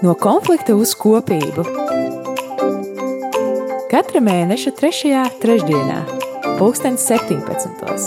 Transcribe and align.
No 0.00 0.14
konflikta 0.16 0.72
uz 0.80 0.94
kopību. 0.96 1.60
Katra 3.90 4.22
mēneša 4.24 4.70
3. 4.78 5.10
trešdienā, 5.42 5.98
2017. 6.56 8.06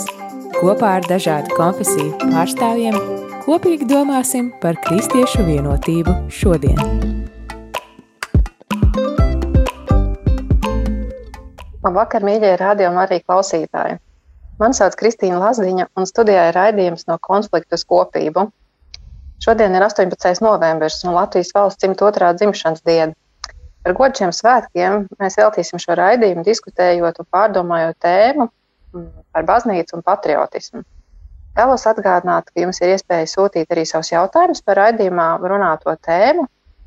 kopā 0.56 0.88
ar 0.96 1.06
dažādu 1.06 1.54
konfesiju 1.54 2.16
pārstāvjiem 2.18 2.98
kopīgi 3.44 3.86
domāsim 3.86 4.48
par 4.58 4.74
kristiešu 4.88 5.46
vienotību 5.46 6.16
šodien. 6.34 6.82
Labvakar, 11.86 12.26
mīļie 12.26 12.56
un 12.90 12.98
arī 13.04 13.20
klausītāji! 13.22 14.00
Mani 14.58 14.74
sauc 14.74 14.98
Kristīna 14.98 15.38
Lazdiņa, 15.38 15.92
un 15.94 16.10
studijā 16.10 16.50
ir 16.50 16.58
raidījums 16.58 17.06
no 17.06 17.22
konflikta 17.22 17.78
uz 17.78 17.86
kopību. 17.86 18.48
Šodien 19.44 19.74
ir 19.76 19.84
18. 19.84 20.40
novembris 20.40 21.02
un 21.04 21.12
Latvijas 21.12 21.50
valsts 21.52 21.84
102. 21.84 22.32
dzimšanas 22.38 22.80
diena. 22.88 23.12
Ar 23.84 23.92
godu 23.92 24.16
šiem 24.22 24.30
svētkiem 24.32 25.02
mēs 25.20 25.34
veltīsim 25.36 25.80
šo 25.82 25.96
raidījumu 26.00 26.44
diskutējot 26.46 27.20
un 27.20 27.26
pārdomājot 27.36 27.98
tēmu 28.00 28.46
mm, 28.46 29.10
par 29.36 29.44
baznīcu 29.50 29.98
un 29.98 30.04
patriotismu. 30.06 30.80
Vēlos 31.58 31.84
atgādināt, 31.90 32.48
ka 32.48 32.64
jums 32.64 32.80
ir 32.80 32.94
iespēja 32.94 33.28
sūtīt 33.34 33.76
arī 33.76 33.84
savus 33.90 34.14
jautājumus 34.14 34.64
par 34.64 34.80
raidījumā 34.80 35.28
runāto 35.44 35.92
tēmu, 36.08 36.46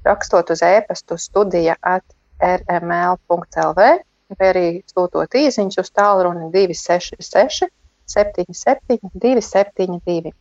rakstot 0.09 0.49
uz 0.57 0.65
e-pastu 0.65 1.19
studija 1.21 1.77
at 1.93 2.17
rml.lv 2.41 3.85
vai 4.33 4.49
arī 4.49 4.65
sūtot 4.89 5.37
īsiņus 5.45 5.83
uz 5.85 5.93
tālruni 5.93 6.49
266 6.57 7.69
77 8.17 9.13
272. 9.13 10.33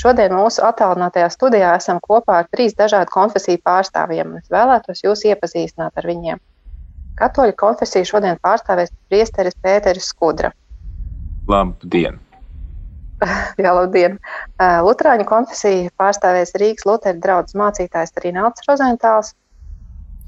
Šodien 0.00 0.32
mūsu 0.32 0.62
attālinātajā 0.64 1.28
studijā 1.34 1.74
esam 1.76 2.00
kopā 2.00 2.40
ar 2.42 2.48
trīs 2.54 2.72
dažādu 2.78 3.12
konfesiju 3.12 3.60
pārstāvjiem. 3.66 4.38
Es 4.40 4.48
vēlētos 4.52 5.04
jūs 5.04 5.26
iepazīstināt 5.28 6.00
ar 6.00 6.08
viņiem. 6.08 6.40
Katoļu 7.20 7.54
konfesiju 7.60 8.08
šodien 8.08 8.40
pārstāvēs 8.42 8.92
priesteris 9.12 9.58
Pēteris 9.62 10.08
Skudra. 10.08 10.52
Labdien! 11.48 12.16
Jā, 13.62 13.74
labdien! 13.76 14.16
Lutāņu 14.58 15.28
konfesiju 15.28 15.92
pārstāvēs 16.00 16.56
Rīgas 16.58 16.88
Lutera 16.88 17.20
draugs 17.20 17.56
mācītājs 17.58 18.16
Rināls 18.24 18.64
Rozentāls. 18.68 19.34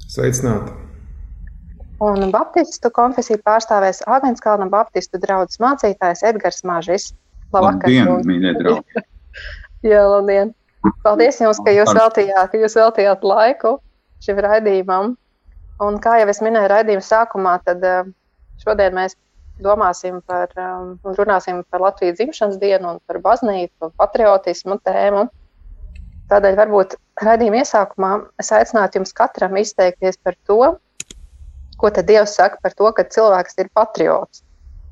Sveicināti! 0.05 0.77
Un 2.05 2.29
Baptistu 2.29 2.91
konfesiju 2.93 3.41
pārstāvēs 3.47 4.03
Āgenskalna 4.05 4.69
Baptistu 4.69 5.17
draugs 5.19 5.57
mācītājs 5.63 6.21
Edgars 6.29 6.61
Mažis. 6.67 7.09
Labvakar! 7.55 7.89
Labdien, 7.89 8.29
mīļie 8.29 8.55
draugi! 8.61 9.05
Jā, 9.85 10.01
labdien! 10.09 10.49
Paldies 11.03 11.37
jums, 11.37 11.59
ka 11.61 11.69
jūs 11.69 11.91
veltījāt, 11.93 12.47
ka 12.49 12.57
jūs 12.57 12.73
veltījāt 12.77 13.21
laiku 13.21 13.75
šim 14.25 14.39
raidījumam. 14.41 15.11
Un 15.85 15.99
kā 16.01 16.15
jau 16.21 16.29
es 16.31 16.41
minēju 16.41 16.71
raidījuma 16.71 17.05
sākumā, 17.05 17.53
tad 17.67 17.85
eh, 17.85 18.09
šodien 18.63 18.97
mēs 18.97 19.13
domāsim 19.61 20.17
par 20.25 20.49
um, 20.57 20.95
un 21.05 21.17
runāsim 21.19 21.61
par 21.69 21.85
Latvijas 21.85 22.17
dzimšanas 22.17 22.57
dienu 22.63 22.95
un 22.95 22.99
par 23.05 23.21
baznīcu, 23.27 23.91
patriotismu 24.01 24.79
tēmu. 24.89 25.27
Tādēļ 26.33 26.59
varbūt 26.63 26.97
raidījuma 27.21 27.61
iesākumā 27.61 28.11
es 28.41 28.49
aicinātu 28.57 29.03
jums 29.03 29.13
katram 29.13 29.61
izteikties 29.61 30.17
par 30.17 30.39
to, 30.49 30.61
ko 31.77 31.93
tad 31.93 32.09
Dievs 32.09 32.33
saka 32.39 32.57
par 32.65 32.73
to, 32.73 32.89
ka 32.89 33.05
cilvēks 33.05 33.61
ir 33.61 33.69
patriots 33.77 34.41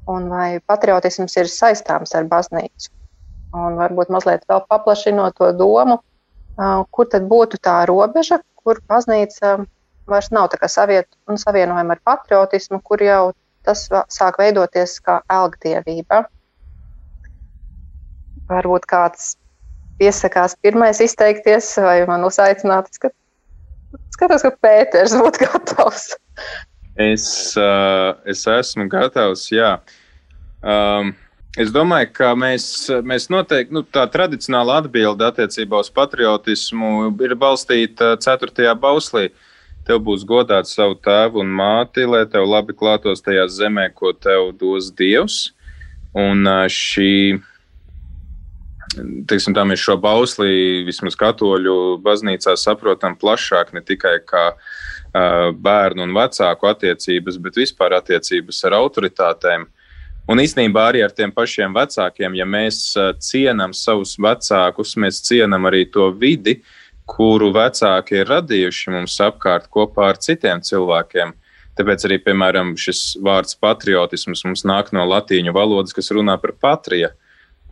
un 0.06 0.30
vai 0.30 0.60
patriotisms 0.70 1.42
ir 1.42 1.50
saistāms 1.50 2.14
ar 2.14 2.30
baznīcu 2.30 2.94
un 3.54 3.78
varbūt 3.78 4.12
mazliet 4.14 4.44
vēl 4.50 4.64
paplašinot 4.70 5.38
to 5.38 5.52
domu, 5.58 6.00
kur 6.92 7.10
tad 7.10 7.28
būtu 7.30 7.60
tā 7.64 7.84
robeža, 7.90 8.42
kur 8.64 8.80
baznīca 8.90 9.58
vairs 10.10 10.30
nav 10.36 10.52
saviet, 10.68 11.08
un 11.28 11.38
savienojama 11.38 11.96
ar 11.96 12.02
patriotismu, 12.04 12.82
kur 12.84 13.02
jau 13.02 13.32
tas 13.64 13.86
sāk 14.12 14.40
veidoties 14.42 15.00
kā 15.00 15.22
elgdievība. 15.32 16.26
Varbūt 18.50 18.86
kāds 18.90 19.36
piesakās 20.00 20.58
pirmais 20.62 21.00
izteikties, 21.00 21.78
vai 21.80 22.04
man 22.10 22.26
uzaicināt, 22.28 22.90
skat, 22.92 23.14
skatos, 24.16 24.44
ka 24.44 24.52
Pēters 24.66 25.16
būtu 25.16 25.48
gatavs. 25.48 26.12
Es, 27.00 27.26
uh, 27.58 28.14
es 28.30 28.44
esmu 28.50 28.90
gatavs, 28.92 29.48
jā. 29.54 29.78
Um, 30.62 31.14
Es 31.54 31.70
domāju, 31.70 32.08
ka 32.18 32.32
mēs, 32.34 32.64
mēs 33.06 33.28
noteikti, 33.30 33.76
nu, 33.76 33.84
tā 33.86 34.08
tradicionāla 34.10 34.80
atbilde 34.82 35.28
attiecībā 35.28 35.84
uz 35.84 35.92
patriotismu 35.94 37.12
ir 37.22 37.36
balstīta 37.38 38.16
4. 38.18 38.72
bauslī. 38.82 39.28
Tev 39.86 40.00
būs 40.02 40.24
godāt 40.26 40.66
savu 40.66 40.96
tēvu 40.98 41.44
un 41.44 41.52
māti, 41.54 42.08
lai 42.10 42.24
tev 42.32 42.48
labi 42.50 42.74
klātos 42.74 43.22
tajā 43.22 43.44
zemē, 43.52 43.92
ko 43.94 44.16
tev 44.18 44.50
dos 44.58 44.88
Dievs. 44.98 45.52
Un 46.18 46.48
šī, 46.74 47.38
teiksim, 49.30 49.54
tā 49.54 49.68
mēs 49.68 49.84
šo 49.84 50.00
bauslī 50.02 50.82
vismaz 50.88 51.20
katoļu 51.20 52.00
baznīcā 52.02 52.56
saprotam 52.58 53.14
plašāk, 53.20 53.76
ne 53.78 53.86
tikai 53.86 54.16
kā 54.26 54.48
bērnu 55.14 56.08
un 56.08 56.18
vecāku 56.18 56.72
attiecības, 56.72 57.38
bet 57.46 57.62
vispār 57.62 58.00
attiecības 58.00 58.66
ar 58.66 58.80
autoritātēm. 58.82 59.70
Un 60.32 60.40
īstenībā 60.40 60.86
arī 60.88 61.02
ar 61.04 61.12
tiem 61.12 61.34
pašiem 61.36 61.74
vecākiem, 61.76 62.36
ja 62.40 62.46
mēs 62.48 62.94
cienām 63.20 63.74
savus 63.76 64.16
vecākus, 64.22 64.96
mēs 64.96 65.20
cienām 65.26 65.68
arī 65.68 65.84
to 65.92 66.08
vidi, 66.16 66.62
kuru 67.10 67.50
vecāki 67.52 68.22
ir 68.22 68.30
radījuši 68.32 68.94
mums 68.96 69.18
apkārt 69.26 69.68
kopā 69.74 70.14
ar 70.14 70.22
citiem 70.24 70.64
cilvēkiem. 70.64 71.34
Tāpēc 71.76 72.06
arī, 72.08 72.20
piemēram, 72.24 72.76
šis 72.80 73.18
vārds 73.26 73.58
patriotisms 73.60 74.46
mums 74.46 74.64
nāk 74.70 74.94
no 74.96 75.04
latīņu 75.10 75.52
valodas, 75.56 75.96
kas 75.96 76.12
runā 76.16 76.38
par 76.40 76.54
patriju. 76.62 77.10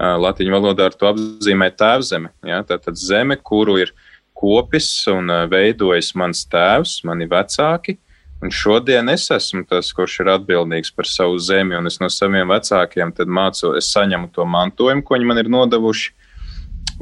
Latīņu 0.02 0.56
valodā 0.56 0.90
ar 0.90 0.96
to 0.98 1.08
apzīmē 1.12 1.70
tēvzeme. 1.78 2.34
Ja? 2.50 2.64
Tātad 2.68 2.98
zeme, 2.98 3.38
kuru 3.38 3.78
ir 3.84 3.94
kopis 4.34 4.90
un 5.12 5.30
veidojis 5.52 6.16
mans 6.18 6.44
tēvs, 6.50 7.04
mani 7.08 7.30
vecāki. 7.30 8.00
Un 8.42 8.50
šodien 8.50 9.10
es 9.14 9.28
esmu 9.30 9.62
tas, 9.70 9.92
kurš 9.94 10.22
ir 10.24 10.32
atbildīgs 10.34 10.90
par 10.98 11.06
savu 11.06 11.38
zemi, 11.38 11.76
un 11.78 11.86
es 11.86 12.00
no 12.02 12.10
saviem 12.10 12.50
vecākiem 12.50 13.14
mācos, 13.30 13.78
es 13.78 13.92
saņemu 13.94 14.32
to 14.34 14.46
mantojumu, 14.50 15.04
ko 15.06 15.16
viņi 15.16 15.28
man 15.30 15.42
ir 15.44 15.50
nodevuši. 15.54 16.14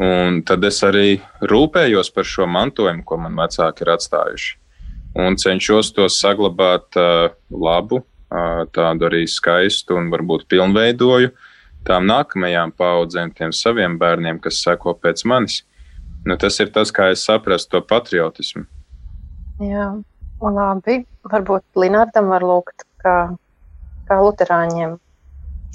Un 0.04 0.42
tad 0.48 0.64
es 0.64 0.80
arī 0.84 1.20
rūpējos 1.44 2.12
par 2.16 2.28
šo 2.28 2.48
mantojumu, 2.48 3.04
ko 3.08 3.18
man 3.24 3.40
vecāki 3.40 3.84
ir 3.84 3.94
atstājuši. 3.96 4.52
Un 5.20 5.40
cenšos 5.40 5.94
to 5.96 6.06
saglabāt 6.12 7.00
uh, 7.00 7.32
labu, 7.50 8.04
uh, 8.04 8.68
tādu 8.76 9.08
arī 9.08 9.24
skaistu 9.28 9.98
un 9.98 10.12
varbūt 10.12 10.46
pilnveidoju 10.52 11.32
tām 11.88 12.06
nākamajām 12.08 12.76
paudzēm, 12.76 13.32
tiem 13.36 13.56
saviem 13.56 13.96
bērniem, 14.00 14.40
kas 14.44 14.60
seko 14.64 14.94
pēc 15.00 15.24
manis. 15.28 15.64
Nu, 16.28 16.36
tas 16.36 16.60
ir 16.60 16.72
tas, 16.76 16.92
kā 16.92 17.10
es 17.14 17.24
saprastu 17.24 17.78
to 17.78 17.86
patriotismu. 17.88 18.68
Jā. 19.64 19.90
Labi, 20.40 21.02
varbūt 21.32 21.64
Linardam 21.80 22.32
var 22.34 22.46
lūgt, 22.46 22.86
kā, 23.04 23.18
kā 24.10 24.18
luterāņiem 24.24 24.98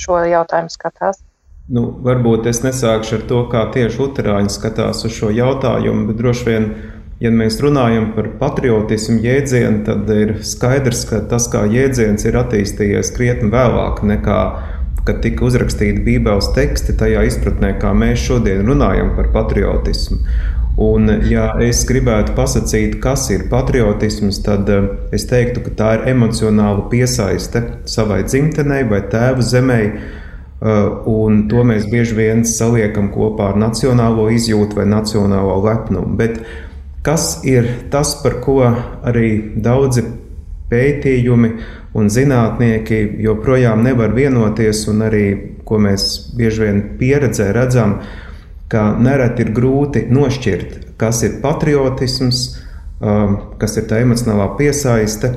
šo 0.01 0.19
jautājumu 0.29 0.73
skatās. 0.73 1.23
Nu, 1.73 1.87
varbūt 2.05 2.49
es 2.51 2.61
nesākšu 2.65 3.21
ar 3.21 3.23
to, 3.29 3.39
kā 3.53 3.63
tieši 3.73 4.03
luterāņi 4.03 4.53
skatās 4.53 5.07
uz 5.09 5.15
šo 5.17 5.31
jautājumu, 5.33 6.11
bet 6.11 6.19
droši 6.21 6.47
vien, 6.49 6.67
ja 7.25 7.31
mēs 7.33 7.57
runājam 7.65 8.11
par 8.17 8.29
patriotismu 8.41 9.23
jēdzienu, 9.25 9.81
tad 9.87 10.11
ir 10.13 10.35
skaidrs, 10.45 11.07
ka 11.09 11.23
tas 11.31 11.49
kā 11.53 11.65
jēdziens 11.73 12.27
ir 12.29 12.37
attīstījies 12.43 13.15
krietni 13.17 13.49
vēlāk 13.55 14.05
nekā 14.05 14.41
kad 15.05 15.21
tika 15.21 15.45
uzrakstīti 15.45 16.01
Bībeles 16.05 16.49
teksti 16.57 16.95
tajā 17.01 17.27
izpratnē, 17.29 17.75
kā 17.81 17.93
mēs 17.97 18.23
šodien 18.25 18.65
runājam 18.65 19.13
par 19.17 19.29
patriotismu. 19.35 20.21
Un, 20.75 21.07
ja 21.31 21.53
es 21.63 21.85
gribētu 21.87 22.33
pasakīt, 22.35 22.97
kas 23.03 23.29
ir 23.31 23.45
patriotisms, 23.51 24.41
tad 24.43 24.71
eh, 24.75 24.89
es 25.15 25.29
teiktu, 25.31 25.63
ka 25.63 25.75
tā 25.79 25.91
ir 25.99 26.09
emocionāla 26.17 26.89
piesaiste 26.91 27.63
savai 27.87 28.25
dzimtenei 28.27 28.83
vai 28.91 29.05
tēvu 29.13 29.45
zemē. 29.47 29.79
Eh, 29.85 30.73
un 31.07 31.45
to 31.51 31.63
mēs 31.63 31.87
bieži 31.93 32.19
vien 32.19 32.43
saliekam 32.49 33.13
kopā 33.15 33.53
ar 33.53 33.61
nacionālo 33.63 34.27
izjūtu 34.35 34.81
vai 34.81 34.89
nacionālo 34.91 35.61
lepnumu. 35.63 36.19
Bet 36.19 36.43
kas 37.07 37.45
ir 37.47 37.71
tas, 37.95 38.17
par 38.25 38.41
ko 38.43 38.59
arī 39.07 39.55
daudzi 39.55 40.03
pētījumi 40.75 41.55
un 41.95 42.11
zinātnieki 42.11 43.21
joprojām 43.23 43.87
nevar 43.87 44.11
vienoties, 44.17 44.89
un 44.91 45.07
arī 45.07 45.27
ko 45.65 45.79
mēs 45.79 46.35
bieži 46.35 46.67
vien 46.67 46.85
pieredzē 46.99 47.53
redzam, 47.55 48.01
ir 48.01 48.24
ka 48.73 48.93
nereti 49.01 49.45
ir 49.45 49.53
grūti 49.57 50.07
nošķirt, 50.13 50.95
kas 51.01 51.23
ir 51.27 51.41
patriotisms, 51.43 52.45
um, 53.01 53.39
kas 53.61 53.79
ir 53.81 53.89
tā 53.91 54.01
emocionālā 54.05 54.53
piesaiste 54.59 55.33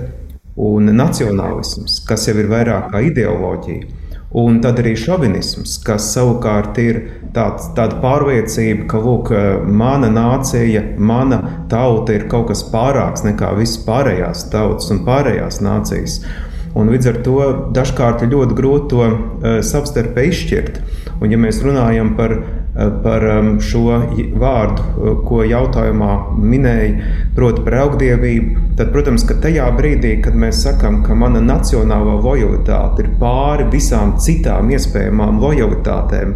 un 0.58 0.90
nacionālisms, 0.98 2.02
kas 2.08 2.28
jau 2.30 2.38
ir 2.42 2.50
vairāk 2.52 2.92
kā 2.94 3.04
ideoloģija. 3.12 4.06
Un 4.38 4.58
tad 4.60 4.82
arī 4.82 4.92
šovinisms, 5.00 5.78
kas 5.88 6.10
savukārt 6.12 6.76
ir 6.84 6.98
tāds, 7.34 7.70
tāda 7.78 8.02
pārliecība, 8.04 8.84
ka 8.92 9.00
lūk, 9.00 9.32
mana 9.72 10.10
nācija, 10.12 10.82
mana 11.00 11.40
tauta 11.72 12.18
ir 12.18 12.26
kaut 12.28 12.50
kas 12.50 12.66
pārāks 12.74 13.24
nekā 13.24 13.54
visas 13.56 13.80
pārējās 13.88 14.50
tautas 14.52 14.92
un 14.92 15.06
pārējās 15.08 15.62
nācijas. 15.64 16.20
Un 16.78 16.92
līdz 16.94 17.10
ar 17.10 17.20
to 17.26 17.38
dažkārt 17.74 18.24
ir 18.26 18.34
ļoti 18.36 18.58
grūti 18.58 18.92
to 18.94 19.04
uh, 19.08 19.60
savstarpēji 19.66 20.34
izšķirt. 20.34 20.82
Un, 21.18 21.32
ja 21.34 21.42
mēs 21.42 21.64
runājam 21.66 22.14
par 22.18 22.38
par 23.04 23.24
um, 23.26 23.56
šo 23.62 23.84
vārdu, 24.38 24.84
uh, 24.84 25.14
ko 25.26 25.42
jautājumā 25.48 26.12
minēja, 26.38 27.14
proti, 27.36 27.64
par 27.66 27.78
augdievību, 27.82 28.66
tad, 28.78 28.92
protams, 28.94 29.26
ka 29.28 29.40
tajā 29.42 29.66
brīdī, 29.78 30.18
kad 30.22 30.38
mēs 30.38 30.62
sakām, 30.66 31.02
ka 31.06 31.18
mana 31.18 31.42
nacionālā 31.42 32.20
lojalitāte 32.22 33.06
ir 33.06 33.12
pāri 33.22 33.66
visām 33.74 34.14
citām 34.22 34.70
iespējamām 34.78 35.42
lojalitātēm, 35.42 36.36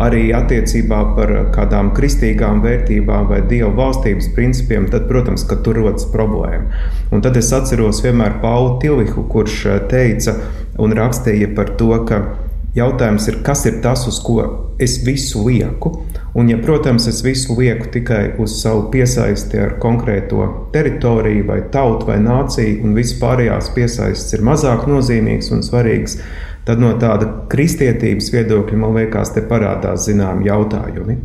arī 0.00 0.30
attiecībā 0.36 1.00
par 1.16 1.32
kādām 1.54 1.92
kristīgām 1.96 2.62
vērtībām 2.64 3.28
vai 3.30 3.40
dievu 3.50 3.72
valstības 3.78 4.30
principiem, 4.36 4.88
tad, 4.92 5.08
protams, 5.10 5.44
ka 5.48 5.60
tur 5.64 5.80
rodas 5.82 6.08
problēma. 6.12 6.84
Un 7.12 7.24
tad 7.24 7.36
es 7.40 7.52
atceros 7.56 8.02
vienmēr 8.04 8.38
Paulu 8.42 8.78
Tilihu, 8.82 9.26
kurš 9.32 9.58
uh, 9.66 9.80
teica 9.90 10.38
un 10.80 10.96
rakstīja 10.96 11.52
par 11.56 11.74
to, 11.80 11.92
ka 12.08 12.22
Jautājums 12.70 13.24
ir, 13.26 13.40
kas 13.42 13.64
ir 13.66 13.80
tas, 13.82 14.04
uz 14.06 14.20
ko 14.22 14.44
es 14.78 15.00
visu 15.02 15.40
lieku? 15.42 15.90
Un, 16.38 16.46
ja, 16.52 16.58
protams, 16.62 17.08
es 17.10 17.18
visu 17.26 17.56
lieku 17.58 17.88
tikai 17.90 18.36
uz 18.38 18.60
savu 18.60 18.84
piesaisti 18.92 19.58
ar 19.58 19.72
konkrēto 19.82 20.46
teritoriju, 20.70 21.48
vai 21.48 21.64
tautu, 21.74 22.06
vai 22.12 22.20
nāciju, 22.22 22.84
un 22.86 22.94
viss 22.94 23.18
pārējās 23.18 23.72
piesaistes 23.74 24.38
ir 24.38 24.46
mazāk 24.46 24.86
nozīmīgas 24.86 25.50
un 25.56 25.66
svarīgas, 25.66 26.20
tad 26.20 26.30
no 26.80 26.92
tāda 27.00 27.26
kristietības 27.50 28.30
viedokļa 28.34 28.78
man 28.78 28.96
liekas, 28.98 29.32
te 29.34 29.42
parādās 29.46 30.06
zināmi 30.08 30.46
jautājumi. 30.50 31.18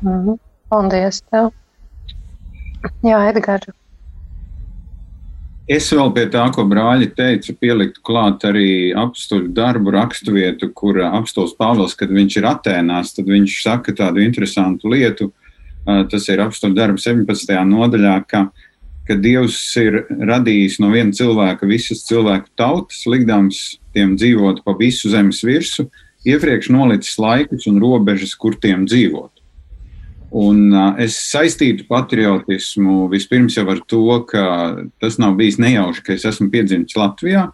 Mhm. 0.00 0.38
Paldies! 0.70 1.22
Tev. 1.30 1.50
Jā, 3.04 3.18
Edgars, 3.28 3.72
Es 5.70 5.86
vēl 5.94 6.08
pie 6.10 6.24
tā, 6.26 6.48
ko 6.50 6.64
brāļi 6.66 7.12
teica, 7.14 7.52
pieliktu 7.62 8.00
klāt 8.02 8.42
arī 8.48 8.90
apstuļu 8.98 9.52
darbu 9.54 9.92
raksturvietu, 9.94 10.72
kur 10.74 10.98
apstulis 11.06 11.52
Pāvils, 11.54 11.94
kad 11.94 12.10
viņš 12.10 12.38
ir 12.40 12.48
Atēnās, 12.50 13.12
tad 13.14 13.30
viņš 13.30 13.54
saka 13.62 13.94
tādu 13.94 14.24
interesantu 14.24 14.90
lietu. 14.90 15.28
Tas 15.86 16.26
ir 16.26 16.42
apstuļu 16.42 16.74
darbs 16.74 17.06
17. 17.06 17.54
nodaļā, 17.70 18.16
ka, 18.26 18.48
ka 19.10 19.18
Dievs 19.18 19.58
ir 19.80 20.04
radījis 20.08 20.78
no 20.82 20.92
viena 20.92 21.10
cilvēka 21.16 21.66
visas 21.66 22.04
cilvēku 22.06 22.52
tautas, 22.58 23.02
likdams 23.10 23.80
tiem 23.96 24.14
dzīvot 24.14 24.62
pa 24.62 24.76
visu 24.78 25.10
zemes 25.10 25.42
virsu, 25.42 25.88
iepriekš 26.28 26.70
nolicis 26.70 27.18
laikus 27.18 27.66
un 27.70 27.80
robežas, 27.82 28.36
kur 28.38 28.54
tiem 28.54 28.86
dzīvot. 28.86 29.32
Un 30.30 30.68
uh, 30.70 30.92
es 31.02 31.16
saistītu 31.26 31.88
patriotismu 31.90 33.08
vispirms 33.10 33.56
jau 33.58 33.66
ar 33.72 33.80
to, 33.90 34.04
ka 34.30 34.44
tas 35.02 35.18
nav 35.18 35.34
bijis 35.40 35.58
nejauši, 35.58 36.04
ka 36.06 36.14
es 36.14 36.26
esmu 36.30 36.46
piedzimis 36.52 36.94
Latvijā, 36.94 37.48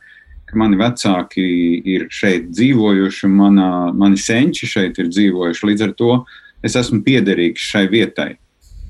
ka 0.46 0.58
mani 0.60 0.76
vecāki 0.78 1.46
ir 1.88 2.04
šeit 2.12 2.50
dzīvojuši, 2.52 3.30
mana, 3.32 3.70
mani 3.96 4.20
senči 4.20 4.68
šeit 4.68 5.00
ir 5.00 5.08
dzīvojuši. 5.08 5.70
Līdz 5.72 5.86
ar 5.88 5.94
to 5.96 6.18
es 6.66 6.76
esmu 6.76 7.00
piederīgs 7.06 7.64
šai 7.64 7.86
vietai. 7.88 8.34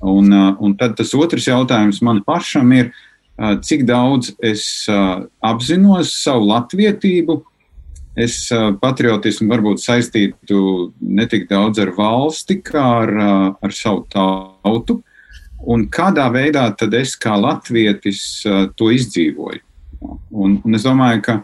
Un, 0.06 0.30
uh, 0.32 0.54
un 0.62 0.76
tad 0.78 0.94
tas 0.98 1.10
otrs 1.18 1.48
jautājums 1.48 1.98
man 2.06 2.22
pašam 2.26 2.70
ir, 2.76 2.92
uh, 3.40 3.56
cik 3.58 3.82
daudz 3.88 4.30
es 4.44 4.62
uh, 4.92 5.26
apzinos 5.42 6.12
savu 6.22 6.46
latvietību, 6.52 7.40
es 8.16 8.46
patriotismu 8.80 9.50
varbūt 9.50 9.82
saistītu 9.82 10.60
ne 11.04 11.26
tik 11.28 11.50
daudz 11.50 11.82
ar 11.82 11.90
valsti, 11.98 12.62
kā 12.64 12.84
ar, 13.02 13.10
ar 13.60 13.74
savu 13.76 14.06
tautu. 14.08 15.02
Un 15.68 15.84
kādā 15.92 16.24
veidā 16.32 16.62
tad 16.80 16.96
es 16.96 17.12
kā 17.20 17.34
latvietis 17.36 18.22
to 18.80 18.88
izdzīvoju? 18.94 19.60
Un, 20.32 20.56
un 20.64 20.78
es 20.78 20.86
domāju, 20.88 21.26
ka 21.26 21.36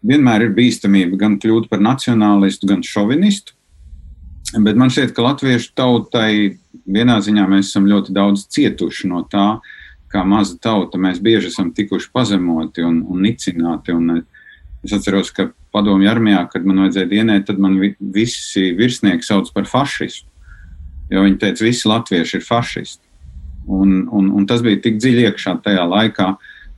vienmēr 0.00 0.46
ir 0.46 0.56
bīstamība 0.56 1.20
gan 1.20 1.36
kļūt 1.42 1.68
par 1.68 1.84
nacionālistu, 1.84 2.70
gan 2.72 2.80
šovinistu. 2.80 3.55
Bet 4.54 4.78
man 4.78 4.92
šķiet, 4.92 5.10
ka 5.16 5.24
latviešu 5.26 5.72
tautai 5.74 6.58
vienā 6.86 7.18
ziņā 7.24 7.48
mēs 7.50 7.72
esam 7.72 7.88
ļoti 7.90 8.14
daudz 8.14 8.46
cietuši 8.54 9.10
no 9.10 9.24
tā, 9.26 9.56
kā 10.12 10.22
maza 10.22 10.54
tauta 10.62 11.00
mēs 11.02 11.18
bieži 11.22 11.50
esam 11.50 11.72
tikuši 11.74 12.12
pazemoti 12.14 12.84
un, 12.86 13.00
un 13.10 13.24
nicināti. 13.26 13.96
Un 13.96 14.20
es 14.86 14.94
atceros, 14.94 15.32
ka 15.34 15.48
padomju 15.74 16.10
armijā, 16.10 16.44
kad 16.52 16.66
man 16.66 16.84
vajadzēja 16.84 17.10
dienēt, 17.10 17.48
tad 17.48 17.58
man 17.62 17.78
visi 17.98 18.70
virsnieki 18.78 19.26
sauc 19.26 19.50
par 19.54 19.66
fašistu. 19.68 20.30
Jo 21.10 21.22
viņi 21.26 21.40
teica, 21.42 21.66
visi 21.66 21.90
latvieši 21.90 22.38
ir 22.38 22.46
fašisti. 22.46 23.02
Un, 23.66 24.06
un, 24.14 24.30
un 24.38 24.46
tas 24.46 24.62
bija 24.62 24.78
tik 24.82 25.00
dziļi 25.02 25.26
iekšā 25.26 25.56
tajā 25.64 25.82
laikā, 25.90 26.28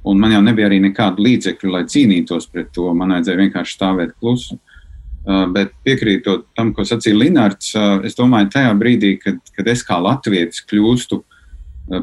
un 0.09 0.21
man 0.21 0.33
jau 0.33 0.41
nebija 0.45 0.69
arī 0.71 0.81
nekādu 0.85 1.25
līdzekļu, 1.25 1.73
lai 1.75 1.85
cīnītos 1.89 2.49
pret 2.53 2.73
to. 2.73 2.89
Man 2.97 3.13
vajadzēja 3.17 3.43
vienkārši 3.45 3.77
stāvēt 3.77 4.17
klusu. 4.17 4.57
Bet 5.29 5.75
piekrītot 5.85 6.47
tam, 6.57 6.71
ko 6.73 6.87
sacīja 6.89 7.19
Linārds, 7.19 7.75
uh, 7.77 7.99
es 8.07 8.17
domāju, 8.17 8.49
tajā 8.55 8.71
brīdī, 8.81 9.11
kad, 9.21 9.43
kad 9.53 9.67
es 9.69 9.83
kā 9.85 9.99
latvietis 10.01 10.63
kļūstu 10.71 11.19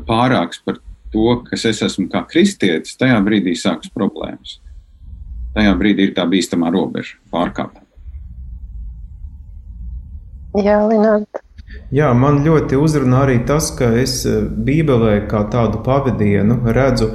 pārāks 0.05 0.61
par 0.65 0.77
to, 1.13 1.39
kas 1.47 1.65
es 1.71 1.81
esmu 1.87 2.05
kā 2.11 2.21
kristietis, 2.29 2.97
tajā 3.01 3.17
brīdī 3.25 3.55
sākas 3.57 3.89
problēmas 3.93 4.59
tajā 5.55 5.73
brīdī 5.79 6.09
ir 6.09 6.13
tā 6.17 6.27
bīstamā 6.29 6.71
robeža 6.73 7.17
pārkāpta. 7.33 7.81
Jā, 10.55 10.79
Lināt. 10.87 11.41
Jā, 11.91 12.11
man 12.15 12.39
ļoti 12.45 12.77
uzrunā 12.79 13.25
arī 13.25 13.39
tas, 13.47 13.71
ka 13.75 13.89
es 13.99 14.21
Bībelē 14.67 15.25
kā 15.31 15.43
tādu 15.51 15.81
pavadienu 15.83 16.61
redzu, 16.75 17.11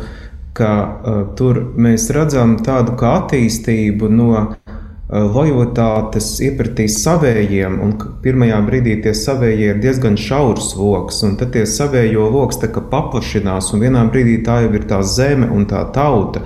ka 0.57 0.73
uh, 0.75 1.23
tur 1.39 1.63
mēs 1.81 2.09
redzam 2.13 2.59
tādu 2.65 2.97
kā 3.01 3.15
attīstību 3.23 4.11
no 4.13 4.29
uh, 4.35 4.70
lojalitātes 5.11 6.37
iepratīs 6.47 7.01
savējiem, 7.03 7.81
un 7.83 7.95
pirmajā 8.23 8.61
brīdī 8.67 8.97
tie 9.03 9.15
savējie 9.17 9.73
ir 9.73 9.81
diezgan 9.83 10.19
šaurs 10.21 10.77
lokus, 10.79 11.23
un 11.27 11.35
tad 11.41 11.51
tie 11.57 11.65
savējo 11.67 12.29
lokus 12.31 12.61
paplašinās, 12.93 13.73
un 13.75 13.83
vienā 13.83 14.05
brīdī 14.13 14.39
tā 14.47 14.61
jau 14.65 14.75
ir 14.79 14.87
tā 14.87 15.03
zeme 15.03 15.51
un 15.51 15.67
tā 15.67 15.83
tauta. 15.95 16.45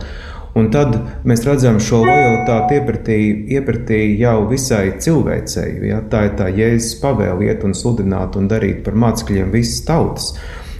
Un 0.54 0.68
tad 0.70 0.94
mēs 1.26 1.42
redzam 1.42 1.80
šo 1.82 2.04
lojalitāti 2.06 2.76
iepratī, 2.78 3.16
iepratī 3.56 3.98
jau 4.20 4.44
visai 4.46 4.92
cilvēcēji. 5.02 5.88
Ja? 5.90 5.98
Tā 5.98 6.28
ir 6.28 6.36
tā 6.38 6.46
jēzus 6.54 7.00
pavēle 7.02 7.48
iet 7.48 7.64
un 7.66 7.74
sludināt 7.74 8.38
un 8.38 8.46
darīt 8.48 8.84
par 8.86 8.94
mācekļiem 8.94 9.50
visas 9.50 9.82
tautas. 9.88 10.30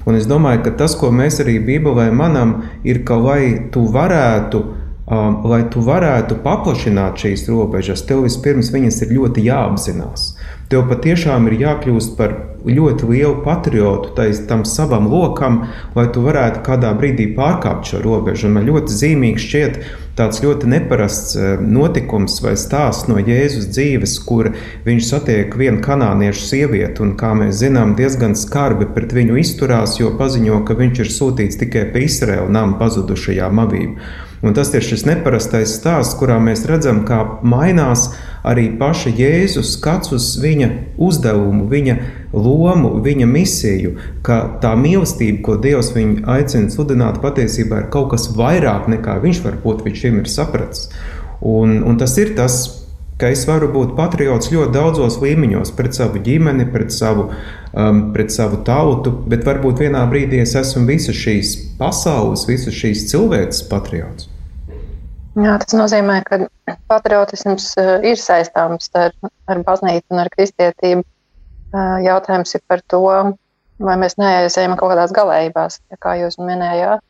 Un 0.06 0.14
es 0.14 0.28
domāju, 0.30 0.62
ka 0.68 0.76
tas, 0.78 0.94
ko 1.00 1.10
mēs 1.10 1.40
arī 1.42 1.58
Bībelē 1.64 2.06
manam, 2.14 2.60
ir, 2.86 3.02
ka 3.08 3.18
lai 3.18 3.66
tu 3.74 3.82
varētu, 3.90 4.62
um, 5.06 5.40
lai 5.50 5.62
tu 5.70 5.84
varētu 5.84 6.40
paplašināt 6.44 7.20
šīs 7.20 7.46
robežas, 7.50 8.04
tev 8.08 8.24
vispirms 8.24 8.72
viņas 8.74 9.02
ir 9.04 9.14
ļoti 9.18 9.46
jāapzinās. 9.48 10.32
Tev 10.72 10.86
patiešām 10.88 11.50
ir 11.50 11.58
jākļūst 11.60 12.14
par 12.16 12.32
ļoti 12.64 13.08
lielu 13.10 13.42
patriotu 13.44 14.14
tais, 14.16 14.40
tam 14.48 14.64
savam 14.64 15.10
lokam, 15.12 15.66
lai 15.94 16.06
tu 16.12 16.22
varētu 16.24 16.62
kādā 16.64 16.94
brīdī 16.96 17.28
pārkāpt 17.36 17.90
šo 17.90 18.00
robežu. 18.04 18.48
Un 18.48 18.56
man 18.56 18.64
ļoti 18.70 18.96
zīmīgs 18.96 19.44
šķiet 19.44 19.78
tāds 20.16 20.40
ļoti 20.40 20.70
neparasts 20.72 21.36
eh, 21.36 21.60
notikums 21.60 22.38
vai 22.40 22.54
stāsts 22.56 23.10
no 23.10 23.18
Jēzus 23.20 23.68
dzīves, 23.74 24.16
kur 24.24 24.54
viņš 24.86 25.08
satiek 25.10 25.56
vienu 25.60 25.82
kanāniešu 25.84 26.48
sievieti 26.48 27.04
un, 27.04 27.14
kā 27.20 27.34
mēs 27.36 27.60
zinām, 27.60 27.96
diezgan 27.98 28.32
skarbi 28.38 28.88
pret 28.96 29.12
viņu 29.12 29.36
izturās, 29.44 29.98
jo 30.00 30.14
paziņo, 30.18 30.62
ka 30.64 30.78
viņš 30.80 31.04
ir 31.04 31.12
sūtīts 31.12 31.60
tikai 31.60 31.90
pie 31.92 32.06
Izraēla 32.08 32.48
nama 32.48 32.80
pazudušajām 32.80 33.66
avīm. 33.66 33.98
Un 34.44 34.52
tas 34.52 34.68
ir 34.76 34.84
šis 34.84 35.06
neparastais 35.08 35.72
stāsts, 35.78 36.16
kurā 36.20 36.36
mēs 36.42 36.66
redzam, 36.68 37.00
kā 37.08 37.22
mainās 37.40 38.10
arī 38.44 38.66
paša 38.76 39.14
Jēzus 39.16 39.70
skats 39.78 40.12
uz 40.12 40.26
viņa 40.42 40.68
uzdevumu, 41.00 41.64
viņa 41.70 41.96
lomu, 42.36 42.90
viņa 43.06 43.28
misiju, 43.30 43.94
ka 44.26 44.42
tā 44.60 44.74
mīlestība, 44.76 45.40
ko 45.46 45.56
Dievs 45.64 45.94
viņu 45.96 46.26
aicina 46.28 46.68
sludināt, 46.68 47.22
patiesībā 47.24 47.84
ir 47.84 47.90
kaut 47.94 48.10
kas 48.12 48.28
vairāk 48.36 48.90
nekā 48.92 49.16
viņš 49.24 49.40
varbūt 49.46 49.84
viņš 49.86 50.02
šim 50.04 50.20
ir 50.20 50.28
sapratis. 50.28 50.90
Un, 51.40 51.78
un 51.80 51.96
tas 52.00 52.12
ir 52.20 52.34
tas, 52.36 52.60
ka 53.16 53.30
es 53.32 53.46
varu 53.48 53.70
būt 53.72 53.94
patriots 53.96 54.52
ļoti 54.52 54.74
daudzos 54.74 55.16
līmeņos, 55.22 55.72
pret 55.78 55.96
savu 55.96 56.20
ģimeni, 56.24 56.68
pret 56.74 56.92
savu, 56.92 57.30
um, 57.72 58.04
pret 58.12 58.34
savu 58.34 58.60
tautu, 58.66 59.14
bet 59.30 59.48
varbūt 59.48 59.86
vienā 59.86 60.04
brīdī 60.10 60.42
es 60.44 60.52
esmu 60.58 60.84
visas 60.90 61.16
šīs 61.16 61.56
pasaules, 61.80 62.44
visas 62.50 62.76
šīs 62.76 63.08
cilvēces 63.14 63.64
patriots. 63.72 64.33
Jā, 65.34 65.54
tas 65.58 65.74
nozīmē, 65.74 66.20
ka 66.26 66.44
patriotisms 66.90 67.72
eh, 67.80 67.94
ir 68.12 68.20
saistāms 68.20 68.90
ar, 68.98 69.14
ar 69.50 69.62
baznīcu 69.66 70.14
un 70.14 70.22
ar 70.22 70.30
kristietību. 70.30 71.02
Eh, 71.74 71.96
jautājums 72.06 72.54
ir 72.54 72.62
par 72.70 72.84
to, 72.92 73.02
vai 73.82 73.96
mēs 73.98 74.14
neaizējam 74.20 74.76
kaut 74.78 74.92
kādās 74.92 75.14
galējībās, 75.16 75.80
kā 75.98 76.14
jūs 76.20 76.38
minējāt. 76.38 77.02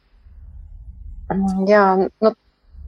Mm, 1.34 1.68
jā, 1.68 1.84
nu, 2.24 2.32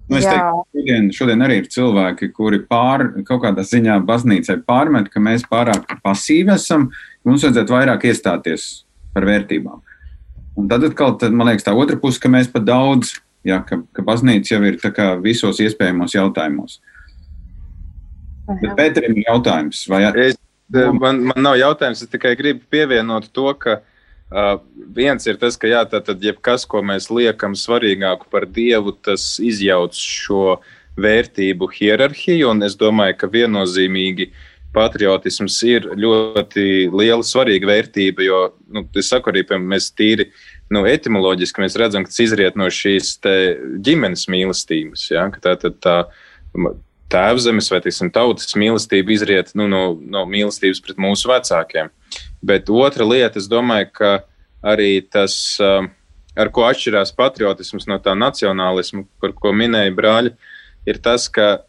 Nu, 0.07 0.21
es 0.21 0.23
teiktu, 0.23 0.61
šodien, 0.71 1.07
šodien 1.11 1.41
arī 1.43 1.57
ir 1.59 1.65
cilvēki, 1.67 2.29
kuri 2.31 2.61
pār, 2.71 3.09
kaut 3.27 3.41
kādā 3.43 3.65
ziņā 3.67 3.97
baznīcai 4.07 4.61
pārmet, 4.63 5.09
ka 5.11 5.19
mēs 5.19 5.43
pārāk 5.51 5.97
pasīvi 6.05 6.55
esam, 6.55 6.85
mums 7.27 7.43
vajadzētu 7.43 7.75
vairāk 7.75 8.07
iestāties 8.07 8.69
par 9.17 9.27
vērtībām. 9.27 9.81
Un 10.63 10.69
tad 10.71 10.87
atkal, 10.87 11.17
tad, 11.19 11.35
man 11.35 11.51
liekas, 11.51 11.67
tā 11.67 11.75
otra 11.75 11.99
puse, 11.99 12.23
ka 12.23 12.31
mēs 12.31 12.47
pat 12.53 12.69
daudz, 12.69 13.17
jā, 13.47 13.61
ka, 13.67 13.81
ka 13.95 14.05
baznīca 14.07 14.57
jau 14.57 14.63
ir 14.67 14.79
visos 15.25 15.63
iespējamos 15.63 16.17
jautājumos. 16.19 16.81
Bet 18.47 18.77
Pēterim 18.79 19.17
ir 19.19 19.27
jautājums, 19.27 19.87
vai 19.91 20.05
es, 20.23 20.37
man, 20.71 21.25
man 21.33 21.43
nav 21.43 21.57
jautājums, 21.59 22.03
es 22.05 22.11
tikai 22.11 22.37
gribu 22.39 22.63
pievienot 22.71 23.33
to, 23.35 23.49
ka 23.59 23.79
uh, 23.81 23.85
Uh, 24.27 24.59
viens 24.75 25.23
ir 25.31 25.37
tas, 25.39 25.55
ka 25.55 25.69
jā, 25.71 25.85
tad 25.87 26.09
jebkas, 26.19 26.65
ko 26.67 26.81
mēs 26.83 27.07
liekam 27.15 27.55
svarīgāku 27.55 28.27
par 28.31 28.49
dievu, 28.51 28.91
tas 28.91 29.37
izjauc 29.39 29.95
šo 29.95 30.57
vērtību 30.99 31.69
hierarhiju. 31.71 32.49
Un 32.51 32.67
es 32.67 32.75
domāju, 32.81 33.15
ka 33.21 33.31
viennozīmīgi 33.31 34.33
patriotisms 34.75 35.61
ir 35.71 35.87
ļoti 35.95 36.67
liela 36.91 37.23
svarīga 37.23 37.71
vērtība, 37.71 38.27
jo, 38.27 38.41
nu, 38.67 38.83
es 38.99 39.13
saku 39.15 39.31
arī, 39.31 39.45
piemēram, 39.47 39.71
mēs 39.77 39.93
tīri 39.95 40.27
nu, 40.73 40.83
etimoloģiski 40.89 41.63
mēs 41.63 41.77
redzam, 41.79 42.05
ka 42.05 42.13
tas 42.13 42.23
izriet 42.25 42.59
no 42.59 42.69
šīs 42.73 43.17
ģimenes 43.87 44.27
mīlestības. 44.33 45.09
Ja? 45.13 45.29
Tā, 45.43 45.55
tā, 45.61 45.71
tā, 45.83 45.97
tēvzemes 47.13 47.71
vai 47.71 47.81
tiksim, 47.85 48.11
tautas 48.15 48.57
mīlestība 48.59 49.15
izriet 49.15 49.53
nu, 49.59 49.69
no, 49.71 49.83
no 50.01 50.25
mīlestības 50.31 50.83
pret 50.83 50.99
mūsu 51.03 51.31
vecākiem. 51.31 51.93
Bet 52.47 52.71
otra 52.73 53.07
lieta, 53.07 53.39
es 53.39 53.49
domāju, 53.51 53.93
ka 53.95 54.13
arī 54.67 54.99
tas, 55.13 55.37
um, 55.63 55.89
ar 56.37 56.51
ko 56.55 56.67
atšķirās 56.67 57.15
patriotisms 57.17 57.87
no 57.91 58.01
tā 58.03 58.17
nacionālisma, 58.19 59.05
par 59.23 59.37
ko 59.39 59.55
minēja 59.55 59.95
brāļi, 59.95 60.35
ir 60.91 60.99
tas, 61.03 61.29
ka 61.31 61.61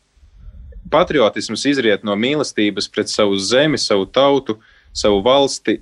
patriotisms 0.92 1.66
izriet 1.70 2.06
no 2.08 2.16
mīlestības 2.18 2.90
pret 2.90 3.12
savu 3.12 3.38
zemi, 3.38 3.78
savu 3.82 4.08
tautu, 4.10 4.58
savu 4.96 5.22
valsti, 5.26 5.82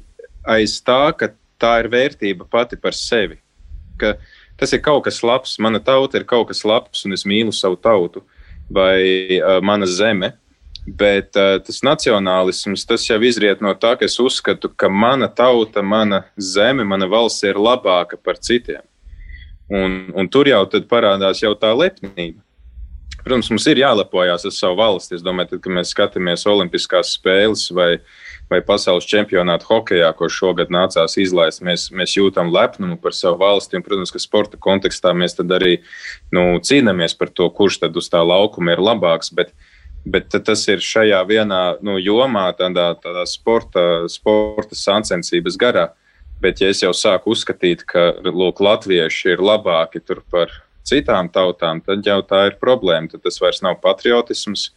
aiz 0.50 0.80
tā, 0.84 1.14
ka 1.18 1.32
tā 1.62 1.78
ir 1.84 1.92
vērtība 1.92 2.48
pati 2.52 2.80
par 2.80 2.96
sevi. 2.98 3.38
Ka 4.00 4.16
tas 4.60 4.74
ir 4.76 4.84
kaut 4.84 5.06
kas 5.08 5.22
labs, 5.24 5.58
mana 5.60 5.82
tauta 5.84 6.20
ir 6.20 6.28
kaut 6.28 6.50
kas 6.52 6.64
labs, 6.68 7.06
un 7.06 7.16
es 7.16 7.26
mīlu 7.28 7.54
savu 7.56 7.78
tautu 7.80 8.24
vai 8.72 9.40
uh, 9.40 9.60
mana 9.64 9.88
zeme. 9.90 10.34
Bet 10.86 11.34
uh, 11.40 11.58
tas 11.66 11.82
nacionālisms, 11.82 12.86
tas 12.86 13.08
jau 13.08 13.18
izriet 13.26 13.62
no 13.62 13.74
tā, 13.74 13.96
ka 13.98 14.06
es 14.06 14.20
uzskatu, 14.22 14.70
ka 14.70 14.90
mana 14.90 15.28
tauta, 15.28 15.82
mana 15.82 16.26
zeme, 16.38 16.86
mana 16.86 17.10
valsts 17.10 17.46
ir 17.48 17.58
labāka 17.58 18.20
par 18.22 18.38
citiem. 18.38 18.84
Un, 19.66 20.12
un 20.14 20.30
tur 20.30 20.46
jau 20.46 20.62
parādās 20.86 21.42
jau 21.42 21.56
tā 21.58 21.72
lepnība. 21.74 22.46
Protams, 23.26 23.50
mums 23.50 23.66
ir 23.66 23.82
jālepojas 23.82 24.46
ar 24.46 24.54
savu 24.54 24.78
valsti. 24.78 25.18
Es 25.18 25.24
domāju, 25.26 25.56
tad, 25.56 25.64
kad 25.64 25.74
mēs 25.74 25.94
skatāmies 25.96 26.46
Olimpiskās 26.46 27.16
spēles 27.18 27.64
vai, 27.74 27.96
vai 28.52 28.62
pasaules 28.66 29.08
čempionātu 29.10 29.68
hokeja, 29.70 30.12
ko 30.18 30.30
šogad 30.30 30.70
nācās 30.74 31.18
izlaist, 31.22 31.64
mēs, 31.66 31.88
mēs 31.96 32.18
jūtam 32.18 32.52
lepnumu 32.54 33.00
par 33.02 33.16
savu 33.18 33.40
valsti. 33.42 33.80
Un, 33.80 33.86
protams, 33.86 34.14
ka 34.14 34.22
sporta 34.22 34.60
kontekstā 34.62 35.16
mēs 35.18 35.38
arī 35.42 35.80
nu, 36.36 36.60
cīnāmies 36.62 37.18
par 37.18 37.34
to, 37.34 37.50
kurš 37.50 37.82
tad 37.86 37.98
uz 37.98 38.12
tā 38.14 38.22
laukuma 38.22 38.76
ir 38.76 38.84
labāks. 38.86 39.34
Bet, 39.34 39.50
uh, 39.50 39.72
Bet 40.06 40.30
tas 40.30 40.62
ir 40.70 40.84
šajā 40.86 41.18
vienā 41.26 41.62
nu, 41.82 41.98
jomā, 41.98 42.46
tādā, 42.54 42.92
tādā 43.02 43.24
sporta, 43.26 44.06
sporta 44.12 44.78
sacensības 44.78 45.58
garā. 45.58 45.88
Bet, 46.44 46.62
ja 46.62 46.70
es 46.70 46.84
jau 46.84 46.92
sāku 46.94 47.34
uzskatīt, 47.34 47.82
ka 47.90 48.12
lūk, 48.22 48.62
latvieši 48.62 49.34
ir 49.34 49.42
labāki 49.42 50.04
par 50.30 50.54
citām 50.86 51.32
tautām, 51.34 51.82
tad 51.82 52.06
jau 52.06 52.20
tā 52.22 52.44
ir 52.52 52.60
problēma. 52.62 53.10
Tad 53.10 53.26
tas 53.26 53.42
vairs 53.42 53.64
nav 53.66 53.80
patriotisms, 53.82 54.70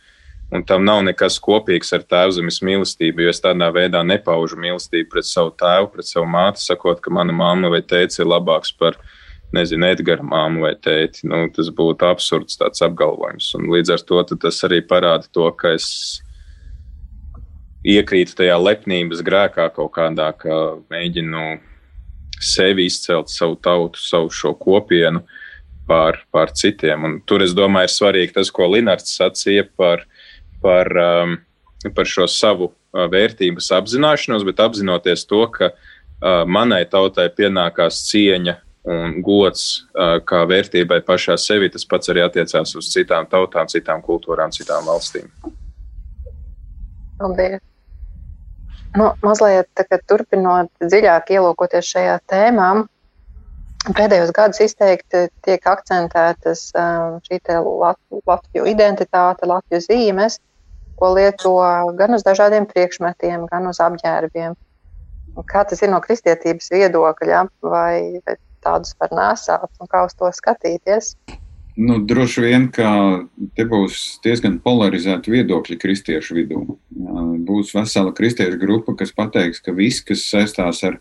un 0.55 0.65
tam 0.65 0.85
nav 0.89 1.03
nekas 1.07 1.39
kopīgs 1.45 1.93
ar 1.97 2.05
tēvzemes 2.09 2.61
mīlestību. 2.65 3.25
Jo 3.25 3.33
es 3.35 3.43
tādā 3.45 3.69
veidā 3.75 4.03
nepaužu 4.07 4.59
mīlestību 4.61 5.11
pret 5.13 5.29
savu 5.29 5.53
tēvu, 5.61 5.91
pret 5.93 6.09
savu 6.09 6.29
māti, 6.31 6.65
sakot, 6.65 7.03
ka 7.05 7.13
mana 7.15 7.35
mamma 7.37 7.73
vai 7.73 7.83
tēvs 7.85 8.23
ir 8.23 8.31
labāks 8.31 8.73
par 8.79 8.97
nezinu, 9.55 9.89
Edgara 9.93 10.25
māmu 10.25 10.67
vai 10.67 10.75
tēti. 10.77 11.27
Nu, 11.29 11.47
tas 11.55 11.71
būtu 11.75 12.09
absurds 12.09 12.61
tāds 12.61 12.85
apgalvojums. 12.85 13.53
Un 13.59 13.69
līdz 13.73 13.97
ar 13.97 14.07
to 14.09 14.25
tas 14.37 14.63
arī 14.69 14.81
parāda 14.85 15.29
to, 15.33 15.49
ka 15.57 15.75
es 15.77 15.89
iekrītu 17.89 18.37
tajā 18.41 18.57
lepnības 18.61 19.23
grēkā 19.25 19.69
kaut 19.77 19.93
kādā, 19.97 20.33
ka 20.37 20.79
mēģinu 20.93 21.59
sevi 22.45 22.87
izcelt, 22.89 23.31
savu 23.33 23.57
tautu, 23.63 24.01
savu 24.03 24.31
šo 24.35 24.55
kopienu 24.59 25.25
pār, 25.89 26.21
pār 26.33 26.53
citiem. 26.55 27.07
Un 27.07 27.19
tur 27.27 27.43
es 27.45 27.55
domāju, 27.57 27.89
ir 27.89 27.95
svarīgi 27.95 28.37
tas, 28.37 28.53
ko 28.55 28.69
Linards 28.71 29.17
sacīja 29.19 29.67
par, 29.79 30.05
par, 30.63 30.91
um, 30.99 31.37
par 31.95 32.09
šo 32.09 32.27
savu 32.31 32.71
uh, 32.71 33.07
vērtības 33.13 33.71
apzināšanos, 33.79 34.47
bet 34.49 34.63
apzinoties 34.65 35.27
to, 35.29 35.45
ka 35.55 35.73
uh, 35.73 36.43
manai 36.47 36.85
tautai 36.91 37.29
pienākās 37.35 38.03
cieņa 38.11 38.59
un 38.89 39.19
gods 39.21 39.65
kā 40.25 40.45
vērtībai 40.49 41.03
pašā 41.05 41.35
sevi, 41.37 41.69
tas 41.69 41.85
pats 41.85 42.09
arī 42.09 42.23
attiecās 42.25 42.73
uz 42.79 42.89
citām 42.89 43.27
tautām, 43.29 43.69
citām 43.69 44.01
kultūrām, 44.01 44.55
citām 44.55 44.87
valstīm. 44.89 45.27
Paldies! 47.19 47.61
Nu, 48.97 49.11
mazliet 49.21 49.83
turpinot 50.09 50.71
dziļāk 50.81 51.35
ielūkoties 51.37 51.91
šajā 51.93 52.15
tēmā, 52.31 52.69
pēdējos 53.99 54.33
gadus 54.37 54.63
izteikti 54.65 55.27
tiek 55.45 55.67
akcentētas 55.69 56.71
šī 57.27 57.41
Latviju 57.53 58.65
identitāte, 58.71 59.49
Latviju 59.51 59.85
zīmes, 59.85 60.39
ko 60.99 61.13
lieto 61.15 61.55
gan 61.99 62.17
uz 62.17 62.25
dažādiem 62.27 62.69
priekšmetiem, 62.71 63.47
gan 63.51 63.71
uz 63.71 63.81
apģērbiem. 63.83 64.57
Kā 65.49 65.63
tas 65.69 65.83
ir 65.85 65.93
no 65.93 66.01
kristietības 66.03 66.73
viedokļa, 66.75 67.45
vai, 67.63 68.19
vai 68.27 68.39
tādus 68.65 68.97
var 68.99 69.13
nesāt 69.15 69.69
un 69.79 69.91
kā 69.91 70.03
uz 70.09 70.17
to 70.19 70.31
skatīties? 70.35 71.15
Nu, 71.79 72.01
droši 72.03 72.43
vien, 72.43 72.65
ka 72.75 72.89
te 73.55 73.63
būs 73.71 74.19
diezgan 74.25 74.57
polarizēti 74.65 75.31
viedokļi 75.31 75.77
kristiešu 75.79 76.35
vidū. 76.41 76.65
Būs 77.47 77.71
vesela 77.77 78.11
kristiešu 78.11 78.59
grupa, 78.59 78.97
kas 78.99 79.15
pateiks, 79.15 79.63
ka 79.63 79.71
viss, 79.77 80.03
kas 80.03 80.25
saistās 80.27 80.83
ar 80.89 80.99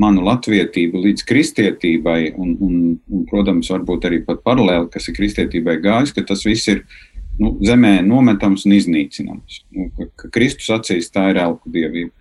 manu 0.00 0.24
latvietību 0.24 1.02
līdz 1.04 1.26
kristietībai, 1.28 2.32
un, 2.40 2.54
un, 2.64 2.78
un 3.12 3.26
protams, 3.28 3.68
varbūt 3.74 4.08
arī 4.08 4.22
pat 4.24 4.40
paralēli, 4.46 4.88
kas 4.94 5.10
ir 5.10 5.18
kristietībai 5.18 5.76
gājis, 5.84 6.14
ka 6.16 6.24
tas 6.30 6.46
viss 6.46 6.72
ir 6.72 6.86
nu, 7.40 7.54
zemē 7.64 7.98
nometams 8.06 8.66
un 8.68 8.76
iznīcināms. 8.76 9.62
Nu, 9.74 9.88
ka, 9.96 10.08
ka 10.22 10.30
Kristus 10.34 10.70
acīs 10.74 11.10
tā 11.14 11.30
ir 11.32 11.42
elku 11.42 11.72
dievība. 11.72 12.14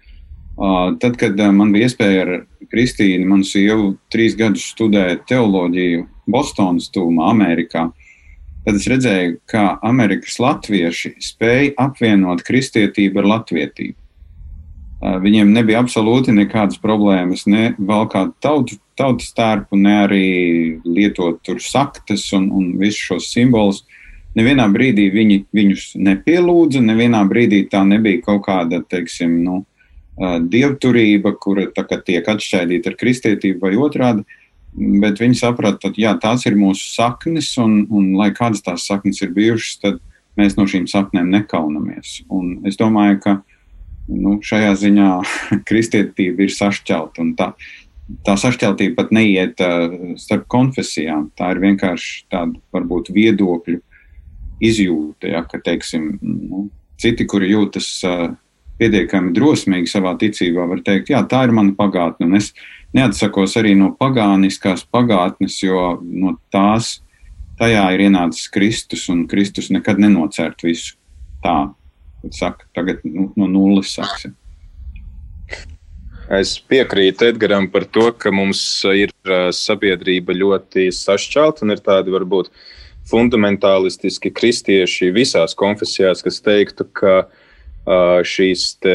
Tad, 0.57 1.19
kad 1.21 1.37
man 1.53 1.69
bija 1.73 1.85
iespēja 1.85 2.23
ar 2.23 2.31
Kristīnu, 2.71 3.27
manu 3.29 3.45
sievu, 3.45 3.91
trīs 4.13 4.33
gadus 4.37 4.65
studēt 4.71 5.27
teoloģiju 5.29 6.07
Bostonas 6.27 6.89
tūmā, 6.93 7.29
Amerikā, 7.29 7.85
tad 8.65 8.79
es 8.79 8.87
redzēju, 8.89 9.37
kā 9.47 9.77
Amerikas 9.85 10.39
latvieši 10.41 11.13
spēja 11.23 11.75
apvienot 11.85 12.41
kristietību 12.47 13.21
ar 13.21 13.29
latvietību. 13.35 13.95
Viņiem 14.97 15.51
nebija 15.53 15.83
absolūti 15.83 16.33
nekādas 16.33 16.79
problēmas, 16.81 17.45
ne 17.45 17.75
valkāt 17.77 18.33
tautu, 18.41 18.79
tautas 18.97 19.29
tērpu, 19.37 19.77
ne 19.77 19.93
arī 20.07 20.29
lietot 20.83 21.37
tur 21.45 21.61
saktas 21.61 22.25
un, 22.33 22.49
un 22.49 22.71
visus 22.81 23.03
šos 23.11 23.29
simbolus. 23.29 23.83
Nevienā 24.37 24.67
brīdī 24.69 25.07
viņi 25.13 25.37
viņus 25.55 25.85
nepielūdza, 25.97 26.83
nevienā 26.85 27.23
brīdī 27.29 27.63
tā 27.71 27.81
nebija 27.87 28.21
kaut 28.25 28.43
kāda, 28.45 28.83
teiksim, 28.85 29.39
nu, 29.45 29.63
dievturība, 30.17 31.33
kura 31.41 31.67
tiek 32.05 32.27
atšķaidīta 32.27 32.91
ar 32.91 32.99
kristietību 32.99 33.65
vai 33.65 33.79
otrādi. 33.81 34.25
Bet 34.77 35.21
viņi 35.21 35.39
saprata, 35.39 35.89
ka 35.89 36.13
tās 36.21 36.45
ir 36.45 36.57
mūsu 36.57 36.91
saknes, 36.93 37.49
un, 37.61 37.87
un 37.89 38.11
lai 38.17 38.29
kādas 38.35 38.61
tās 38.65 38.85
saknes 38.85 39.21
ir 39.25 39.33
bijušas, 39.33 39.79
tad 39.81 39.99
mēs 40.37 40.57
no 40.57 40.67
šīm 40.69 40.85
saknēm 40.89 41.31
nekaunamies. 41.33 42.21
Un 42.29 42.59
es 42.67 42.77
domāju, 42.77 43.17
ka 43.23 43.35
nu, 44.07 44.37
šajā 44.45 44.75
ziņā 44.83 45.09
kristietība 45.69 46.45
ir 46.45 46.53
sašķelta. 46.53 47.25
Tā, 47.39 47.49
tā 48.27 48.37
sašķeltība 48.37 48.99
pat 49.01 49.13
neiet 49.17 49.65
uh, 49.65 50.13
starp 50.21 50.45
konfesijām. 50.51 51.31
Tā 51.37 51.55
ir 51.55 51.63
vienkārši 51.65 52.27
tāda 52.33 52.61
varbūt 52.75 53.09
viedokļu 53.17 53.81
izjūta, 54.63 55.31
ja, 55.31 55.43
ka 55.47 55.59
teiksim, 55.63 56.17
nu, 56.21 56.67
citi, 57.01 57.27
kuri 57.29 57.51
jūtas 57.51 57.89
uh, 58.07 58.27
pietiekami 58.77 59.33
drosmīgi 59.35 59.91
savā 59.91 60.13
ticībā, 60.21 60.67
var 60.69 60.81
teikt, 60.85 61.11
jā, 61.13 61.21
tā 61.29 61.43
ir 61.47 61.53
mana 61.55 61.73
pagātne. 61.77 62.29
Un 62.29 62.39
es 62.39 62.51
neatsakos 62.97 63.57
arī 63.59 63.73
no 63.77 63.91
pagāniskās 63.97 64.85
pagātnes, 64.93 65.59
jo 65.63 65.97
no 66.01 66.37
tās 66.53 66.97
tajā 67.57 67.85
ir 67.95 68.07
ienācis 68.07 68.49
Kristus, 68.53 69.07
un 69.13 69.25
Kristus 69.29 69.71
nekad 69.73 70.01
nenocērt 70.01 70.65
visu 70.65 70.97
tā. 71.45 71.59
Saka, 72.33 72.65
tagad 72.75 73.03
nu, 73.05 73.29
no 73.37 73.45
nulles 73.47 73.93
sāksim. 73.93 74.33
Es 76.33 76.57
piekrītu 76.59 77.29
Edgaram 77.29 77.69
par 77.71 77.85
to, 77.87 78.09
ka 78.19 78.33
mums 78.35 78.59
ir 78.89 79.13
sabiedrība 79.55 80.35
ļoti 80.35 80.89
sašķelta 80.91 81.63
un 81.63 81.71
ir 81.71 81.83
tādi 81.85 82.11
varbūt 82.11 82.49
fundamentālistiski 83.07 84.31
kristieši 84.35 85.11
visās 85.15 85.55
konfesijās, 85.57 86.23
kas 86.25 86.41
teiktu, 86.43 86.87
ka 86.97 87.19
šīs 88.27 88.63
te, 88.83 88.93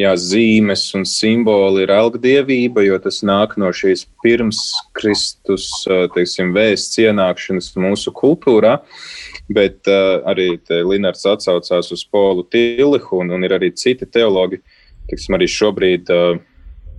jā, 0.00 0.12
zīmes 0.16 0.86
un 0.96 1.04
simboli 1.04 1.84
ir 1.84 1.92
algdievība, 1.92 2.86
jo 2.86 2.96
tas 3.04 3.20
nāk 3.20 3.58
no 3.60 3.68
šīs 3.68 4.06
pirms 4.24 4.62
Kristus 4.96 5.68
teiksim, 6.14 6.54
vēsts 6.56 7.02
ienākšanas 7.04 7.74
mūsu 7.76 8.14
kultūrā. 8.16 8.78
Bet 9.50 9.88
uh, 9.90 10.22
arī 10.30 10.54
Linārds 10.70 11.26
atsaucās 11.26 11.90
uz 11.90 12.04
Polu 12.06 12.44
Tilihu, 12.46 13.18
un, 13.20 13.34
un 13.34 13.44
ir 13.44 13.56
arī 13.56 13.72
citi 13.74 14.06
teologi, 14.06 14.60
teiksim, 15.10 15.34
arī 15.36 15.48
šobrīd 15.50 16.12
uh, 16.14 16.38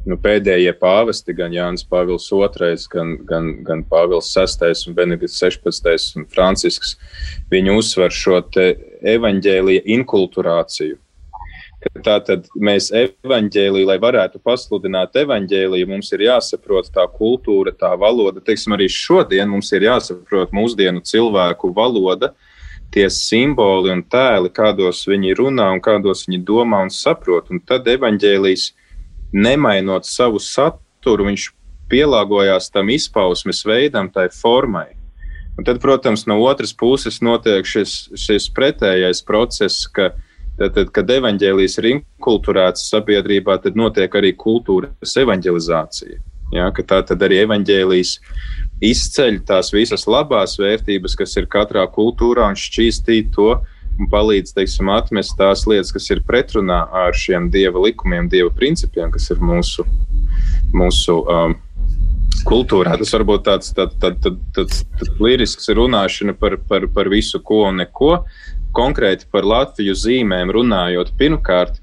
nu, 0.10 0.18
pēdējie 0.22 0.74
pāvesti, 0.80 1.36
gan 1.38 1.54
Jānis 1.54 1.86
Pāvils 1.88 2.28
II, 2.32 2.74
gan, 2.94 3.14
gan, 3.28 3.52
gan 3.68 3.84
Pāvils 3.90 4.32
VI 4.34 4.74
un 4.90 4.98
Benedikts 4.98 5.38
16. 5.42 6.18
un 6.18 6.28
Francisks, 6.32 6.96
viņi 7.52 7.78
uzsver 7.78 8.14
šo 8.14 8.42
evaņģēlīja 9.16 9.86
inkulturāciju. 9.98 10.98
Tātad 12.06 12.46
mēs 12.62 12.92
evaņģēlīju, 12.94 13.88
lai 13.90 13.98
varētu 14.02 14.38
pasludināt 14.46 15.16
evaņģēlīju, 15.18 15.88
mums 15.90 16.12
ir 16.14 16.28
jāsaprot 16.28 16.92
tā 16.94 17.08
kultūra, 17.10 17.74
tā 17.74 17.96
valoda. 17.98 18.42
Teiksim, 18.46 18.76
arī 18.78 18.86
šodien 18.86 19.50
mums 19.50 19.72
ir 19.74 19.88
jāsaprot 19.88 20.54
mūsdienu 20.54 21.02
cilvēku 21.02 21.72
valoda, 21.74 22.36
tie 22.94 23.08
simboli 23.10 23.96
un 23.96 24.04
tēli, 24.06 24.52
kādos 24.54 25.02
viņi 25.10 25.34
runā 25.40 25.72
un 25.74 25.82
kādos 25.82 26.28
viņi 26.28 26.44
domā 26.46 26.84
un 26.86 26.94
saprot. 26.94 27.50
Un 27.50 27.64
tad 27.66 27.90
evaņģēlījis 27.90 28.68
nemainot 29.34 30.08
savu 30.08 30.40
saturu, 30.44 31.28
viņš 31.30 31.50
pielāgojās 31.92 32.72
tam 32.72 32.92
izpausmes 32.94 33.64
veidam, 33.68 34.10
tai 34.12 34.30
formai. 34.34 34.92
Un 35.60 35.68
tad, 35.68 35.82
protams, 35.84 36.26
no 36.30 36.40
otras 36.48 36.72
puses 36.74 37.20
notiek 37.22 37.68
šis, 37.68 38.14
šis 38.16 38.48
pretējais 38.56 39.20
process, 39.28 39.84
ka, 39.92 40.14
tad, 40.58 40.78
tad, 40.78 40.92
kad 40.96 41.12
evaņģēlijas 41.12 41.78
ir 41.82 41.90
inkulturēts 41.96 42.88
sabiedrībā, 42.94 43.60
tad 43.64 43.80
notiek 43.80 44.16
arī 44.16 44.32
kultūras 44.38 45.18
evaņģelizācija. 45.24 46.22
Ja, 46.56 46.68
tā 46.72 47.00
tad 47.08 47.22
arī 47.24 47.44
evaņģēlijas 47.46 48.16
izceļ 48.84 49.38
tās 49.48 49.72
visas 49.76 50.08
labās 50.10 50.58
vērtības, 50.60 51.16
kas 51.20 51.36
ir 51.40 51.48
katrā 51.52 51.86
kultūrā, 51.92 52.50
un 52.52 52.60
šķīstīt 52.60 53.32
to 53.36 53.54
un 54.00 54.10
palīdz 54.12 54.54
teiksim, 54.56 54.90
atmest 54.94 55.36
tās 55.40 55.66
lietas, 55.70 55.92
kas 55.96 56.08
ir 56.14 56.24
pretrunā 56.28 56.84
ar 57.04 57.18
šiem 57.18 57.50
dieva 57.54 57.82
likumiem, 57.84 58.30
dieva 58.32 58.52
principiem, 58.56 59.12
kas 59.14 59.30
ir 59.34 59.42
mūsu, 59.44 59.86
mūsu 60.76 61.18
um, 61.26 61.58
kultūrā. 62.48 62.96
Tas 63.02 63.14
varbūt 63.18 63.46
tāds, 63.48 63.72
tāds, 63.78 63.98
tāds, 64.02 64.22
tāds, 64.24 64.42
tāds, 64.56 64.82
tāds 65.00 65.22
lirisks 65.22 65.70
runāšana 65.78 66.36
par, 66.40 66.58
par, 66.70 66.88
par 66.96 67.12
visu 67.12 67.42
ko 67.44 67.66
un 67.70 67.82
neko. 67.84 68.18
Konkrēti 68.76 69.28
par 69.32 69.48
Latviju 69.48 69.96
zīmēm 70.00 70.54
runājot, 70.56 71.12
pirmkārt, 71.20 71.82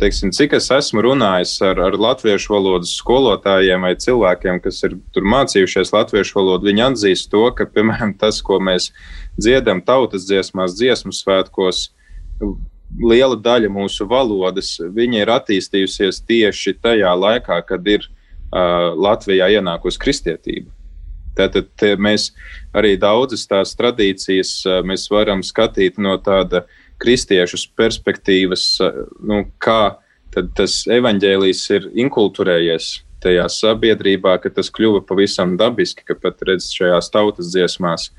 teiksim, 0.00 0.30
cik 0.34 0.56
es 0.58 0.68
esmu 0.72 1.02
runājis 1.06 1.54
ar, 1.64 1.80
ar 1.88 1.96
latviešu 2.00 2.52
valodas 2.52 2.92
skolotājiem 2.98 3.86
vai 3.86 3.94
cilvēkiem, 4.00 4.60
kas 4.64 4.82
ir 4.86 4.96
mācījušies 5.16 5.92
latviešu 5.94 6.38
valodu, 6.38 6.68
viņi 6.68 6.84
atzīst 6.90 7.30
to, 7.32 7.46
ka, 7.56 7.68
piemēram, 7.70 8.16
tas, 8.20 8.42
ko 8.44 8.60
mēs 8.60 8.90
dziedam 9.40 9.82
tautas 9.84 10.28
dziesmās, 10.28 10.76
dziesmu 10.76 11.14
svētkos, 11.16 11.86
liela 13.00 13.36
daļa 13.40 13.72
mūsu 13.72 14.06
valodas, 14.08 14.76
ir 15.22 15.32
attīstījusies 15.32 16.22
tieši 16.28 16.76
tajā 16.82 17.12
laikā, 17.16 17.60
kad 17.68 17.88
ir 17.88 18.06
uh, 18.06 18.92
Latvijā 18.94 19.48
ienākusi 19.58 20.00
kristietība. 20.02 20.72
Tātad 21.36 21.68
mēs 22.00 22.30
arī 22.72 22.94
daudzas 22.96 23.42
tās 23.44 23.74
tradīcijas 23.76 24.62
mēs 24.88 25.02
varam 25.12 25.42
skatīt 25.44 25.98
no 26.00 26.14
tāda 26.24 26.62
uh, 26.62 26.84
kristiešu 27.02 27.60
perspektīvas, 27.76 28.66
eh, 28.84 29.04
nu, 29.22 29.44
kā 29.62 29.96
tas 30.56 30.82
evaņģēlijs 30.90 31.60
ir 31.72 31.90
inkulturējies 31.96 32.88
tajā 33.24 33.46
sabiedrībā, 33.48 34.36
ka 34.42 34.50
tas 34.52 34.68
kļuva 34.70 35.00
pavisam 35.08 35.56
dabiski, 35.56 36.04
ka 36.04 36.16
pat 36.20 36.42
redz 36.46 36.68
šajās 36.76 37.08
tautas 37.14 37.52
dziesmās. 37.54 38.10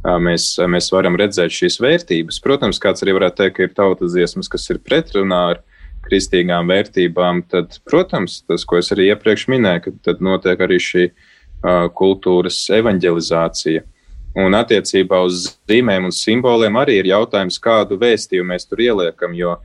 Mēs, 0.00 0.54
mēs 0.70 0.88
varam 0.94 1.18
redzēt 1.18 1.52
šīs 1.52 1.80
vērtības. 1.82 2.38
Protams, 2.40 2.78
kāds 2.80 3.02
arī 3.04 3.18
varētu 3.18 3.42
teikt, 3.42 3.56
ka 3.56 3.66
ir 3.66 3.74
tautas 3.76 4.14
dziesmas, 4.14 4.48
kas 4.48 4.70
ir 4.72 4.78
pretrunā 4.80 5.40
ar 5.56 5.60
kristīgām 6.06 6.70
vērtībām, 6.70 7.42
tad, 7.50 7.76
protams, 7.84 8.38
tas, 8.48 8.64
ko 8.64 8.78
es 8.78 8.88
arī 8.94 9.10
iepriekš 9.10 9.48
minēju, 9.52 9.82
ka 9.84 9.92
tad 10.08 10.22
notiek 10.24 10.62
arī 10.64 10.78
šī 10.80 11.10
uh, 11.10 11.90
kultūras 11.98 12.62
evanģelizācija. 12.78 13.82
Uh, 13.82 13.99
Un 14.38 14.54
attiecībā 14.54 15.18
uz 15.26 15.48
zīmēm 15.66 16.06
un 16.06 16.14
simboliem 16.14 16.76
arī 16.78 17.00
ir 17.00 17.08
jautājums, 17.10 17.58
kādu 17.62 17.98
vēstījumu 17.98 18.52
mēs 18.52 18.68
tur 18.68 18.82
ieliekam. 18.84 19.34
Jo 19.34 19.56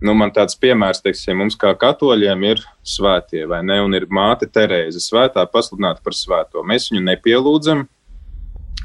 nu, 0.00 0.14
man 0.16 0.32
tāds 0.32 0.56
piemērs, 0.60 1.02
teiksim, 1.04 1.36
mums 1.40 1.56
kā 1.60 1.74
katoļiem 1.76 2.46
ir 2.48 2.62
svētie, 2.86 3.44
vai 3.48 3.62
ne? 3.64 3.78
Un 3.84 3.96
ir 3.96 4.08
māte 4.08 4.48
Terēze, 4.48 5.02
svētā 5.04 5.44
pasludināta 5.52 6.04
par 6.04 6.16
svēto. 6.16 6.64
Mēs 6.64 6.90
viņu 6.92 7.04
nepielūdzam. 7.10 7.84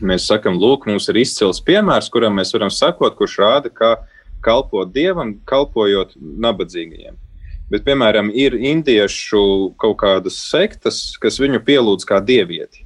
Mēs 0.02 0.28
sakam, 0.28 0.58
lūk, 0.58 0.88
mums 0.90 1.08
ir 1.12 1.22
izcils 1.22 1.62
piemērs, 1.64 2.10
kuram 2.12 2.40
mēs 2.40 2.52
varam 2.56 2.72
sakot, 2.74 3.16
kurš 3.16 3.38
rāda, 3.40 3.70
kā 3.70 3.96
kalpot 4.42 4.90
dievam, 4.92 5.36
kalpojot 5.46 6.16
nabadzīgajiem. 6.18 7.20
Bet, 7.72 7.86
piemēram, 7.86 8.32
ir 8.36 8.58
indiešu 8.58 9.42
kaut 9.80 10.00
kādas 10.02 10.42
sektas, 10.50 11.14
kas 11.22 11.38
viņu 11.40 11.62
pielūdz 11.64 12.08
kā 12.10 12.18
dievieti. 12.20 12.84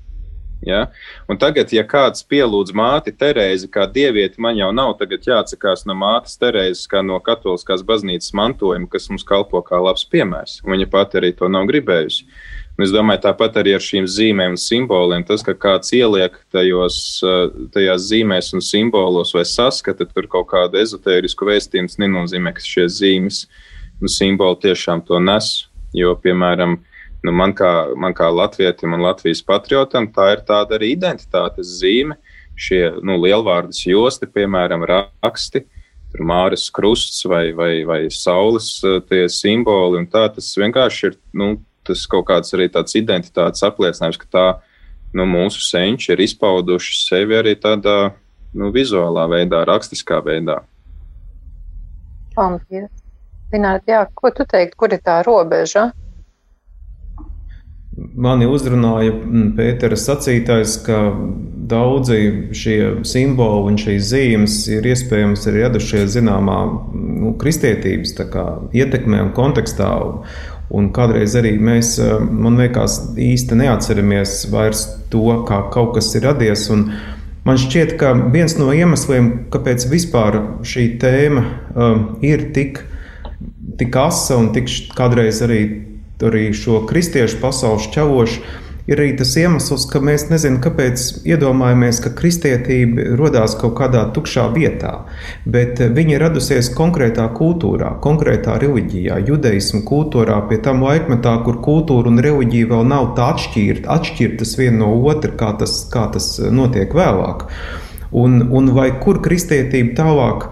Ja? 0.61 0.85
Un 1.29 1.37
tagad, 1.41 1.71
ja 1.75 1.83
kāds 1.87 2.23
pielūdz 2.25 2.73
māti 2.75 3.13
Terēzi 3.13 3.67
kā 3.71 3.85
dievieti, 3.91 4.41
man 4.41 4.57
jau 4.57 4.71
nav 4.73 4.95
jāatsakās 4.99 5.85
no 5.85 5.95
mātes 5.97 6.39
Terēzes 6.41 6.87
kā 6.89 7.03
no 7.05 7.19
katoliskās 7.19 7.83
baznīcas 7.85 8.33
mantojuma, 8.33 8.89
kas 8.89 9.09
mums 9.11 9.27
kalpo 9.27 9.61
kā 9.65 9.81
labs 9.81 10.05
piemērs. 10.09 10.61
Viņa 10.65 10.87
pati 10.91 11.19
arī 11.21 11.33
to 11.35 11.49
nav 11.51 11.67
gribējusi. 11.69 12.25
Un 12.75 12.83
es 12.83 12.91
domāju, 12.91 13.21
tāpat 13.23 13.61
arī 13.61 13.75
ar 13.77 13.83
šīm 13.83 14.07
zīmēm 14.09 14.55
un 14.55 14.59
simboliem. 14.59 15.23
Tas, 15.27 15.43
ka 15.47 15.53
kāds 15.55 15.93
ieliek 15.95 16.35
tajos, 16.51 16.97
tajās 17.71 18.09
zīmēs 18.09 18.51
un 18.57 18.63
simbolos 18.63 19.31
vai 19.35 19.45
saskata 19.47 20.07
tur 20.09 20.27
kaut 20.31 20.49
kādu 20.51 20.81
ezotērisku 20.81 21.47
vēstījumu, 21.47 21.93
nenozīmē, 22.03 22.51
ka 22.55 22.65
šie 22.65 22.89
zīmes 22.91 23.45
un 24.01 24.11
simboli 24.11 24.59
tiešām 24.67 25.05
to 25.07 25.21
nes. 25.23 25.69
Jo, 25.95 26.17
piemēram, 26.19 26.81
Nu, 27.25 27.33
man, 27.33 27.55
kā, 27.57 27.71
man 27.97 28.13
kā 28.13 28.27
latvietim 28.29 28.93
un 28.93 29.01
Latvijas 29.01 29.41
patriotam 29.45 30.11
tā 30.13 30.35
ir 30.35 30.43
tāda 30.45 30.77
arī 30.77 30.91
identitātes 30.93 31.71
zīme. 31.79 32.19
Šie 32.55 32.83
nu, 33.03 33.17
lielvārdas 33.19 33.81
josti, 33.87 34.29
piemēram, 34.31 34.85
raksti, 34.87 35.65
māras 36.23 36.69
krusts 36.71 37.25
vai, 37.27 37.49
vai, 37.57 37.71
vai 37.87 37.99
saules 38.13 38.77
tie 39.09 39.25
simboli. 39.31 40.05
Tā, 40.11 40.27
tas 40.35 40.51
vienkārši 40.59 41.09
ir 41.09 41.17
nu, 41.35 41.55
tas 41.87 42.05
kaut 42.11 42.27
kāds 42.29 42.53
arī 42.55 42.69
tāds 42.71 42.95
identitātes 42.99 43.65
apliecinājums, 43.65 44.21
ka 44.21 44.29
tā 44.31 44.45
nu, 45.15 45.25
mūsu 45.29 45.65
senči 45.65 46.13
ir 46.13 46.23
izpauduši 46.25 47.01
sevi 47.01 47.39
arī 47.39 47.55
tādā 47.59 48.13
nu, 48.55 48.71
vizuālā 48.75 49.25
veidā, 49.31 49.65
rakstiskā 49.67 50.21
veidā. 50.25 50.61
Paldies! 52.35 52.91
Zināt, 53.51 53.85
jā, 53.87 54.01
ko 54.17 54.31
tu 54.35 54.43
teiktu, 54.49 54.75
kur 54.79 54.93
ir 54.95 55.03
tā 55.05 55.21
robeža? 55.25 55.89
Mani 58.13 58.47
uzrunāja 58.49 59.13
mm, 59.15 59.53
Pētera 59.57 59.97
sacītais, 59.99 60.77
ka 60.85 60.99
daudzi 61.65 62.19
šie 62.55 62.77
simboli 63.07 63.71
un 63.71 63.79
šīs 63.81 64.09
zīmes 64.11 64.57
ir 64.69 64.85
iespējams 64.91 65.47
arī 65.49 65.63
radušies 65.65 66.13
zināmā 66.17 66.59
nu, 66.93 67.33
kristietības 67.41 68.13
kā, 68.31 68.45
ietekmē 68.75 69.23
un 69.25 69.33
kontekstā. 69.37 69.89
Un 70.75 70.89
kādreiz 70.93 71.35
arī 71.37 71.55
mēs, 71.61 71.95
eh, 72.01 72.19
man 72.19 72.57
liekas, 72.57 73.15
īsti 73.21 73.57
neatceramies 73.61 74.47
vairs 74.51 74.87
to, 75.13 75.45
kā 75.47 75.61
kaut 75.71 75.93
kas 75.95 76.13
ir 76.15 76.25
radies. 76.25 76.69
Un 76.73 76.91
man 77.45 77.57
šķiet, 77.61 77.97
ka 78.01 78.13
viens 78.33 78.57
no 78.57 78.71
iemesliem, 78.73 79.49
kāpēc 79.53 79.85
vispār 79.91 80.41
šī 80.65 80.87
tēma 80.99 81.45
um, 81.75 82.17
ir 82.21 82.49
tik, 82.53 82.81
tik 83.77 83.95
asa 83.95 84.39
un 84.41 84.51
tik 84.53 84.65
kādreiz 84.97 85.43
arī 85.45 85.61
arī 86.23 86.51
šo 86.55 86.83
kristiešu 86.87 87.41
pasauli 87.41 87.83
šķavošu, 87.83 88.41
ir 88.85 89.01
arī 89.01 89.15
tas 89.17 89.33
iemesls, 89.39 89.87
ka 89.89 89.99
mēs 90.03 90.27
nezinām, 90.29 90.59
kāpēc 90.63 91.05
iedomājamies, 91.25 91.99
ka 92.03 92.11
kristietība 92.17 93.15
radās 93.19 93.55
kaut 93.59 93.75
kādā 93.79 94.03
tukšā 94.15 94.45
vietā, 94.55 94.93
bet 95.49 95.81
viņa 95.97 96.19
radusies 96.21 96.69
konkrētā 96.77 97.25
kultūrā, 97.37 97.95
konkrētā 98.03 98.59
reliģijā, 98.61 99.19
judaismu 99.29 99.81
kultūrā, 99.89 100.37
pie 100.49 100.59
tam 100.65 100.85
laikmetā, 100.85 101.37
kur 101.47 101.59
kultūra 101.65 102.13
un 102.13 102.21
reliģija 102.25 102.71
vēl 102.75 102.85
nav 102.91 103.13
tā 103.17 103.31
atšķirta, 103.35 103.89
atšķirtas 103.97 104.53
viena 104.61 104.83
no 104.83 104.93
otra, 105.09 105.33
kā 105.33 105.55
tas, 105.59 105.81
kā 105.91 106.07
tas 106.13 106.35
notiek 106.53 106.93
vēlāk. 106.95 107.49
Un, 108.15 108.45
un 108.53 108.69
vai 108.71 108.91
kur 109.01 109.17
kristietība 109.23 109.97
tālāk 109.97 110.45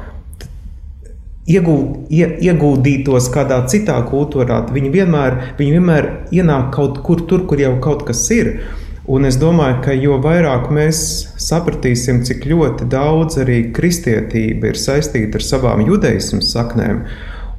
ieguld, 1.49 2.07
ie, 2.13 2.25
ieguldītos 2.47 3.27
kādā 3.33 3.63
citā 3.71 3.97
kultūrā, 4.07 4.61
viņi 4.71 4.93
vienmēr, 4.93 5.37
viņi 5.57 5.75
vienmēr 5.75 6.09
ienāk 6.31 6.71
kaut 6.75 7.01
kur 7.03 7.25
tur, 7.27 7.45
kur 7.49 7.59
jau 7.59 7.75
kaut 7.83 8.07
kas 8.07 8.23
ir. 8.31 8.55
Un 9.03 9.27
es 9.27 9.35
domāju, 9.35 9.81
ka 9.83 9.93
jo 9.99 10.15
vairāk 10.23 10.69
mēs 10.71 10.97
sapratīsim, 11.43 12.21
cik 12.23 12.45
ļoti 12.47 12.87
daudz 12.87 13.41
arī 13.43 13.57
kristietība 13.75 14.71
ir 14.71 14.79
saistīta 14.79 15.41
ar 15.41 15.43
savām 15.43 15.83
judaismu 15.83 16.39
saknēm, 16.39 17.01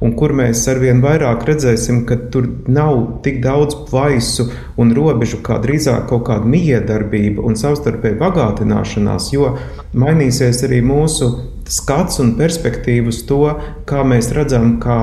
un 0.01 0.15
kur 0.17 0.33
mēs 0.33 0.63
arvien 0.73 1.03
vairāk 1.05 1.45
redzēsim, 1.45 2.01
ka 2.09 2.17
tur 2.33 2.49
nav 2.65 3.21
tik 3.21 3.43
daudz 3.45 3.77
plaisu 3.91 4.47
un 4.81 4.95
robežu, 4.97 5.43
kā 5.45 5.59
drīzāk 5.61 6.09
kaut 6.09 6.25
kāda 6.31 6.49
miedarbība 6.49 7.45
un 7.45 7.61
savstarpēja 7.61 8.17
bagātināšanās, 8.25 9.29
jo 9.37 9.53
mainīsies 9.93 10.65
arī 10.65 10.81
mūsu 10.81 11.29
skats 11.71 12.19
un 12.23 12.35
perspektīva 12.39 13.11
uz 13.11 13.21
to, 13.29 13.43
kā 13.89 14.03
mēs 14.07 14.31
redzam, 14.35 14.77
kā 14.83 14.99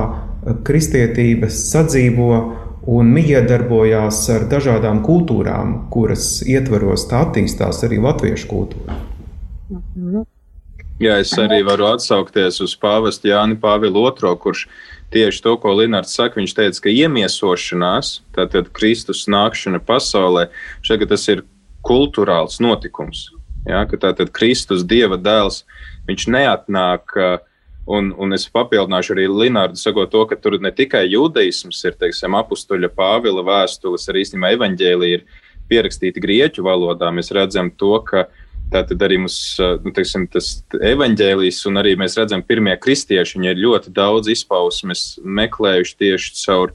kristietība 0.67 1.49
sadzīvo 1.51 2.29
un 2.93 3.11
miedarbojās 3.15 4.25
ar 4.33 4.47
dažādām 4.51 5.01
kultūrām, 5.05 5.75
kuras 5.93 6.41
ietvaros 6.43 7.07
tā 7.11 7.23
attīstās 7.27 7.83
arī 7.87 8.01
latviešu 8.03 8.49
kultūra. 8.51 8.97
Jā, 11.01 11.17
es 11.23 11.31
arī 11.39 11.63
varu 11.65 11.87
atsaukties 11.89 12.59
uz 12.63 12.75
pāvestu 12.79 13.31
Jāni 13.31 13.55
Pāvilu 13.59 14.03
II, 14.11 14.35
kurš 14.39 14.67
tieši 15.15 15.41
to, 15.45 15.55
ko 15.61 15.73
Linārds 15.77 16.13
saka, 16.15 16.39
viņš 16.39 16.53
teica, 16.57 16.83
ka 16.85 16.93
iemiesošanās, 16.93 18.19
tātad 18.35 18.69
Kristus 18.75 19.25
nākšana 19.31 19.81
pasaulē, 19.83 20.49
šeit 20.85 21.05
tas 21.09 21.25
ir 21.31 21.43
kultūrāls 21.87 22.59
notikums. 22.63 23.31
Jā, 23.67 23.85
ka 23.87 23.99
tātad 23.99 24.31
Kristus, 24.35 24.83
Dieva 24.83 25.17
dēls, 25.17 25.63
viņš 26.09 26.29
neatnāk 26.33 27.17
uh, 27.17 27.41
Un, 27.83 28.13
un 28.15 28.31
es 28.31 28.45
papildināšu 28.47 29.11
arī 29.11 29.25
Linārdu, 29.27 29.75
sakot 29.79 30.11
to, 30.11 30.21
ka 30.29 30.37
tur 30.39 30.55
ne 30.63 30.71
tikai 30.71 31.03
judaisms 31.11 31.81
ir, 31.83 31.97
teiksim, 31.99 32.35
apustuļa 32.39 32.89
Pāvila 32.95 33.43
vēstules, 33.43 34.07
arī 34.07 34.23
īstenībā 34.23 34.53
evaņģēlija 34.55 35.17
ir 35.19 35.25
pierakstīti 35.67 36.23
grieķu 36.23 36.63
valodā. 36.63 37.11
Mēs 37.11 37.33
redzam 37.35 37.73
to, 37.75 37.97
ka 38.07 38.29
tātad 38.71 39.03
arī 39.03 39.19
mums, 39.25 39.35
nu, 39.59 39.91
teiksim, 39.95 40.29
tas 40.31 40.61
evaņģēlijs 40.93 41.59
un 41.67 41.83
arī 41.83 41.97
mēs 41.99 42.15
redzam 42.21 42.45
pirmie 42.47 42.77
kristieši, 42.79 43.35
viņi 43.37 43.51
ir 43.51 43.61
ļoti 43.65 43.91
daudz 43.93 44.31
izpausmes 44.31 45.03
meklējuši 45.19 45.99
tieši 45.99 46.33
caur 46.39 46.71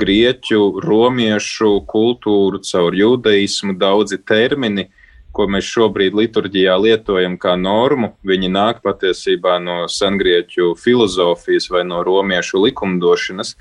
grieķu, 0.00 0.82
romiešu 0.84 1.78
kultūru, 1.88 2.60
caur 2.68 2.92
judaismu, 2.96 3.72
daudzi 3.80 4.20
termini 4.20 4.90
ko 5.32 5.46
mēs 5.50 5.68
šobrīd 5.68 6.16
liturģijā 6.16 6.74
lietojam 6.80 7.38
kā 7.40 7.54
normu, 7.58 8.12
viņi 8.26 8.50
nāk 8.52 8.82
patiesībā 8.84 9.56
no 9.62 9.84
sengrieķu 9.90 10.74
filozofijas 10.80 11.70
vai 11.72 11.84
no 11.88 12.02
romiešu 12.06 12.60
likumdošanas. 12.66 13.54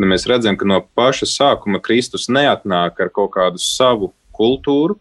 Mēs 0.00 0.26
redzam, 0.26 0.58
ka 0.58 0.66
no 0.66 0.80
paša 0.98 1.28
sākuma 1.30 1.80
Kristus 1.82 2.26
neatnāk 2.28 3.00
ar 3.00 3.12
kaut 3.14 3.32
kādu 3.36 3.62
savu 3.62 4.12
kultūru, 4.34 4.98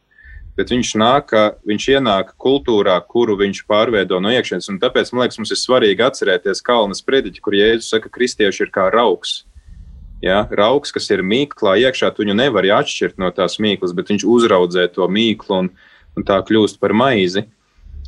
bet 0.58 0.70
viņš 0.70 0.92
nāk, 1.02 1.34
viņš 1.66 1.88
ienāk 1.96 2.36
kultūrā, 2.42 3.00
kuru 3.10 3.36
viņš 3.40 3.64
pārveido 3.70 4.20
no 4.22 4.32
iekšienes. 4.34 4.70
Un 4.70 4.78
tāpēc 4.82 5.10
man 5.12 5.26
liekas, 5.26 5.40
mums 5.42 5.54
ir 5.54 5.60
svarīgi 5.60 6.06
atcerēties 6.06 6.62
Kalnas 6.66 7.02
prediķi, 7.06 7.42
kur 7.42 7.58
Jēzus 7.58 7.90
saka, 7.96 8.08
ka 8.08 8.20
kristieši 8.20 8.68
ir 8.68 8.74
kā 8.74 8.92
rauks. 8.94 9.42
Ja, 10.24 10.46
rauks, 10.56 10.94
kas 10.96 11.10
ir 11.12 11.20
mīklā 11.26 11.74
iekšā, 11.82 12.14
tu 12.14 12.24
viņu 12.24 12.38
nevari 12.38 12.70
atšķirt 12.72 13.18
no 13.20 13.28
tās 13.36 13.58
mīklas, 13.60 13.92
bet 13.98 14.14
viņš 14.14 14.24
uzraudzē 14.24 14.86
to 14.94 15.10
mīklu 15.12 15.58
un, 15.58 15.74
un 16.18 16.26
tā 16.28 16.40
kļūst 16.46 16.82
par 16.82 16.96
maizi. 16.98 17.46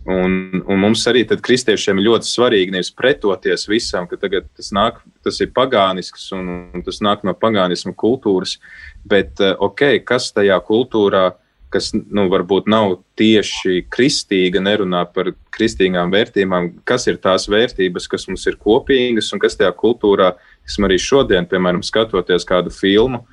Un, 0.05 0.61
un 0.69 0.77
mums 0.77 1.01
arī 1.09 1.23
kristiešiem 1.25 1.97
ir 1.97 2.05
ļoti 2.11 2.29
svarīgi 2.29 2.75
nevis 2.75 2.91
pretoties 2.93 3.65
visam, 3.65 4.05
ka 4.05 4.19
tas, 4.21 4.67
nāk, 4.75 4.99
tas 5.25 5.39
ir 5.41 5.49
pagānisks 5.55 6.27
un, 6.37 6.51
un 6.77 6.83
tas 6.85 7.01
nāk 7.01 7.23
no 7.25 7.33
pagānisma 7.33 7.95
kultūras, 7.97 8.59
bet 9.01 9.41
eh, 9.41 9.55
ok, 9.57 10.05
kas 10.05 10.29
tajā 10.35 10.59
kultūrā, 10.67 11.31
kas 11.73 11.89
nu, 11.95 12.27
varbūt 12.29 12.69
nav 12.69 12.99
tieši 13.17 13.87
kristīga, 13.89 14.61
nerunā 14.61 15.01
par 15.09 15.31
kristīgām 15.57 16.13
vērtībām, 16.13 16.69
kas 16.85 17.09
ir 17.09 17.17
tās 17.23 17.49
vērtības, 17.49 18.05
kas 18.11 18.29
mums 18.29 18.45
ir 18.45 18.59
kopīgas 18.61 19.31
un 19.33 19.41
kas 19.41 19.57
tajā 19.57 19.73
kultūrā, 19.73 20.35
kas 20.67 20.77
arī 20.85 21.01
šodien, 21.01 21.49
piemēram, 21.49 21.81
skatoties 21.81 22.45
kādu 22.45 22.69
filmu 22.69 23.23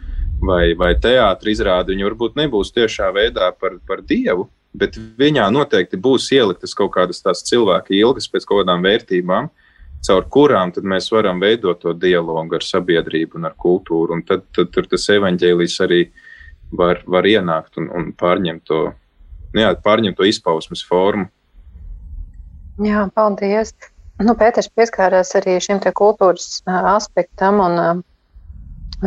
vai, 0.41 0.73
vai 0.73 0.95
teātris 0.97 1.61
izrādi, 1.61 1.93
viņi 1.93 2.09
varbūt 2.09 2.41
nebūs 2.41 2.73
tiešā 2.73 3.13
veidā 3.13 3.53
par, 3.61 3.77
par 3.85 4.01
dievu 4.09 4.49
bet 4.75 4.97
viņā 4.97 5.49
noteikti 5.53 6.01
būs 6.01 6.31
ieliktas 6.33 6.75
kaut 6.77 6.95
kādas 6.97 7.23
tās 7.25 7.45
cilvēka 7.49 7.95
ilgas 7.97 8.29
pēc 8.33 8.47
kaut 8.49 8.63
kādām 8.63 8.85
vērtībām, 8.87 9.51
caur 10.07 10.27
kurām 10.33 10.73
mēs 10.83 11.11
varam 11.13 11.41
veidot 11.43 11.83
to 11.83 11.93
dialogu 11.95 12.59
ar 12.59 12.67
sabiedrību 12.67 13.39
un 13.39 13.51
ar 13.51 13.57
kultūru. 13.59 14.17
Un 14.17 14.25
tad, 14.27 14.47
tad 14.57 14.73
tur 14.75 14.89
tas 14.91 15.07
evaņģēlijs 15.15 15.79
arī 15.87 16.03
var, 16.73 17.03
var 17.07 17.29
ienākt 17.29 17.79
un, 17.79 17.91
un 17.93 18.11
pārņemt, 18.19 18.65
to, 18.69 18.83
nu 19.55 19.65
jā, 19.65 19.73
pārņemt 19.85 20.19
to 20.19 20.29
izpausmes 20.29 20.85
formu. 20.89 21.29
Jā, 22.83 23.05
paldies. 23.15 23.75
Nu, 24.23 24.35
Pēters 24.39 24.71
pieskārās 24.73 25.35
arī 25.37 25.59
šim 25.61 25.81
kultūras 25.83 26.63
aspektam, 26.67 27.61
un 27.61 28.03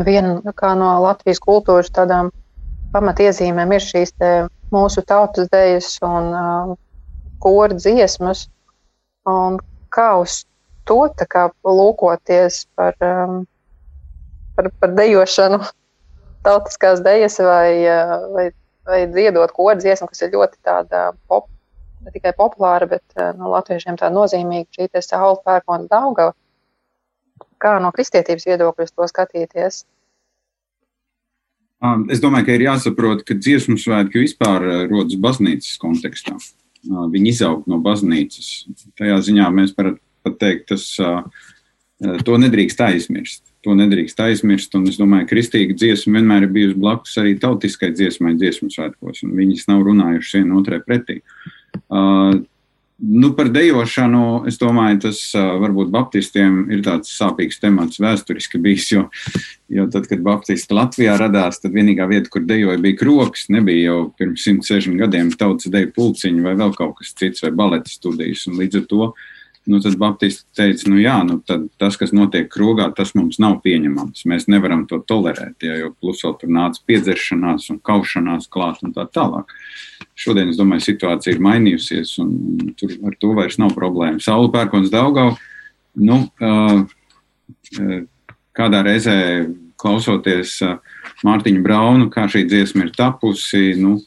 viena 0.05 0.41
no 0.77 0.89
Latvijas 1.01 1.39
kultūras 1.41 1.91
tādām 1.93 2.31
pamatiezīmēm 2.93 3.73
ir 3.75 3.83
šīs 3.83 4.13
mūsu 4.73 5.03
tautas 5.05 5.49
dejas 5.51 5.95
un 6.05 6.31
uh, 6.33 6.75
kora 7.43 7.75
dziesmas. 7.77 8.47
Un 9.29 9.57
kā 9.93 10.11
uz 10.21 10.43
to 10.85 10.99
kā 11.29 11.47
lūkoties 11.65 12.65
par, 12.77 12.93
um, 13.01 13.43
par, 14.55 14.69
par 14.79 14.93
dejošanu, 14.97 15.59
tautiskās 16.45 17.01
dejas 17.05 17.39
vai, 17.41 17.81
uh, 17.89 18.15
vai, 18.35 18.47
vai 18.85 19.01
dziedot 19.09 19.53
kora 19.55 19.77
dziesmu, 19.81 20.09
kas 20.11 20.25
ir 20.25 20.33
ļoti 20.35 20.61
tāda 20.65 21.07
pop, 21.27 21.49
ne 22.05 22.13
tikai 22.13 22.35
populāra, 22.37 22.89
bet 22.89 23.03
uh, 23.17 23.33
no 23.37 23.49
latviešiem 23.53 23.97
tā 24.01 24.11
nozīmīga 24.13 24.69
šī 24.77 25.05
saule 25.05 25.41
pērkona 25.45 25.89
daugava. 25.89 26.35
Kā 27.57 27.77
no 27.81 27.89
kristietības 27.95 28.45
viedokļa 28.45 28.91
to 28.93 29.07
skatīties? 29.09 29.85
Es 32.09 32.21
domāju, 32.23 32.47
ka 32.47 32.55
ir 32.55 32.65
jāsaprot, 32.65 33.23
ka 33.27 33.35
dziesmu 33.37 33.75
svētki 33.81 34.23
vispār 34.23 34.87
rodas 34.89 35.17
baznīcas 35.21 35.75
kontekstā. 35.81 36.37
Viņi 36.85 37.31
izaug 37.31 37.65
no 37.69 37.81
baznīcas. 37.83 38.67
Tajā 38.97 39.17
ziņā 39.27 39.49
mēs 39.53 39.73
varam 39.77 39.97
pat 40.25 40.39
teikt, 40.41 40.71
tas 40.71 40.87
to 42.25 42.39
nedrīkst 42.41 42.81
aizmirst. 42.85 43.43
To 43.65 43.73
nedrīkst 43.73 44.19
aizmirst, 44.21 44.75
un 44.77 44.85
es 44.91 44.97
domāju, 45.01 45.25
ka 45.25 45.33
kristīga 45.33 45.73
dziesma 45.73 46.19
vienmēr 46.19 46.45
ir 46.45 46.51
bijusi 46.53 46.77
blakus 46.77 47.15
arī 47.17 47.33
tautiskai 47.41 47.89
dziesmai, 47.95 48.35
dziesmu 48.37 48.69
svētkos, 48.69 49.23
un 49.25 49.31
viņas 49.37 49.65
nav 49.71 49.81
runājušas 49.87 50.35
viena 50.37 50.59
otrai 50.59 50.81
pretī. 50.85 51.15
Uh, 52.95 52.95
Nu, 52.97 53.33
par 53.35 53.49
dejošanu, 53.51 54.45
es 54.47 54.55
domāju, 54.55 55.01
tas 55.09 55.17
varbūt 55.35 55.89
Baptistiem 55.91 56.61
ir 56.71 56.79
tāds 56.85 57.11
sāpīgs 57.11 57.59
temats 57.59 57.99
vēsturiski 57.99 58.61
bijis, 58.63 58.85
jo, 58.93 59.01
jo 59.67 59.83
tad, 59.91 60.07
kad 60.07 60.21
Baptisti 60.23 60.77
Latvijā 60.77 61.17
radās, 61.19 61.59
tad 61.59 61.75
vienīgā 61.75 62.07
vieta, 62.07 62.31
kur 62.31 62.45
dejoja, 62.47 62.79
bija 62.79 62.95
kroks. 63.01 63.49
Nebija 63.51 63.89
jau 63.89 63.97
pirms 64.15 64.47
160 64.47 64.95
gadiem 65.03 65.33
tautas 65.35 65.67
deju 65.73 65.91
pulciņi 65.97 66.45
vai 66.45 66.55
vēl 66.55 66.71
kaut 66.77 66.95
kas 67.01 67.11
cits 67.19 67.43
vai 67.43 67.51
baleta 67.51 67.91
studijas. 67.91 68.45
Līdz 68.47 68.79
ar 68.79 68.87
to 68.93 69.09
Nu, 69.65 69.79
tad 69.81 69.95
Baptisti 69.97 70.45
teica, 70.53 70.85
nu 70.93 70.99
jā, 71.01 71.15
nu 71.25 71.39
tas, 71.81 71.95
kas 71.97 72.11
notiek 72.13 72.45
krogā, 72.53 72.85
tas 72.93 73.15
mums 73.17 73.39
nav 73.41 73.55
pieņemams. 73.63 74.27
Mēs 74.29 74.45
nevaram 74.51 74.83
to 74.85 74.99
tolerēt, 75.09 75.57
ja, 75.65 75.79
jo 75.79 75.89
plus 75.97 76.21
vēl 76.21 76.35
tur 76.37 76.51
nāca 76.53 76.83
piedzeršanās 76.85 77.71
un 77.73 77.79
kaušanās 77.81 78.45
klāt 78.53 78.83
un 78.85 78.93
tā 78.93 79.07
tālāk. 79.09 79.49
Šodien, 80.13 80.53
es 80.53 80.61
domāju, 80.61 80.85
situācija 80.85 81.33
ir 81.33 81.41
mainījusies 81.41 82.13
un 82.21 82.29
tur 82.77 82.93
ar 83.09 83.17
to 83.17 83.33
vairs 83.33 83.57
nav 83.57 83.73
problēma. 83.73 84.21
Saula 84.21 84.53
pērkons 84.53 84.93
Daugau, 84.93 85.33
nu, 85.97 86.21
kādā 88.55 88.85
reizē 88.85 89.19
klausoties 89.81 90.59
Mārtiņu 91.25 91.65
Braunu, 91.65 92.11
kā 92.13 92.29
šī 92.29 92.45
dziesma 92.45 92.85
ir 92.85 92.93
tapusi, 92.93 93.73
nu, 93.81 93.97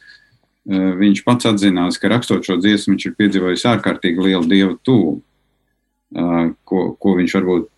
viņš 0.69 1.27
pats 1.27 1.51
atzinās, 1.51 1.99
ka 1.99 2.15
rakstot 2.15 2.47
šo 2.47 2.63
dziesmu, 2.63 2.95
viņš 2.95 3.09
ir 3.09 3.19
piedzīvojis 3.19 3.73
ārkārtīgi 3.75 4.31
lielu 4.31 4.47
dievu 4.47 4.79
tūlu 4.87 5.25
ko, 6.13 6.83
ko 6.97 7.15
viņš 7.19 7.35
varbūt 7.39 7.69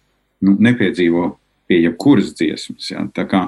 nu, 0.47 0.57
nepiedzīvo 0.69 1.27
pie 1.71 1.83
jebkuras 1.85 2.33
dziesmas. 2.39 2.91
Ja? 2.93 3.05
Tā 3.15 3.27
kā, 3.31 3.43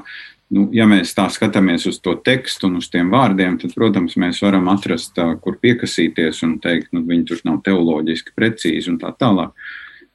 nu, 0.55 0.67
ja 0.75 0.87
mēs 0.91 1.15
tā 1.17 1.29
skatāmies 1.33 1.87
uz 1.91 2.01
to 2.03 2.15
tekstu 2.25 2.69
un 2.69 2.81
uz 2.83 2.91
tiem 2.93 3.11
vārdiem, 3.13 3.59
tad, 3.63 3.75
protams, 3.79 4.19
mēs 4.21 4.43
varam 4.45 4.71
atrast, 4.73 5.19
kur 5.45 5.59
piekasīties 5.63 6.45
un 6.47 6.59
teikt, 6.63 6.93
nu, 6.95 7.05
viņi 7.09 7.27
tur 7.31 7.43
nav 7.49 7.63
teoloģiski 7.67 8.37
precīzi 8.39 8.93
un 8.93 9.01
tā 9.03 9.15
tālāk. 9.19 9.55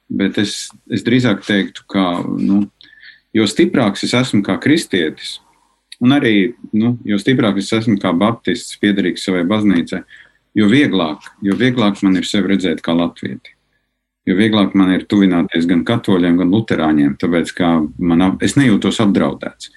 Bet 0.08 0.38
es, 0.40 0.70
es 0.88 1.04
drīzāk 1.04 1.44
teiktu, 1.44 1.84
ka 1.90 2.06
nu, 2.24 2.62
jo 3.36 3.44
stiprāks 3.48 4.06
es 4.06 4.16
esmu 4.16 4.40
kā 4.46 4.56
kristietis, 4.62 5.36
un 6.00 6.14
arī 6.16 6.54
nu, 6.72 6.94
jo 7.04 7.18
stiprāk 7.20 7.58
es 7.60 7.68
esmu 7.76 7.98
kā 8.00 8.14
baptists, 8.16 8.78
piederīgs 8.80 9.26
savai 9.28 9.44
baznīcai, 9.48 10.00
jo 10.56 10.70
vieglāk, 10.70 11.28
jo 11.44 11.58
vieglāk 11.60 12.00
man 12.06 12.16
ir 12.16 12.28
sevi 12.28 12.54
redzēt 12.54 12.80
kā 12.84 12.96
latvieti 12.96 13.57
jo 14.28 14.36
vieglāk 14.36 14.76
man 14.76 14.92
ir 14.94 15.06
tuvināties 15.08 15.66
gan 15.68 15.84
katoļiem, 15.88 16.38
gan 16.42 16.52
luterāņiem, 16.52 17.16
tāpēc 17.20 17.52
ka 17.56 17.74
man, 17.98 18.30
es 18.44 18.58
nejūtos 18.60 19.00
apdraudēts. 19.04 19.72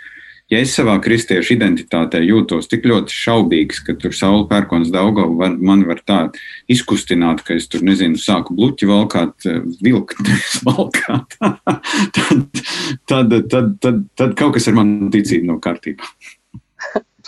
ja 0.52 0.60
es 0.60 0.74
savā 0.76 0.98
kristiešu 1.00 1.54
identitātē 1.56 2.20
jūtos 2.26 2.68
tik 2.68 2.84
ļoti 2.90 3.16
šaubīgs, 3.16 3.80
ka 3.88 3.96
tur 3.96 4.12
saule 4.12 4.44
pērkons 4.50 4.92
Daugava 4.92 5.32
var, 5.44 5.56
man 5.56 5.86
var 5.88 6.02
tā 6.04 6.20
izkustināt, 6.68 7.46
ka 7.48 7.56
es 7.56 7.70
tur, 7.72 7.86
nezinu, 7.88 8.20
sāku 8.20 8.58
bluķi 8.58 8.90
valkāt, 8.90 9.48
vilkt, 9.80 10.20
valkāt, 10.68 11.40
tad, 12.18 12.62
tad, 13.08 13.40
tad, 13.56 13.74
tad, 13.80 14.06
tad 14.20 14.36
kaut 14.36 14.58
kas 14.60 14.68
ar 14.68 14.80
manu 14.82 15.08
ticību 15.14 15.54
nav 15.54 15.64
kārtībā. 15.64 16.12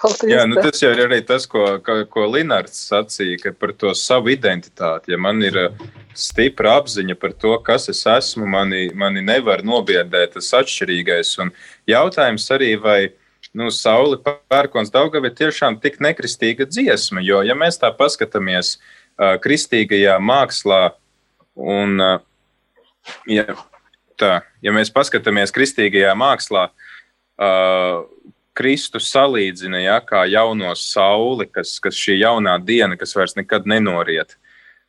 Paldies, 0.03 0.33
Jā, 0.33 0.43
nu 0.49 0.59
tas 0.59 0.81
jau 0.83 0.89
ir 0.91 0.99
arī 1.05 1.21
tas, 1.23 1.45
ko, 1.47 1.61
ko, 1.83 2.01
ko 2.11 2.25
Linārds 2.27 2.75
sacīja, 2.89 3.53
par 3.55 3.71
to 3.79 3.93
savu 3.95 4.33
identitāti. 4.33 5.13
Ja 5.13 5.19
man 5.21 5.39
ir 5.45 5.55
uh, 5.61 5.85
stipra 6.11 6.73
apziņa 6.81 7.15
par 7.21 7.31
to, 7.39 7.53
kas 7.63 7.87
es 7.93 8.01
esmu, 8.09 8.43
mani, 8.51 8.89
mani 8.99 9.23
nevar 9.23 9.63
nobiedēt 9.63 10.35
tas 10.35 10.51
atšķirīgais. 10.59 11.31
Un 11.45 11.53
jautājums 11.87 12.49
arī, 12.51 12.73
vai 12.83 12.97
nu, 13.55 13.69
Sauli 13.71 14.19
pērkons 14.25 14.91
Daugava 14.91 15.31
ir 15.31 15.37
tiešām 15.39 15.79
tik 15.79 16.01
nekristīga 16.03 16.67
dziesma, 16.67 17.23
jo, 17.23 17.39
ja 17.47 17.55
mēs 17.55 17.79
tā 17.79 17.93
paskatāmies 17.95 18.75
uh, 18.75 19.37
kristīgajā 19.43 20.19
mākslā 20.19 20.81
un, 21.55 21.95
uh, 22.03 23.15
ja, 23.31 23.55
tā, 24.19 24.35
ja 24.65 24.75
mēs 24.75 24.91
paskatāmies 24.91 25.55
kristīgajā 25.55 26.11
mākslā, 26.19 26.67
uh, 26.67 28.03
Kristus 28.53 29.09
salīdzina 29.13 29.81
ja, 29.81 29.97
kā 30.05 30.23
jauno 30.29 30.73
sauli, 30.77 31.47
kas, 31.49 31.79
kas 31.81 31.97
šī 31.97 32.19
jaunā 32.21 32.57
diena, 32.61 32.97
kas 32.99 33.15
vairs 33.17 33.37
nekad 33.39 33.65
nenoriet. 33.69 34.37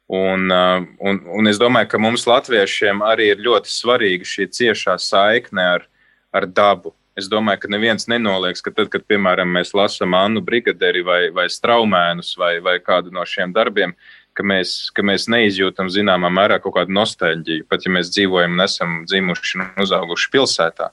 Un, 0.06 0.50
uh, 0.52 0.84
un, 1.00 1.22
un 1.32 1.48
es 1.48 1.56
domāju, 1.60 1.88
ka 1.94 2.00
mums, 2.02 2.26
latviešiem, 2.28 3.00
arī 3.06 3.30
ir 3.32 3.40
ļoti 3.44 3.72
svarīga 3.72 4.28
šī 4.28 4.50
ciešā 4.52 4.98
saikne 5.00 5.64
ar, 5.78 5.86
ar 6.36 6.44
dabu. 6.44 6.92
Es 7.16 7.28
domāju, 7.30 7.62
ka 7.62 7.70
neviens 7.70 8.08
nenoliedz, 8.10 8.60
ka 8.60 8.72
tad, 8.74 8.90
kad, 8.92 9.06
piemēram, 9.08 9.48
mēs 9.54 9.72
lasām 9.72 10.16
Annu 10.18 10.42
Brigaderi 10.44 11.04
vai, 11.06 11.20
vai 11.32 11.46
Straumēnus 11.48 12.34
vai, 12.36 12.58
vai 12.60 12.76
kādu 12.82 13.14
no 13.14 13.24
šiem 13.24 13.54
darbiem, 13.54 13.94
ka 14.34 14.44
mēs, 14.44 14.90
ka 14.92 15.04
mēs 15.06 15.28
neizjūtam 15.30 15.88
zināmā 15.94 16.28
mērā 16.34 16.58
kaut 16.60 16.74
kādu 16.76 16.92
nostalģiju, 16.98 17.68
pat 17.70 17.86
ja 17.86 17.94
mēs 17.94 18.10
dzīvojam 18.12 18.58
un 18.58 18.64
esam 18.66 18.98
dzimuši 19.06 19.60
un 19.62 19.84
uzauguši 19.86 20.32
pilsētā. 20.34 20.90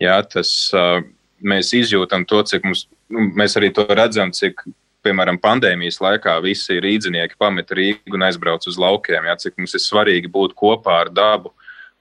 Jā, 0.00 0.20
tas, 0.30 0.52
uh, 0.76 1.02
mēs 1.40 1.72
izjūtam 1.76 2.26
to, 2.28 2.42
cik 2.46 2.64
mums, 2.66 2.86
nu, 3.12 3.28
mēs 3.36 3.56
arī 3.58 3.72
to 3.74 3.86
redzam, 3.90 4.32
cik, 4.34 4.62
piemēram, 5.06 5.38
pandēmijas 5.42 6.00
laikā 6.02 6.36
visi 6.42 6.80
rīznieki 6.82 7.38
pameta 7.38 7.76
Rīgu 7.78 8.16
un 8.16 8.26
aizbrauc 8.26 8.66
uz 8.66 8.78
laukiem, 8.80 9.28
jā, 9.28 9.36
cik 9.44 9.60
mums 9.60 9.76
ir 9.76 9.84
svarīgi 9.84 10.30
būt 10.32 10.56
kopā 10.58 11.02
ar 11.04 11.12
dabu. 11.14 11.52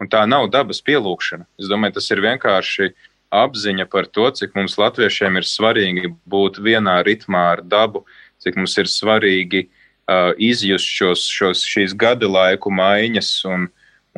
Un 0.02 0.10
tā 0.12 0.26
nav 0.28 0.50
dabas 0.52 0.82
pielūgšana. 0.84 1.46
Es 1.62 1.70
domāju, 1.72 1.96
tas 2.00 2.10
ir 2.12 2.24
vienkārši 2.26 2.90
apziņa 3.36 3.86
par 3.92 4.10
to, 4.12 4.28
cik 4.36 4.56
mums 4.58 4.76
latviešiem 4.80 5.40
ir 5.40 5.48
svarīgi 5.48 6.12
būt 6.28 6.60
vienā 6.64 6.98
ritmā 7.06 7.46
ar 7.56 7.64
dabu, 7.64 8.04
cik 8.44 8.58
mums 8.60 8.76
ir 8.82 8.92
svarīgi 8.92 9.66
uh, 9.68 10.34
izjust 10.38 10.90
šos, 10.98 11.24
šos, 11.32 11.64
šīs 11.68 11.96
gada 11.98 12.28
laiku 12.30 12.74
maiņas 12.74 13.32
un, 13.52 13.70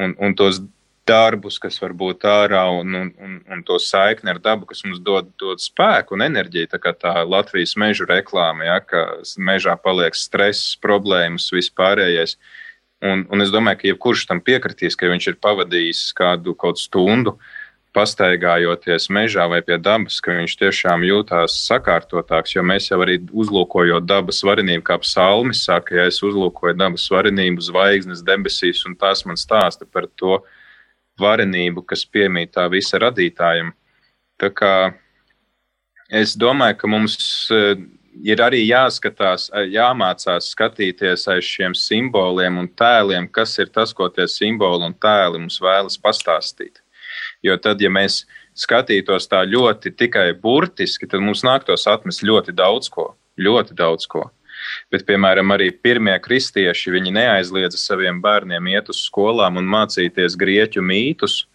un, 0.01 0.15
un 0.17 0.36
tos 0.38 0.62
darbus, 1.07 1.57
kas 1.63 1.79
var 1.81 1.93
būt 1.97 2.25
ārā, 2.27 2.63
un, 2.79 2.95
un, 2.99 3.11
un, 3.23 3.35
un 3.51 3.63
to 3.67 3.79
saikni 3.81 4.33
ar 4.33 4.39
dabu, 4.43 4.67
kas 4.69 4.83
mums 4.85 5.01
dod, 5.03 5.29
dod 5.41 5.61
spēku 5.63 6.17
un 6.17 6.25
enerģiju. 6.27 6.71
Tā 6.73 6.79
kā 6.83 6.93
tā 6.95 7.13
Latvijas 7.25 7.77
meža 7.79 8.07
reklāma, 8.09 8.67
ja, 8.67 8.79
ka 8.83 9.05
mežā 9.37 9.77
paliek 9.81 10.17
stress, 10.17 10.75
problēmas, 10.83 11.49
vispārējais. 11.55 12.37
Un, 13.05 13.27
un 13.29 13.45
es 13.45 13.53
domāju, 13.53 13.81
ka 13.81 13.89
jebkurš 13.91 14.25
tam 14.29 14.41
piekritīs, 14.41 14.97
ka 14.97 15.09
viņš 15.11 15.31
ir 15.31 15.39
pavadījis 15.43 16.03
kādu 16.17 16.55
stundu 16.81 17.37
pastaigājoties 17.97 19.07
mežā 19.13 19.47
vai 19.49 19.61
pie 19.65 19.77
dabas, 19.81 20.19
ka 20.21 20.35
viņš 20.37 20.55
tiešām 20.59 21.05
jūtās 21.07 21.55
sakārtotāks. 21.65 22.53
Jo 22.55 22.63
mēs 22.65 22.91
jau 22.91 22.99
arī 23.05 23.17
uzlūkojot 23.31 24.05
dabas 24.05 24.43
varenību, 24.45 24.83
kā 24.85 24.99
psalmi 25.01 25.55
saka, 25.57 25.95
ja 25.97 26.05
es 26.11 26.21
uzlūkoju 26.25 26.77
dabas 26.77 27.07
varenību, 27.13 27.63
zvaigznes 27.69 28.21
debesīs, 28.27 28.83
un 28.89 28.97
tās 28.99 29.25
man 29.25 29.39
stāsta 29.39 29.87
par 29.89 30.09
to, 30.19 30.41
varenību, 31.21 31.84
kas 31.88 32.06
piemīt 32.06 32.53
tā 32.56 32.67
visa 32.71 32.99
radītājam. 33.01 33.73
Tā 34.38 34.49
kā 34.53 34.73
es 36.10 36.36
domāju, 36.38 36.77
ka 36.82 36.89
mums 36.91 37.17
eh, 37.51 37.75
ir 38.23 38.41
arī 38.43 38.63
jāskatās, 38.65 39.49
eh, 39.53 39.69
jāmācās 39.75 40.51
skatīties 40.53 41.27
aiz 41.34 41.45
šiem 41.45 41.75
simboliem 41.77 42.60
un 42.62 42.69
tēliem, 42.69 43.30
kas 43.32 43.58
ir 43.60 43.71
tas, 43.73 43.93
ko 43.93 44.10
tie 44.10 44.27
simboli 44.32 44.88
un 44.88 44.93
tēli 44.93 45.41
mums 45.41 45.60
vēlas 45.63 45.99
pastāstīt. 46.01 46.84
Jo 47.45 47.58
tad, 47.62 47.82
ja 47.82 47.89
mēs 47.89 48.25
skatītos 48.58 49.30
tā 49.30 49.43
ļoti 49.45 49.93
tikai 49.97 50.32
burtiski, 50.41 51.10
tad 51.10 51.21
mums 51.21 51.43
nāktos 51.45 51.88
atmest 51.89 52.25
ļoti 52.25 52.56
daudz 52.58 52.89
ko. 52.93 53.13
Ļoti 53.38 53.75
daudz 53.77 54.08
ko. 54.10 54.25
Bet, 54.93 55.05
piemēram, 55.09 55.53
arī 55.55 55.71
pirmie 55.71 56.15
kristieši 56.23 56.93
viņi 56.95 57.13
neaizliedza 57.17 57.79
saviem 57.81 58.21
bērniem 58.23 58.71
iet 58.73 58.91
uz 58.93 59.03
skolām 59.07 59.59
un 59.61 59.69
mācīties 59.71 60.37
grieķu 60.39 60.83
mītus, 60.85 61.45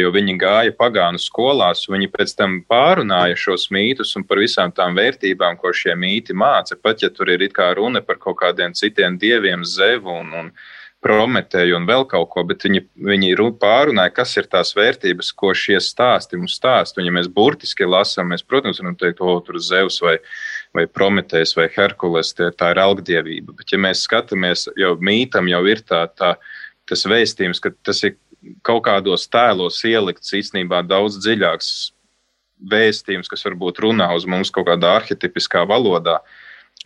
jo 0.00 0.10
viņi 0.14 0.38
gāja 0.40 0.72
pagānu 0.76 1.20
skolās. 1.20 1.84
Viņi 1.92 2.08
pēc 2.14 2.32
tam 2.38 2.60
pārunāja 2.68 3.36
šos 3.36 3.68
mītus 3.74 4.14
un 4.16 4.24
par 4.24 4.40
visām 4.40 4.72
tām 4.72 4.96
vērtībām, 4.96 5.58
ko 5.60 5.74
šie 5.76 5.96
mīti 5.98 6.36
māca. 6.36 6.78
Pat 6.80 7.04
ja 7.04 7.12
tur 7.12 7.34
ir 7.34 7.44
runa 7.76 8.00
par 8.00 8.16
kaut 8.16 8.40
kādiem 8.40 8.72
citiem 8.72 9.18
dieviem, 9.18 9.64
zevu 9.64 10.16
un, 10.16 10.32
un 10.32 10.52
Prometēju 11.06 11.76
un 11.76 11.84
vēl 11.86 12.06
kaut 12.08 12.30
ko, 12.32 12.42
bet 12.48 12.64
viņi, 12.66 12.80
viņi 13.06 13.34
pārunāja, 13.60 14.10
kas 14.16 14.32
ir 14.40 14.48
tās 14.50 14.72
vērtības, 14.74 15.28
ko 15.38 15.52
šie 15.54 15.76
stāsti 15.78 16.40
mums 16.40 16.56
stāsta. 16.56 17.04
Ja 17.04 17.12
mēs 17.14 17.28
burtiski 17.28 17.86
lasām, 17.86 18.32
mēs, 18.32 18.42
protams, 18.42 18.80
varam 18.80 18.96
teikt, 18.98 19.20
o, 19.20 19.36
tur 19.44 19.60
Zeus 19.60 20.00
vai, 20.02 20.16
vai 20.74 20.86
Prometējs 20.90 21.56
vai 21.58 21.68
Herkules, 21.72 22.32
tie, 22.36 22.50
tā 22.50 22.72
ir 22.74 22.80
algdievība. 22.82 23.54
Bet, 23.58 23.72
ja 23.72 23.80
mēs 23.80 24.04
skatāmies, 24.06 24.66
jau 24.78 24.94
mītam 24.98 25.50
jau 25.50 25.62
ir 25.70 25.82
tā, 25.86 26.06
tā, 26.18 26.34
tas 26.88 27.04
vēstījums, 27.08 27.62
ka 27.62 27.72
tas 27.86 28.02
ir 28.06 28.16
kaut 28.66 28.84
kādos 28.86 29.26
tēlos 29.30 29.78
ielikts 29.88 30.34
īstenībā 30.36 30.82
daudz 30.86 31.18
dziļāks 31.24 31.70
vēstījums, 32.72 33.28
kas 33.28 33.44
varbūt 33.46 33.80
runā 33.84 34.08
uz 34.16 34.26
mums 34.28 34.52
kaut 34.54 34.68
kādā 34.70 34.96
arhetipiskā 35.00 35.66
valodā. 35.68 36.20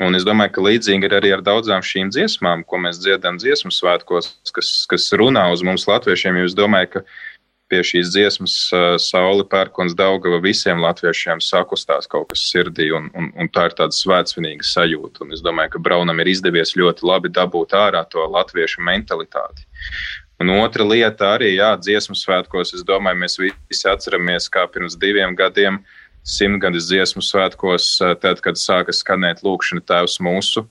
Un 0.01 0.17
es 0.17 0.25
domāju, 0.25 0.55
ka 0.55 0.63
līdzīgi 0.65 1.07
ir 1.07 1.15
arī 1.19 1.33
ar 1.35 1.43
daudzām 1.45 1.83
šīm 1.85 2.09
dziesmām, 2.15 2.63
ko 2.65 2.79
mēs 2.81 3.03
dziedam 3.03 3.37
dziesmu 3.41 3.73
svētkos, 3.75 4.31
kas, 4.57 4.71
kas 4.89 5.11
runā 5.13 5.45
uz 5.53 5.65
mums, 5.67 5.85
latviešiem. 5.91 6.39
Es 6.41 6.57
domāju, 6.57 6.95
ka 6.95 7.03
pie 7.71 7.81
šīs 7.87 8.11
dziesmas 8.15 8.55
Sauli 9.03 9.45
pērkons 9.51 9.95
Daugava 9.99 10.41
visiem 10.43 10.83
latviešiem 10.83 11.43
sakustās 11.45 12.11
kaut 12.11 12.29
kas 12.33 12.43
sirdī, 12.51 12.91
un, 12.97 13.09
un, 13.17 13.31
un 13.39 13.51
tā 13.53 13.69
ir 13.71 13.77
tāda 13.79 13.97
svētsvinīga 13.97 14.67
sajūta. 14.67 15.25
Un 15.25 15.37
es 15.37 15.45
domāju, 15.45 15.77
ka 15.77 15.85
Braunam 15.87 16.21
ir 16.23 16.33
izdevies 16.33 16.75
ļoti 16.79 17.07
labi 17.07 17.33
dabūt 17.37 17.77
ārā 17.79 18.03
to 18.11 18.27
latviešu 18.27 18.83
mentalitāti. 18.87 19.67
Un 20.41 20.49
otra 20.57 20.87
lieta 20.89 21.35
arī, 21.35 21.53
jā, 21.59 21.75
dziesmu 21.77 22.17
svētkos, 22.17 22.73
es 22.79 22.85
domāju, 22.89 23.19
mēs 23.21 23.37
visi 23.43 23.89
atceramies, 23.91 24.49
kā 24.49 24.65
pirms 24.73 24.97
diviem 24.97 25.37
gadiem 25.37 25.83
simtgadus 26.25 26.89
dziesmu 26.89 27.21
svētkos, 27.25 27.91
tad, 28.23 28.41
kad 28.45 28.57
sāka 28.61 28.95
skanēt 28.97 29.45
lūkšana 29.45 29.85
Tēvs 29.85 30.17
mūsu, 30.25 30.65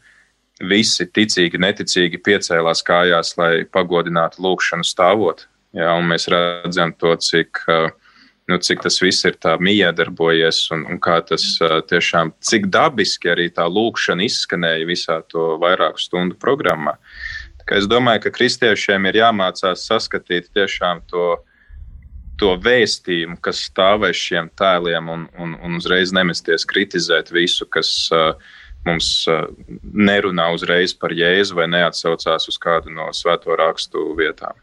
visi 0.66 1.06
ticīgi, 1.06 1.62
neticīgi 1.62 2.20
piecēlās 2.26 2.82
kājās, 2.86 3.36
lai 3.38 3.54
pagodinātu 3.70 4.42
lūkšanu 4.46 4.86
stāvot. 4.86 5.46
Un 5.78 6.08
mēs 6.10 6.26
redzam 6.32 6.96
to, 6.98 7.12
cik, 7.22 7.62
nu, 8.50 8.58
cik 8.58 8.82
tas 8.86 8.98
viss 9.04 9.28
ir 9.30 9.36
miedarbojies 9.62 10.64
un, 10.74 10.88
un 10.90 11.02
kā 11.02 11.20
tas 11.22 11.44
tiešām, 11.92 12.34
cik 12.42 12.72
dabiski 12.74 13.30
arī 13.30 13.50
tā 13.54 13.68
lūkšana 13.70 14.26
izskanēja 14.26 14.88
visā 14.90 15.20
to 15.30 15.60
vairāku 15.62 16.02
stundu 16.02 16.40
programmā. 16.42 16.98
Es 17.70 17.86
domāju, 17.86 18.24
ka 18.24 18.34
kristiešiem 18.34 19.06
ir 19.12 19.20
jāmācās 19.22 19.86
saskatīt 19.86 20.50
tiešām 20.58 21.04
to 21.12 21.36
to 22.40 22.56
vēstījumu, 22.64 23.38
kas 23.44 23.66
stāv 23.68 24.08
aiz 24.08 24.20
šiem 24.20 24.50
tēliem, 24.60 25.12
un, 25.12 25.28
un, 25.42 25.58
un 25.60 25.78
uzreiz 25.80 26.14
nemesties 26.16 26.66
kritizēt 26.70 27.34
visu, 27.36 27.68
kas 27.68 27.92
uh, 28.16 28.32
mums 28.88 29.12
uh, 29.28 29.44
nerunā 29.84 30.50
uzreiz 30.56 30.96
par 30.96 31.14
jēzu 31.16 31.60
vai 31.60 31.68
neatsaucās 31.72 32.48
uz 32.52 32.60
kādu 32.62 32.96
no 32.96 33.10
svēto 33.16 33.58
rakstu 33.60 34.08
vietām. 34.20 34.56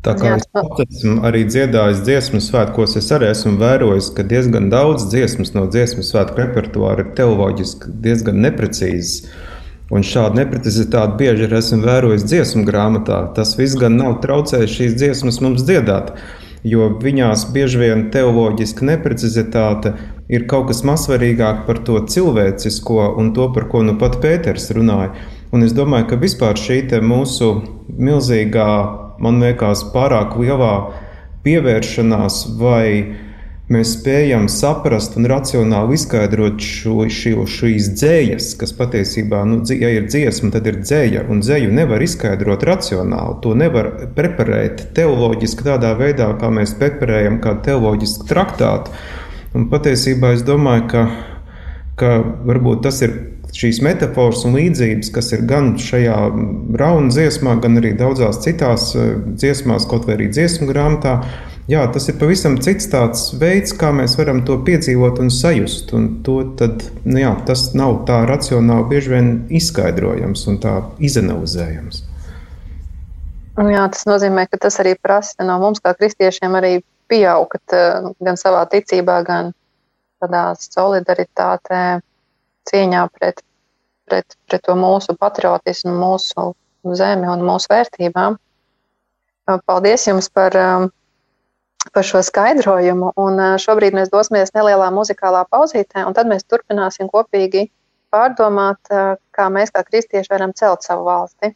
Tā 0.00 0.14
kā 0.16 0.30
es 0.38 0.46
esmu 0.86 1.18
arī 1.28 1.42
dziedājis 1.44 1.98
dziesmu 2.06 2.38
svētkos, 2.40 2.94
es 2.96 3.10
arī 3.12 3.28
esmu 3.34 3.58
vērojis, 3.60 4.06
ka 4.16 4.24
diezgan 4.24 4.70
daudz 4.72 5.04
dziesmas 5.12 5.52
no 5.52 5.66
dziesmu 5.68 6.04
svētku 6.06 6.40
repertuāra 6.40 7.04
ir 7.04 7.10
teoloģiski 7.18 7.92
diezgan 8.06 8.40
neprecīzas. 8.46 9.28
Un 9.92 10.06
šādu 10.06 10.38
neprecizitāti 10.38 11.18
bieži 11.18 11.44
ir 11.44 11.52
esmu 11.58 11.82
vērojis 11.84 12.24
dziesmu 12.30 12.62
grāmatā. 12.64 13.24
Tas 13.36 13.52
viss 13.58 13.76
gan 13.76 13.98
nav 14.00 14.22
traucējis 14.24 14.76
šīs 14.78 14.96
dziesmas 15.02 15.40
mums 15.44 15.66
dziedāt, 15.68 16.14
jo 16.64 16.88
viņās 17.02 17.50
bieži 17.52 17.82
vien 17.82 18.06
teoloģiska 18.14 18.86
neprecizitāte 18.86 19.92
ir 20.32 20.46
kaut 20.48 20.70
kas 20.70 20.80
mazsvarīgāk 20.86 21.66
par 21.68 21.82
to 21.84 21.98
cilvēcisko 22.08 23.10
un 23.20 23.34
to, 23.36 23.50
par 23.52 23.68
ko 23.68 23.84
nu 23.84 23.98
pat 24.00 24.16
Pēters 24.24 24.70
runāja. 24.72 25.12
Un 25.52 25.66
es 25.66 25.76
domāju, 25.76 26.12
ka 26.12 26.20
vispār 26.22 26.56
šī 26.56 26.86
mūsu 27.02 27.52
milzīgā, 27.98 28.70
man 29.20 29.40
liekas, 29.42 29.84
pārāk 29.94 30.36
lielā 30.40 30.74
pievēršanās 31.44 32.44
vai 32.60 33.16
mēs 33.70 33.92
spējam 34.00 34.48
saprast 34.50 35.14
un 35.18 35.28
racionāli 35.30 35.94
izskaidrot 35.94 36.58
šo, 36.64 37.04
šo, 37.14 37.44
šīs 37.46 37.92
dzējas, 37.94 38.50
kas 38.58 38.74
patiesībā, 38.76 39.44
nu, 39.46 39.60
ja 39.70 39.92
ir 39.94 40.08
dziesma, 40.10 40.50
tad 40.56 40.66
ir 40.66 40.80
dzēja, 40.82 41.24
un 41.30 41.42
dzēju 41.44 41.70
nevar 41.76 42.02
izskaidrot 42.02 42.66
racionāli. 42.66 43.38
To 43.44 43.54
nevar 43.58 43.92
preparēt 44.16 44.88
teoloģiski 44.96 45.68
tādā 45.70 45.94
veidā, 46.00 46.32
kā 46.40 46.50
mēs 46.54 46.74
preparējam 46.80 47.38
kādu 47.44 47.68
teoloģisku 47.70 48.26
traktātu. 48.30 48.94
Un 49.54 49.70
patiesībā 49.70 50.34
es 50.34 50.42
domāju, 50.46 50.86
ka, 50.90 51.04
ka 51.98 52.16
varbūt 52.50 52.84
tas 52.88 53.00
ir 53.06 53.16
šīs 53.56 53.80
metafors 53.84 54.44
un 54.48 54.56
līdzības, 54.58 55.10
kas 55.14 55.32
ir 55.34 55.44
gan 55.48 55.72
šajā 55.80 56.16
rauna 56.80 57.12
dziesmā, 57.12 57.56
gan 57.62 57.80
arī 57.80 57.94
daudzās 57.98 58.42
citās 58.44 58.90
eh, 58.96 59.14
dziesmās, 59.40 59.88
kaut 59.90 60.08
vai 60.08 60.18
arī 60.18 60.28
dziesmu 60.32 60.68
grāmatā, 60.70 61.20
jā, 61.70 61.84
tas 61.92 62.08
ir 62.10 62.18
pavisam 62.20 62.58
cits 62.62 62.90
veids, 63.40 63.74
kā 63.78 63.92
mēs 63.94 64.16
varam 64.18 64.42
to 64.46 64.58
piedzīvot 64.66 65.20
un 65.22 65.32
sajust. 65.34 65.94
Un 65.96 66.08
tad, 66.58 66.86
nu 67.04 67.22
jā, 67.22 67.34
tas 67.46 67.70
nav 67.78 68.02
tā 68.08 68.22
racionāli 68.30 68.88
bieži 68.90 69.14
vien 69.14 69.32
izskaidrojams 69.60 70.46
un 70.50 70.60
tā 70.62 70.76
izanalizējams. 70.98 72.04
Jā, 73.60 73.82
tas 73.92 74.06
nozīmē, 74.08 74.46
ka 74.48 74.56
tas 74.62 74.78
arī 74.80 74.94
prasa 74.96 75.44
no 75.44 75.58
mums, 75.60 75.82
kā 75.84 75.92
kristiešiem, 75.98 76.54
arī 76.56 76.78
pieaugt 77.10 77.74
eh, 77.76 78.12
gan 78.22 78.38
savā 78.40 78.62
ticībā, 78.70 79.20
gan 79.26 79.52
tādā 80.20 80.44
solidaritātē, 80.60 82.00
cieņā 82.68 83.06
pret, 83.16 83.42
pret, 84.08 84.36
pret 84.48 84.64
to 84.66 84.76
mūsu 84.76 85.16
patriotismu, 85.16 85.92
mūsu 85.96 86.52
zemi 86.96 87.28
un 87.30 87.44
mūsu 87.46 87.72
vērtībām. 87.72 88.38
Paldies 89.66 90.06
jums 90.06 90.28
par 90.30 90.54
par 91.94 92.04
šo 92.04 92.22
skaidrojumu. 92.24 93.12
Un 93.20 93.40
šobrīd 93.62 93.96
mēs 93.96 94.12
dosimies 94.12 94.52
nelielā 94.56 94.90
muzikālā 94.94 95.44
pauzītē, 95.50 96.04
un 96.06 96.16
tad 96.16 96.28
mēs 96.30 96.44
turpināsim 96.44 97.08
kopīgi 97.12 97.68
pārdomāt, 98.12 98.92
kā 99.36 99.48
mēs 99.52 99.72
kā 99.74 99.84
kristieši 99.86 100.32
varam 100.32 100.52
celt 100.56 100.84
savu 100.84 101.06
valsti. 101.08 101.54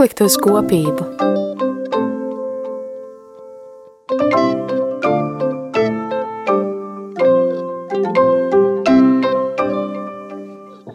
Konfliktu 0.00 0.24
uz 0.24 0.36
kopību. 0.40 1.04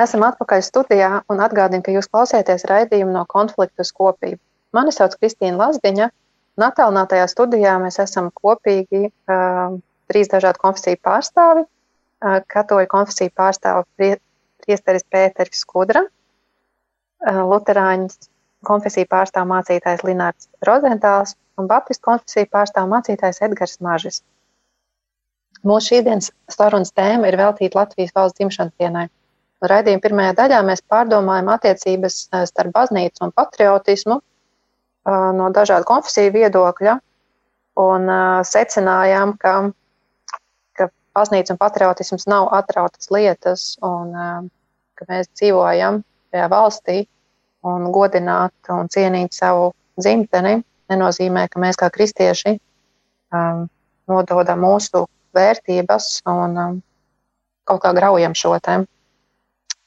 Esam 0.01 0.25
atpakaļ 0.25 0.65
studijā 0.65 1.11
un 1.29 1.37
atgādinu, 1.37 1.85
ka 1.85 1.93
jūs 1.93 2.09
klausieties 2.09 2.65
raidījumu 2.65 3.13
no 3.13 3.27
konfliktu 3.29 3.85
uz 3.85 3.93
kopību. 3.93 4.41
Mani 4.73 4.97
sauc 4.97 5.13
Kristīna 5.21 5.61
Lazdiņa, 5.61 6.11
un 6.57 6.69
attālinātajā 6.71 7.29
studijā 7.29 7.77
mēs 7.85 8.01
esam 8.01 8.33
kopīgi 8.33 9.05
uh, 9.05 9.77
trīs 10.09 10.33
dažādu 10.33 10.65
konfesiju 10.65 11.05
pārstāvi. 11.05 11.67
Uh, 12.25 12.41
katoļu 12.49 12.89
konfesiju 12.89 13.37
pārstāv 13.37 13.85
prie, 13.93 14.15
priesteris 14.65 15.05
Pēteris 15.05 15.61
Skudra, 15.61 16.07
uh, 16.09 17.43
luterāņu 17.53 18.33
konfesiju 18.67 19.09
pārstāv 19.11 19.47
mācītājs 19.49 20.03
Linārds 20.07 20.49
Rozentāls 20.67 21.35
un 21.59 21.67
baptistu 21.71 22.09
konfesiju 22.09 22.49
pārstāv 22.51 22.89
mācītājs 22.91 23.41
Edgars 23.47 23.77
Mažis. 23.85 24.21
Mūsu 25.65 25.95
šīsdienas 25.95 26.29
sarunas 26.53 26.93
tēma 26.93 27.31
ir 27.31 27.39
veltīta 27.39 27.79
Latvijas 27.79 28.13
valsts 28.15 28.37
dzimšanas 28.37 28.75
dienai. 28.81 29.07
Raidījuma 29.65 30.03
pirmajā 30.03 30.33
daļā 30.37 30.59
mēs 30.67 30.83
pārdomājam 30.91 31.49
attiecības 31.53 32.17
eh, 32.27 32.43
starp 32.49 32.73
baznīcu 32.75 33.23
un 33.25 33.31
patriotismu 33.33 34.19
eh, 34.19 35.31
no 35.39 35.49
dažādu 35.55 35.87
konfesiju 35.89 36.33
viedokļa 36.35 36.97
un 37.81 38.11
eh, 38.11 38.43
secinājām, 38.51 39.33
ka, 39.41 39.55
ka 40.77 40.89
baznīca 41.17 41.55
un 41.55 41.61
patriotisms 41.61 42.27
nav 42.29 42.51
atrautas 42.53 43.09
lietas 43.15 43.65
un 43.81 44.13
ka 44.95 45.09
mēs 45.09 45.31
dzīvojam 45.33 46.03
šajā 46.31 46.51
valstī 46.51 46.99
un 47.65 47.89
godināt 47.93 48.71
un 48.73 48.89
cienīt 48.91 49.35
savu 49.35 49.71
dzimteni 49.99 50.59
nenozīmē, 50.91 51.47
ka 51.49 51.61
mēs 51.61 51.79
kā 51.79 51.89
kristieši 51.93 52.55
um, 52.55 53.65
nododam 54.09 54.61
mūsu 54.65 55.05
vērtības 55.35 56.09
un 56.31 56.59
um, 56.61 56.75
kaut 57.65 57.81
kā 57.83 57.93
graujam 57.97 58.35
šo 58.37 58.55
tēmu. 58.61 58.87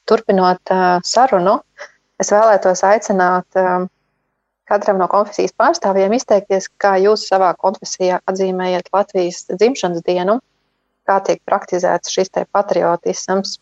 Turpinot 0.09 0.73
uh, 0.73 0.99
sarunu, 1.05 1.59
es 2.19 2.33
vēlētos 2.33 2.83
aicināt 2.87 3.59
uh, 3.59 3.85
katram 4.69 4.99
no 5.01 5.07
konfesijas 5.09 5.55
pārstāvjiem 5.57 6.13
izteikties, 6.17 6.69
kā 6.81 6.95
jūs 7.01 7.27
savā 7.29 7.53
konfesijā 7.57 8.19
atzīmējat 8.29 8.91
Latvijas 8.93 9.45
dzimšanas 9.53 10.05
dienu, 10.05 10.39
kā 11.09 11.19
tiek 11.25 11.41
praktizēts 11.47 12.13
šis 12.13 12.33
patriotisms. 12.53 13.57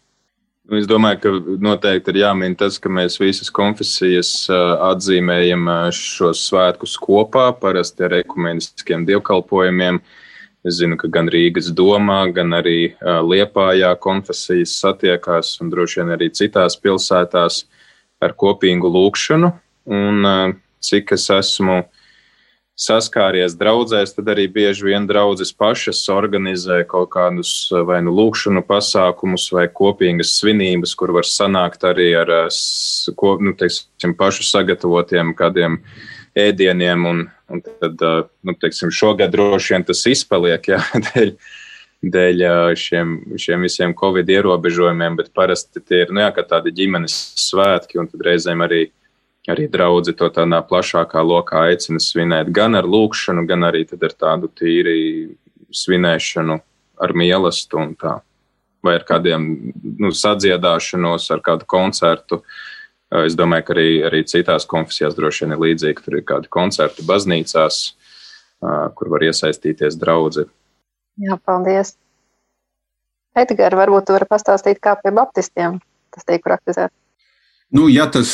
Nu, 0.68 0.76
es 0.82 0.88
domāju, 0.90 1.20
ka 1.24 1.58
noteikti 1.64 2.12
ir 2.12 2.22
jāmin 2.26 2.56
tas, 2.60 2.76
ka 2.80 2.92
mēs 2.92 3.16
visas 3.22 3.50
konfesijas 3.56 4.32
atzīmējam 4.52 5.70
šos 5.96 6.42
svētkus 6.50 6.98
kopā, 7.00 7.54
parasti 7.56 8.04
ar 8.04 8.18
ekumeniskiem 8.20 9.06
dievkalpojumiem. 9.08 10.02
Uh, 10.02 10.26
Es 10.68 10.82
zinu, 10.82 10.98
ka 11.00 11.08
gan 11.08 11.30
Rīgas 11.32 11.70
domā, 11.72 12.26
gan 12.36 12.52
arī 12.58 12.92
Liepājā 13.00 13.94
konfesijas 14.04 14.74
satiekās 14.82 15.54
un 15.64 15.70
droši 15.72 16.02
vien 16.02 16.16
arī 16.18 16.28
citās 16.36 16.76
pilsētās 16.82 17.62
ar 18.20 18.34
kopīgu 18.36 18.92
lūkšanu. 18.92 19.54
Un 19.88 20.28
cik 20.84 21.14
es 21.16 21.30
esmu 21.32 21.78
saskāries 22.78 23.56
draudzēs, 23.58 24.14
tad 24.14 24.30
arī 24.34 24.46
bieži 24.54 24.92
vien 24.92 25.08
draudzes 25.10 25.50
pašas 25.58 26.04
organizē 26.14 26.84
kaut 26.90 27.10
kādus 27.16 27.72
vai 27.90 28.04
nu 28.06 28.14
lūkšanu 28.14 28.62
pasākumus 28.68 29.50
vai 29.56 29.66
kopīgas 29.68 30.36
svinības, 30.38 30.94
kur 30.98 31.16
var 31.18 31.26
sanākt 31.26 31.88
arī 31.90 32.12
ar 32.22 32.34
ko, 33.18 33.38
nu, 33.42 33.56
teiksim, 33.58 34.14
pašu 34.20 34.46
sagatavotiem 34.46 35.34
kādiem 35.38 35.82
ēdieniem 36.38 37.10
un, 37.10 37.26
Un 37.48 37.62
tad, 37.64 38.02
nu, 38.44 38.54
teiksim, 38.60 38.92
šogad 38.92 39.32
droši 39.32 39.74
vien 39.74 39.86
tas 39.88 40.04
izpaliek 40.12 40.66
jā, 40.68 40.82
dēļ, 41.06 41.30
dēļ 42.16 42.44
šiem, 42.80 43.14
šiem 43.40 43.64
visiem 43.64 43.94
covid 43.98 44.28
ierobežojumiem, 44.36 45.16
bet 45.22 45.32
parasti 45.36 45.80
tie 45.80 46.04
ir 46.04 46.12
nu, 46.12 46.22
jā, 46.26 46.44
tādi 46.44 46.76
ģimenes 46.76 47.16
svētki, 47.48 48.02
un 48.02 48.12
tad 48.12 48.26
reizēm 48.28 48.66
arī, 48.68 48.90
arī 49.52 49.68
draugi 49.72 50.14
to 50.18 50.30
tādā 50.34 50.60
plašākā 50.68 51.24
lokā 51.24 51.68
aicina 51.72 52.02
svinēt 52.04 52.52
gan 52.56 52.76
ar 52.76 52.88
lūkšanu, 52.88 53.46
gan 53.48 53.68
arī 53.70 53.86
ar 53.96 54.16
tādu 54.16 54.50
tīri 54.52 55.36
svinēšanu 55.72 56.58
ar 57.04 57.14
mīlestību 57.14 57.84
un 57.84 57.94
tā. 58.00 58.18
Vai 58.84 58.98
ar 59.00 59.06
kādiem 59.08 59.48
nu, 60.00 60.12
sadziedāšanos, 60.14 61.30
ar 61.34 61.42
kādu 61.44 61.66
koncertu. 61.68 62.42
Es 63.26 63.36
domāju, 63.40 63.66
ka 63.68 63.74
arī, 63.74 63.88
arī 64.08 64.22
citās 64.28 64.68
konfesijās 64.70 65.16
droši 65.16 65.46
vien 65.46 65.56
ir 65.56 65.64
līdzīgi. 65.64 66.04
Tur 66.04 66.20
ir 66.20 66.26
kādi 66.28 66.52
koncerti 66.52 67.06
baznīcās, 67.08 67.80
kur 68.60 69.12
var 69.14 69.26
iesaistīties 69.28 69.98
draugi. 70.00 70.46
Jā, 71.24 71.40
paldies. 71.42 71.96
Edgars, 73.38 73.78
varbūt 73.80 74.08
tu 74.08 74.16
vari 74.16 74.28
pastāstīt, 74.30 74.80
kā 74.84 74.96
pie 75.02 75.14
baptistiem 75.16 75.80
tas 76.14 76.26
tiek 76.26 76.44
praktizēts. 76.44 76.96
Nu, 77.76 77.90
ja, 77.92 78.06
tas, 78.08 78.30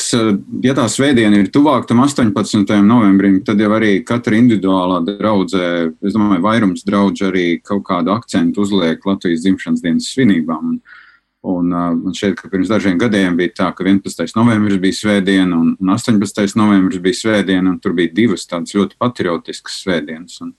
ja 0.61 0.75
tā 0.77 0.83
svētdiena 0.93 1.39
ir 1.41 1.47
tuvāk 1.49 1.87
tam 1.89 2.03
18. 2.03 2.69
novembrim, 2.85 3.39
tad 3.45 3.61
jau 3.61 3.71
arī 3.73 3.95
katra 4.05 4.37
individuālā 4.37 4.99
draudzē, 5.07 5.69
es 6.05 6.13
domāju, 6.13 6.43
vairums 6.45 6.85
draugu 6.85 7.25
arī 7.31 7.47
kaut 7.65 7.81
kādu 7.87 8.13
akcentu 8.13 8.61
uzliek 8.61 9.01
Latvijas 9.09 9.41
dzimšanas 9.41 9.81
dienas 9.81 10.11
svinībām. 10.13 10.75
Un, 10.75 11.01
Un 11.43 11.73
uh, 11.75 11.89
man 11.91 12.15
šķiet, 12.15 12.37
ka 12.39 12.47
pirms 12.47 12.69
dažiem 12.71 12.95
gadiem 12.99 13.35
bija 13.35 13.51
tā, 13.57 13.65
ka 13.75 13.83
11. 13.83 14.31
novembris 14.37 14.77
bija 14.79 14.95
svētdiena 14.95 15.57
un, 15.59 15.73
un 15.75 15.89
18. 15.91 16.53
novembris 16.55 17.01
bija 17.03 17.19
svētdiena, 17.19 17.73
un 17.73 17.81
tur 17.83 17.91
bija 17.97 18.13
divas 18.15 18.47
tādas 18.47 18.71
ļoti 18.77 18.95
patriotiskas 18.95 19.81
svētdienas. 19.83 20.37
Un, 20.45 20.53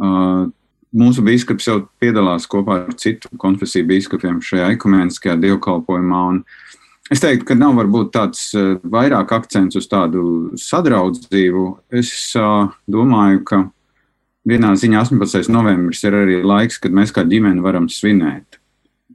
uh, 0.00 0.46
mūsu 0.96 1.24
biskups 1.26 1.68
jau 1.68 1.82
piedalās 2.00 2.48
kopā 2.48 2.78
ar 2.86 2.96
citu 2.96 3.28
konfesiju 3.36 3.84
biskupiem 3.90 4.40
šajā 4.40 4.70
ekumeniskajā 4.78 5.36
dievkalpojumā. 5.44 6.24
Es 7.08 7.22
teiktu, 7.24 7.46
ka 7.48 7.56
nav 7.56 7.78
varbūt 7.78 8.12
tāds 8.12 8.50
uh, 8.52 8.76
vairāk 8.84 9.32
akcents 9.32 9.78
uz 9.80 9.88
tādu 9.88 10.22
sadraudzību. 10.60 11.64
Es 11.96 12.12
uh, 12.36 12.68
domāju, 12.84 13.42
ka 13.48 13.62
vienā 14.48 14.74
ziņā 14.76 15.04
18. 15.06 15.48
novembris 15.52 16.04
ir 16.04 16.16
arī 16.16 16.40
laiks, 16.44 16.80
kad 16.82 16.92
mēs 16.92 17.14
kā 17.16 17.24
ģimene 17.28 17.64
varam 17.64 17.88
svinēt. 17.92 18.60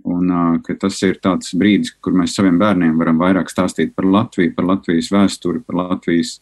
Un 0.04 0.60
ka 0.66 0.74
tas 0.76 0.98
ir 1.08 1.16
tāds 1.24 1.54
brīdis, 1.56 1.94
kur 2.04 2.12
mēs 2.18 2.34
saviem 2.36 2.58
bērniem 2.60 2.98
varam 3.00 3.22
vairāk 3.22 3.48
stāstīt 3.48 3.94
par 3.96 4.04
Latviju, 4.04 4.52
par 4.58 4.68
Latvijas 4.68 5.08
vēsturi, 5.14 5.62
par 5.64 5.78
Latvijas, 5.80 6.34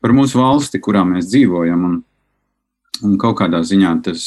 par 0.00 0.14
mūsu 0.16 0.40
valsti, 0.40 0.80
kurā 0.80 1.02
mēs 1.04 1.28
dzīvojam. 1.28 1.82
Un, 1.84 1.98
un 3.04 3.18
kaut 3.20 3.36
kādā 3.42 3.60
ziņā 3.60 3.92
tas, 4.06 4.24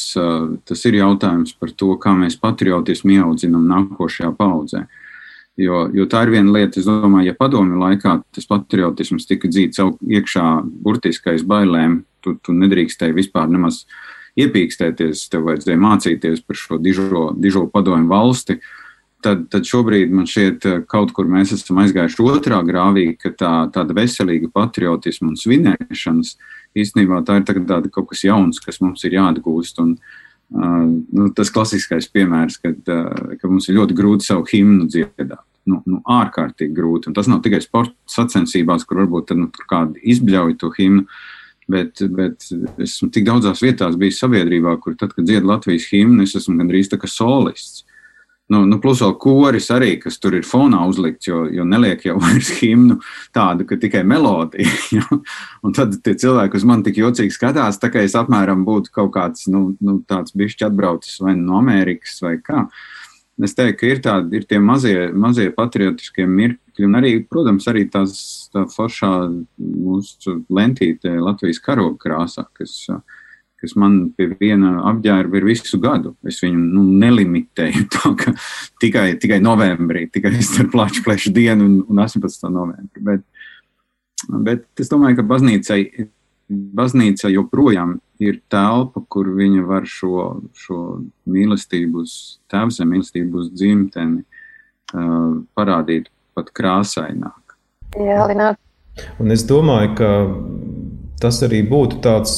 tas 0.69 0.85
ir 0.85 0.99
jautājums 0.99 1.55
par 1.57 1.73
to, 1.73 1.95
kā 2.03 2.13
mēs 2.13 2.37
patriotismu 2.43 3.15
ieaudzinām 3.17 3.65
nākošajā 3.71 4.29
paudzē. 4.37 4.85
Jo, 5.61 5.83
jo 5.93 6.07
tā 6.09 6.23
ir 6.25 6.31
viena 6.33 6.53
lieta, 6.55 6.79
es 6.79 6.87
domāju, 6.87 7.27
ja 7.29 7.37
padomju 7.37 7.77
laikā 7.81 8.15
tas 8.33 8.47
patriotisms 8.49 9.27
tika 9.29 9.49
dzīts 9.51 9.81
iekšā 10.01 10.45
burtiskais 10.81 11.43
bailēm, 11.47 12.01
tu, 12.23 12.37
tu 12.41 12.55
nedrīkstēji 12.55 13.17
vispār 13.17 13.49
nemaz 13.51 13.83
iepīkstēties, 14.39 15.25
tev 15.31 15.49
vajadzēja 15.49 15.81
mācīties 15.81 16.45
par 16.47 16.59
šo 16.59 16.79
dižo, 16.81 17.31
dižo 17.37 17.65
padomu 17.71 18.09
valsti. 18.11 18.61
Tad, 19.21 19.43
tad 19.53 19.67
šobrīd 19.69 20.13
man 20.17 20.25
šķiet, 20.25 20.65
kaut 20.89 21.11
kur 21.13 21.27
mēs 21.29 21.51
esam 21.53 21.77
aizgājuši 21.83 22.23
otrā 22.25 22.57
grāvī, 22.65 23.11
ka 23.21 23.29
tā, 23.37 23.51
tāda 23.73 23.93
veselīga 23.93 24.49
patriotisma 24.49 25.29
un 25.29 25.37
svinēšanas 25.37 26.33
īstenībā 26.81 27.21
tā 27.27 27.37
ir 27.41 27.45
tāda 27.69 27.91
kaut 27.93 28.09
kas 28.09 28.25
jauns, 28.25 28.57
kas 28.63 28.81
mums 28.81 29.05
ir 29.05 29.19
jāatgūst. 29.19 29.83
Un, 29.83 29.93
uh, 30.57 30.89
nu, 30.89 31.29
tas 31.37 31.53
klasiskais 31.53 32.09
piemērs, 32.09 32.57
kad, 32.63 32.81
uh, 32.89 33.37
ka 33.37 33.51
mums 33.51 33.69
ir 33.69 33.77
ļoti 33.77 33.99
grūti 33.99 34.31
savu 34.31 34.47
himnu 34.49 34.89
dziedāt. 34.89 35.45
Nu, 35.69 35.83
nu, 35.85 35.99
ārkārtīgi 36.09 36.73
grūti. 36.73 37.11
Un 37.11 37.13
tas 37.17 37.27
nav 37.29 37.43
tikai 37.45 37.59
sporta 37.61 37.93
sacensībās, 38.09 38.87
kur 38.89 39.03
varbūt 39.03 39.29
tad, 39.29 39.43
nu, 39.43 39.51
kādi 39.69 40.01
izbļauj 40.13 40.55
to 40.57 40.71
himnu, 40.73 41.03
uh, 41.05 41.37
Bet, 41.71 42.01
bet 42.09 42.49
esmu 42.81 43.11
tik 43.13 43.27
daudzās 43.27 43.61
vietās 43.63 43.95
bijis 43.99 44.19
sabiedrībā, 44.21 44.75
kur 44.81 44.97
tad, 44.99 45.13
kad 45.15 45.27
dziedā 45.27 45.45
Latvijas 45.53 45.87
himnu, 45.91 46.25
es 46.25 46.35
esmu 46.39 46.57
gandrīz 46.59 46.89
tā 46.91 46.99
kā 46.99 47.09
solists. 47.09 47.85
Nu, 48.51 48.65
nu, 48.67 48.81
plus 48.83 48.99
vēl 48.99 49.13
koris 49.21 49.69
arī, 49.71 49.93
kas 50.01 50.17
tur 50.19 50.33
ir 50.35 50.43
fonā 50.43 50.81
uzlikts, 50.89 51.29
jo, 51.29 51.45
jo 51.55 51.63
neliek 51.63 52.01
jau 52.03 52.17
vairs 52.23 52.49
himnu 52.57 52.97
tādu, 53.35 53.67
ka 53.69 53.77
tikai 53.79 54.03
melodija. 54.07 54.71
Ja? 54.97 55.05
Un 55.63 55.75
tad 55.77 55.93
tie 56.03 56.17
cilvēki 56.19 56.59
uz 56.59 56.65
mani 56.67 56.83
tik 56.83 56.99
jocīgi 56.99 57.31
skatās, 57.31 57.79
tā 57.79 57.87
kā 57.93 58.01
es 58.03 58.17
apmēram 58.19 58.65
būtu 58.67 58.91
kaut 58.97 59.13
kāds 59.15 59.47
nu, 59.53 59.69
nu, 59.79 60.01
tāds 60.09 60.35
bišķi 60.35 60.67
atbraucis 60.67 61.21
vai 61.23 61.37
no 61.39 61.61
Amerikas 61.61 62.17
vai 62.25 62.35
kā. 62.43 62.65
Es 63.41 63.55
teiktu, 63.55 63.77
ka 63.79 63.87
ir 63.87 64.01
tādi 64.03 64.37
ir 64.37 64.45
tie 64.49 64.59
mazie, 64.61 65.07
mazie 65.15 65.47
patriotiskie 65.55 66.27
mirkļi, 66.27 66.85
un 66.85 66.99
arī, 66.99 67.13
protams, 67.25 67.65
arī 67.71 67.85
tās 67.89 68.13
tā 68.51 68.65
foršā 68.69 69.11
mūsu 69.57 70.41
lentīte 70.51 71.15
Latvijas 71.15 71.61
karoga 71.63 71.95
krāsā, 72.03 72.43
kas, 72.57 72.75
kas 73.61 73.77
man 73.79 74.11
pie 74.17 74.27
viena 74.35 74.75
apģērba 74.91 75.39
ir 75.39 75.47
visu 75.47 75.79
gadu. 75.81 76.13
Es 76.27 76.41
viņu 76.43 76.59
nu, 76.59 76.83
nelimitēju 77.01 77.87
tā, 77.95 78.13
ka 78.19 78.35
tikai, 78.83 79.07
tikai 79.21 79.39
novembrī, 79.41 80.09
tikai 80.11 80.35
starp 80.43 80.75
plaču 80.75 81.05
plešu 81.07 81.33
dienu 81.33 81.69
un, 81.69 81.79
un 81.87 82.03
18. 82.05 82.51
novembrī. 82.51 83.05
Bet, 83.07 83.25
Bet 84.29 84.67
es 84.77 84.89
domāju, 84.91 85.17
ka 85.17 85.25
baznīcai, 85.25 85.81
baznīca 86.77 87.31
joprojām 87.31 87.97
ir 88.21 88.39
telpa, 88.51 89.01
kur 89.09 89.29
viņa 89.35 89.65
var 89.67 89.87
šo, 89.89 90.25
šo 90.57 90.79
mīlestību 91.29 92.03
uz 92.05 92.15
tēvzem, 92.51 92.91
mīlestību 92.93 93.41
uz 93.41 93.49
dzimteni 93.55 94.21
uh, 94.21 95.41
parādīt 95.57 96.11
pat 96.37 96.51
krāsaināk. 96.55 97.57
Jā, 97.97 98.25
Lināt. 98.29 98.59
Un 99.19 99.33
es 99.33 99.43
domāju, 99.47 99.93
ka 99.97 100.11
tas 101.21 101.41
arī 101.45 101.61
būtu 101.67 102.01
tāds, 102.03 102.37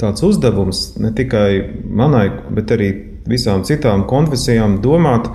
tāds 0.00 0.24
uzdevums 0.26 0.84
ne 1.02 1.12
tikai 1.14 1.62
manai, 1.84 2.28
bet 2.50 2.74
arī 2.74 2.90
visām 3.28 3.62
citām 3.66 4.06
konfesijām 4.10 4.80
domāt, 4.82 5.30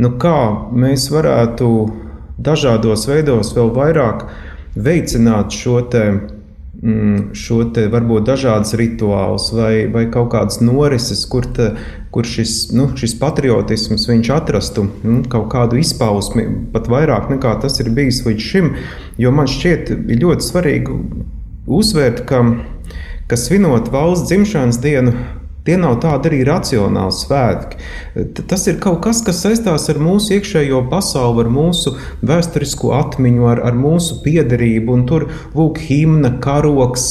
nu 0.00 0.10
kā 0.20 0.38
mēs 0.74 1.08
varētu 1.14 1.68
dažādos 2.44 3.06
veidos 3.08 3.54
vēl 3.56 3.70
vairāk 3.74 4.26
veicināt 4.74 5.54
šo 5.54 5.80
te, 5.90 6.04
šo 7.32 7.62
te 7.72 7.86
varbūt 7.88 8.26
dažādas 8.28 8.74
rituālus 8.76 9.48
vai, 9.56 9.86
vai 9.88 10.04
kaut 10.12 10.28
kādas 10.34 10.60
norises, 10.60 11.22
kur, 11.30 11.46
te, 11.56 11.70
kur 12.12 12.28
šis, 12.28 12.74
nu, 12.76 12.90
šis 12.98 13.14
patriotisms 13.20 14.04
viņš 14.10 14.30
atrastu 14.34 14.84
nu, 15.00 15.22
kaut 15.32 15.48
kādu 15.54 15.80
izpausmi, 15.80 16.44
pat 16.74 16.90
vairāk 16.92 17.30
nekā 17.32 17.54
tas 17.62 17.80
ir 17.80 17.88
bijis 17.94 18.20
līdz 18.26 18.50
šim. 18.50 18.74
Jo 19.20 19.32
man 19.32 19.48
šķiet, 19.48 19.94
ļoti 20.20 20.44
svarīgi 20.44 20.98
uzsvērt, 21.64 22.26
ka, 22.28 22.42
ka 23.30 23.40
svinot 23.40 23.88
valsts 23.94 24.28
dzimšanas 24.28 24.82
dienu, 24.84 25.16
Tie 25.64 25.78
nav 25.80 25.94
tādi 26.02 26.28
arī 26.28 26.42
racionāli 26.44 27.14
svētki. 27.16 27.78
Tas 28.50 28.66
ir 28.68 28.76
kaut 28.84 28.98
kas, 29.06 29.22
kas 29.24 29.38
saistās 29.46 29.88
ar 29.88 30.00
mūsu 30.02 30.34
iekšējo 30.36 30.82
pasauli, 30.90 31.46
ar 31.46 31.48
mūsu 31.54 31.94
vēsturisko 32.20 32.92
atmiņu, 32.98 33.46
ar, 33.48 33.62
ar 33.70 33.78
mūsu 33.78 34.18
piederību. 34.26 34.98
Tur 35.08 35.30
lūk, 35.56 35.80
himna, 35.86 36.34
karoks, 36.44 37.06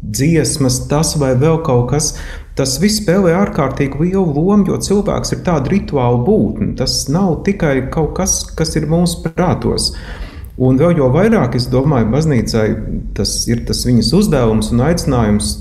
dziesmas, 0.00 0.80
tas 0.88 1.12
vai 1.20 1.34
vēl 1.36 1.60
kaut 1.66 1.90
kas. 1.92 2.14
Tas 2.56 2.78
viss 2.80 3.02
spēlē 3.02 3.36
ārkārtīgi 3.42 4.06
lielu 4.06 4.24
lomu, 4.24 4.64
jo 4.72 4.80
cilvēks 4.80 5.36
ir 5.36 5.44
tāds 5.44 5.68
rituāla 5.68 6.24
būtne. 6.24 6.72
Tas 6.80 7.02
nav 7.12 7.42
tikai 7.44 7.90
kaut 7.92 8.14
kas, 8.16 8.40
kas 8.56 8.72
ir 8.80 8.88
mūsu 8.88 9.20
prātos. 9.28 9.92
Un 10.60 10.80
vēl 10.80 10.96
jau 10.96 11.12
vairāk, 11.12 11.60
es 11.60 11.68
domāju, 11.72 12.08
baznīcai 12.12 12.68
tas 13.16 13.42
ir 13.52 13.66
tas 13.68 13.84
viņas 13.84 14.16
uzdevums 14.16 14.72
un 14.72 14.88
aicinājums 14.88 15.58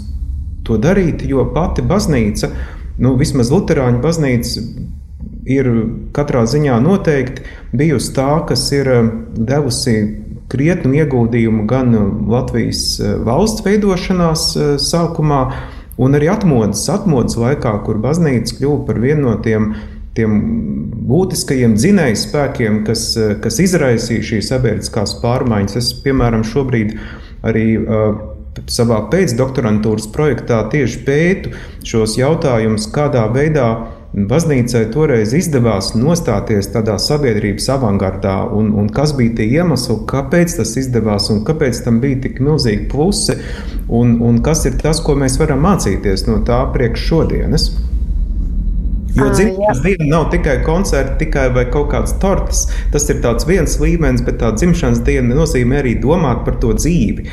to 0.69 0.79
darīt, 0.81 1.25
jo 1.27 1.43
pati 1.55 1.83
baznīca, 1.85 2.53
nu, 3.01 3.17
vismaz 3.19 3.51
Lutāņu 3.51 4.01
baznīca, 4.03 4.63
ir 5.49 5.69
katrā 6.15 6.45
ziņā 6.49 6.77
noteikti 6.83 7.45
bijusi 7.75 8.13
tā, 8.15 8.31
kas 8.49 8.67
ir 8.75 8.89
um, 8.93 9.11
devusi 9.33 9.95
krietnu 10.49 10.95
ieguldījumu 11.01 11.65
gan 11.69 11.93
Latvijas 12.29 12.83
uh, 13.01 13.15
valsts 13.25 13.65
veidošanās 13.65 14.49
uh, 14.57 14.73
sākumā, 14.81 15.43
un 15.99 16.17
arī 16.17 16.29
atmodas, 16.31 16.85
atmodas 16.91 17.37
laikā, 17.39 17.73
kur 17.85 18.01
baznīca 18.03 18.59
kļuva 18.59 18.83
par 18.87 19.01
vienu 19.03 19.27
no 19.27 19.37
tiem, 19.43 19.71
tiem 20.17 20.37
būtiskajiem 21.09 21.75
dzinēju 21.77 22.19
spēkiem, 22.19 22.83
kas, 22.87 23.11
kas 23.43 23.59
izraisīja 23.63 24.25
šīs 24.31 24.51
sabiedriskās 24.53 25.17
pārmaiņas. 25.23 25.79
Es, 25.81 25.91
piemēram, 26.05 26.45
šobrīd 26.47 26.95
arī 27.47 27.65
uh, 27.79 28.21
savā 28.67 29.03
pēcdoktorantūras 29.11 30.09
projektā 30.15 30.63
tieši 30.73 31.05
pētu 31.07 31.53
šos 31.87 32.17
jautājumus, 32.19 32.89
kādā 32.93 33.27
veidā 33.33 33.69
baznīcai 34.13 34.87
toreiz 34.93 35.35
izdevās 35.37 35.91
nostāties 35.93 36.71
tādā 36.73 36.97
sabiedrības 37.01 37.69
avangardā, 37.75 38.37
un, 38.57 38.71
un 38.73 38.89
kas 38.93 39.13
bija 39.17 39.35
tie 39.37 39.45
iemesli, 39.59 39.99
kāpēc 40.09 40.57
tas 40.57 40.73
izdevās, 40.81 41.29
un 41.33 41.43
kāpēc 41.45 41.83
tam 41.85 41.99
bija 42.01 42.23
tik 42.25 42.41
milzīgi 42.41 42.87
plusi, 42.89 43.37
un, 43.87 44.17
un 44.25 44.41
kas 44.45 44.65
ir 44.65 44.79
tas, 44.81 45.01
ko 45.05 45.15
mēs 45.19 45.37
varam 45.41 45.61
mācīties 45.65 46.25
no 46.29 46.41
tā 46.47 46.63
priekš 46.73 47.05
šodienas. 47.11 47.69
Jo 49.15 49.29
dzimšanas 49.33 49.81
diena 49.81 50.05
nav 50.05 50.27
tikai 50.31 50.59
koncerts, 50.65 51.17
tikai 51.17 51.47
vai 51.53 51.65
kaut 51.73 51.89
kāds 51.93 52.13
torts. 52.21 52.67
Tas 52.93 53.07
ir 53.09 53.21
viens 53.49 53.79
līmenis, 53.81 54.21
bet 54.25 54.37
tā 54.41 54.51
dzimšanas 54.53 55.01
diena 55.07 55.35
nozīmē 55.35 55.81
arī 55.81 55.95
domāt 56.01 56.45
par 56.45 56.59
to 56.61 56.75
dzīvi. 56.77 57.25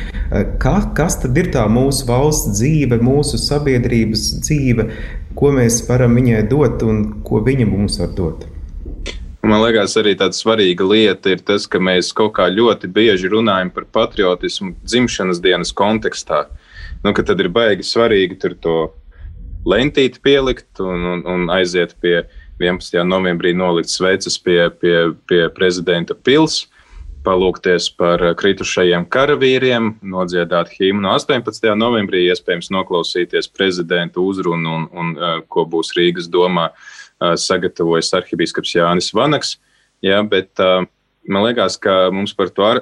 Ka, 0.63 0.77
kas 0.97 1.21
tad 1.23 1.37
ir 1.37 1.53
tā 1.53 1.67
mūsu 1.69 2.09
valsts 2.09 2.57
dzīve, 2.57 2.99
mūsu 3.05 3.39
sabiedrības 3.39 4.27
dzīve, 4.41 4.91
ko 5.37 5.53
mēs 5.53 5.83
varam 5.89 6.17
viņai 6.17 6.47
dot 6.49 6.83
un 6.83 7.23
ko 7.27 7.45
viņa 7.45 7.69
mums 7.69 8.01
var 8.01 8.13
dot? 8.17 8.47
Man 9.47 9.61
liekas, 9.63 9.95
arī 10.01 10.17
tāda 10.19 10.35
svarīga 10.35 10.83
lieta 10.83 11.37
ir 11.37 11.43
tas, 11.47 11.69
ka 11.71 11.79
mēs 11.79 12.09
kaut 12.17 12.33
kā 12.39 12.49
ļoti 12.51 12.89
bieži 12.91 13.29
runājam 13.31 13.71
par 13.71 13.85
patriotismu 13.95 14.73
dzimšanas 14.83 15.39
dienas 15.45 15.71
kontekstā. 15.77 16.47
Nu, 17.05 17.13
tad 17.13 17.39
ir 17.39 17.53
baigi 17.55 17.87
svarīgi 17.87 18.41
tur 18.43 18.57
to 18.59 18.79
lentīti 19.67 20.23
pielikt 20.23 20.81
un, 20.83 21.05
un, 21.13 21.25
un 21.27 21.51
aiziet 21.53 21.97
pie 22.03 22.23
11. 22.63 23.03
novembrī 23.05 23.53
nolikt 23.57 23.93
sveces 23.93 24.39
pie, 24.41 24.71
pie, 24.81 24.97
pie 25.29 25.47
prezidenta 25.55 26.17
pils, 26.17 26.65
palūkties 27.27 27.89
par 27.99 28.23
kritušajiem 28.39 29.09
karavīriem, 29.11 29.97
nodziedāt 30.07 30.71
himnu 30.79 31.11
18. 31.11 31.73
novembrī, 31.75 32.23
iespējams 32.31 32.71
noklausīties 32.75 33.51
prezidenta 33.51 34.23
uzrunu 34.23 34.77
un, 34.79 34.89
un, 34.93 35.15
un 35.19 35.43
ko 35.51 35.67
būs 35.69 35.93
Rīgas 35.99 36.31
domā 36.31 36.71
sagatavojis 37.19 38.13
arhibīskaps 38.21 38.77
Jānis 38.77 39.13
Vanaks. 39.17 39.57
Ja, 40.05 40.21
bet 40.23 40.61
uh, 40.61 40.85
man 41.29 41.47
liekas, 41.47 41.77
ka 41.81 42.09
mums 42.15 42.35
par 42.37 42.51
to 42.55 42.65
ar, 42.67 42.81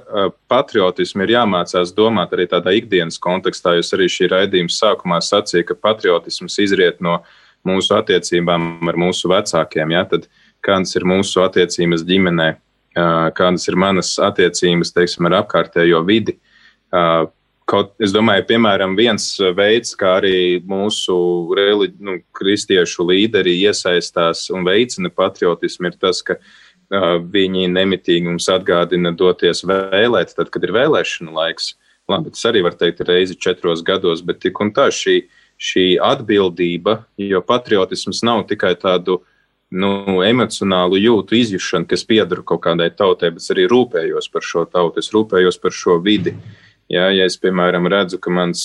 patriotismu 0.51 1.25
ir 1.25 1.35
jāmācās 1.37 1.93
domāt 1.97 2.35
arī 2.37 2.47
tādā 2.51 2.75
ikdienas 2.77 3.19
kontekstā. 3.23 3.77
Jūs 3.79 3.95
arī 3.97 4.09
šī 4.13 4.31
raidījuma 4.33 4.73
sākumā 4.73 5.21
sacījāt, 5.25 5.69
ka 5.71 5.79
patriotisms 5.89 6.59
izriet 6.63 7.01
no 7.05 7.21
mūsu 7.65 7.97
attiecībām 7.97 8.89
ar 8.91 8.99
mūsu 9.01 9.31
vecākiem. 9.33 9.95
Ja? 9.97 10.05
Tad 10.09 10.29
kādas 10.65 10.95
ir 10.99 11.07
mūsu 11.09 11.45
attiecības 11.45 12.05
ģimenē, 12.09 12.51
kādas 13.39 13.69
ir 13.71 13.79
manas 13.81 14.15
attiecības 14.23 14.93
teiksim, 14.95 15.31
ar 15.31 15.41
apkārtējo 15.43 16.05
vidi. 16.07 16.39
Kaut, 17.65 17.95
es 18.05 18.13
domāju, 18.13 18.45
piemēram, 18.51 18.93
viens 18.93 19.25
veids, 19.57 19.95
kā 19.97 20.19
arī 20.19 20.61
mūsu 20.69 21.15
religi, 21.57 21.97
nu, 22.05 22.19
kristiešu 22.37 23.07
līderi 23.09 23.55
iesaistās 23.65 24.51
un 24.53 24.67
veicina 24.69 25.09
patriotismu, 25.09 25.89
ir 25.89 25.97
tas, 25.97 26.21
ka 26.21 26.37
viņi 26.91 27.69
nemitīgi 27.73 28.29
mums 28.29 28.49
atgādina 28.53 29.13
doties 29.17 29.65
vēlēt, 29.65 30.35
tad, 30.37 30.51
kad 30.51 30.65
ir 30.65 30.75
vēlēšana 30.75 31.33
laiks. 31.33 31.75
Labi, 32.09 32.31
tas 32.35 32.45
arī 32.51 32.63
var 32.67 32.75
teikt 32.77 33.01
reizi 33.09 33.37
četros 33.41 33.83
gados, 33.83 34.21
bet 34.23 34.43
tik 34.43 34.61
un 34.61 34.73
tā 34.77 34.91
šī, 34.93 35.25
šī 35.57 35.97
atbildība, 36.05 37.05
jo 37.17 37.41
patriotisms 37.41 38.21
nav 38.27 38.45
tikai 38.51 38.75
tādu 38.77 39.23
nu, 39.73 40.21
emocionālu 40.23 41.01
jūtu 41.01 41.39
izjušanu, 41.39 41.89
kas 41.89 42.05
pieder 42.05 42.43
kaut 42.45 42.61
kādai 42.67 42.91
tautai, 42.93 43.33
bet 43.33 43.49
arī 43.55 43.65
rūpējos 43.73 44.29
par 44.31 44.45
šo 44.45 44.67
tautu, 44.69 45.01
es 45.01 45.09
rūpējos 45.15 45.59
par 45.63 45.73
šo 45.73 45.97
vidi. 46.05 46.37
Ja, 46.93 47.09
ja 47.09 47.25
es, 47.25 47.39
piemēram, 47.41 47.89
redzu, 47.89 48.21
ka 48.21 48.29
mans 48.31 48.61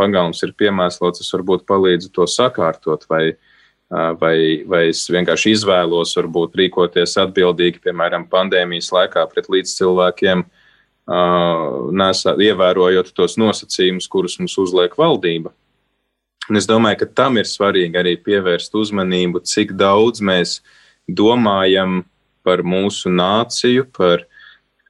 pagalms 0.00 0.40
ir 0.46 0.56
piemēslots, 0.56 1.20
es 1.20 1.28
varbūt 1.36 1.68
palīdzu 1.68 2.08
to 2.16 2.24
sakārtot 2.24 3.04
vai 3.12 3.22
uh, 3.34 3.47
vai, 3.90 4.64
vai 4.68 4.82
es 4.90 5.06
vienkārši 5.10 5.54
izvēlos, 5.56 6.14
varbūt 6.18 6.56
rīkoties 6.60 7.16
atbildīgi, 7.24 7.82
piemēram, 7.84 8.28
pandēmijas 8.30 8.90
laikā 8.92 9.24
pret 9.32 9.48
līdzcilvēkiem, 9.52 10.44
nesā, 11.98 12.34
ievērojot 12.36 13.14
tos 13.16 13.38
nosacījumus, 13.40 14.08
kurus 14.12 14.36
mums 14.40 14.58
uzliek 14.60 14.92
valdība. 14.98 15.54
Un 16.48 16.56
es 16.56 16.68
domāju, 16.68 17.02
ka 17.02 17.08
tam 17.22 17.40
ir 17.40 17.48
svarīgi 17.48 17.96
arī 18.00 18.14
pievērst 18.24 18.76
uzmanību, 18.76 19.42
cik 19.44 19.74
daudz 19.76 20.22
mēs 20.24 20.58
domājam 21.08 22.02
par 22.44 22.62
mūsu 22.64 23.12
nāciju, 23.12 23.84
par, 23.96 24.24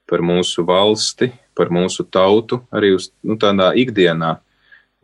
par 0.07 0.23
mūsu 0.23 0.63
valsti, 0.67 1.31
par 1.55 1.71
mūsu 1.75 2.05
tautu, 2.07 2.61
arī 2.71 2.93
uz 2.95 3.09
nu, 3.23 3.35
tādā 3.39 3.73
ikdienā. 3.75 4.37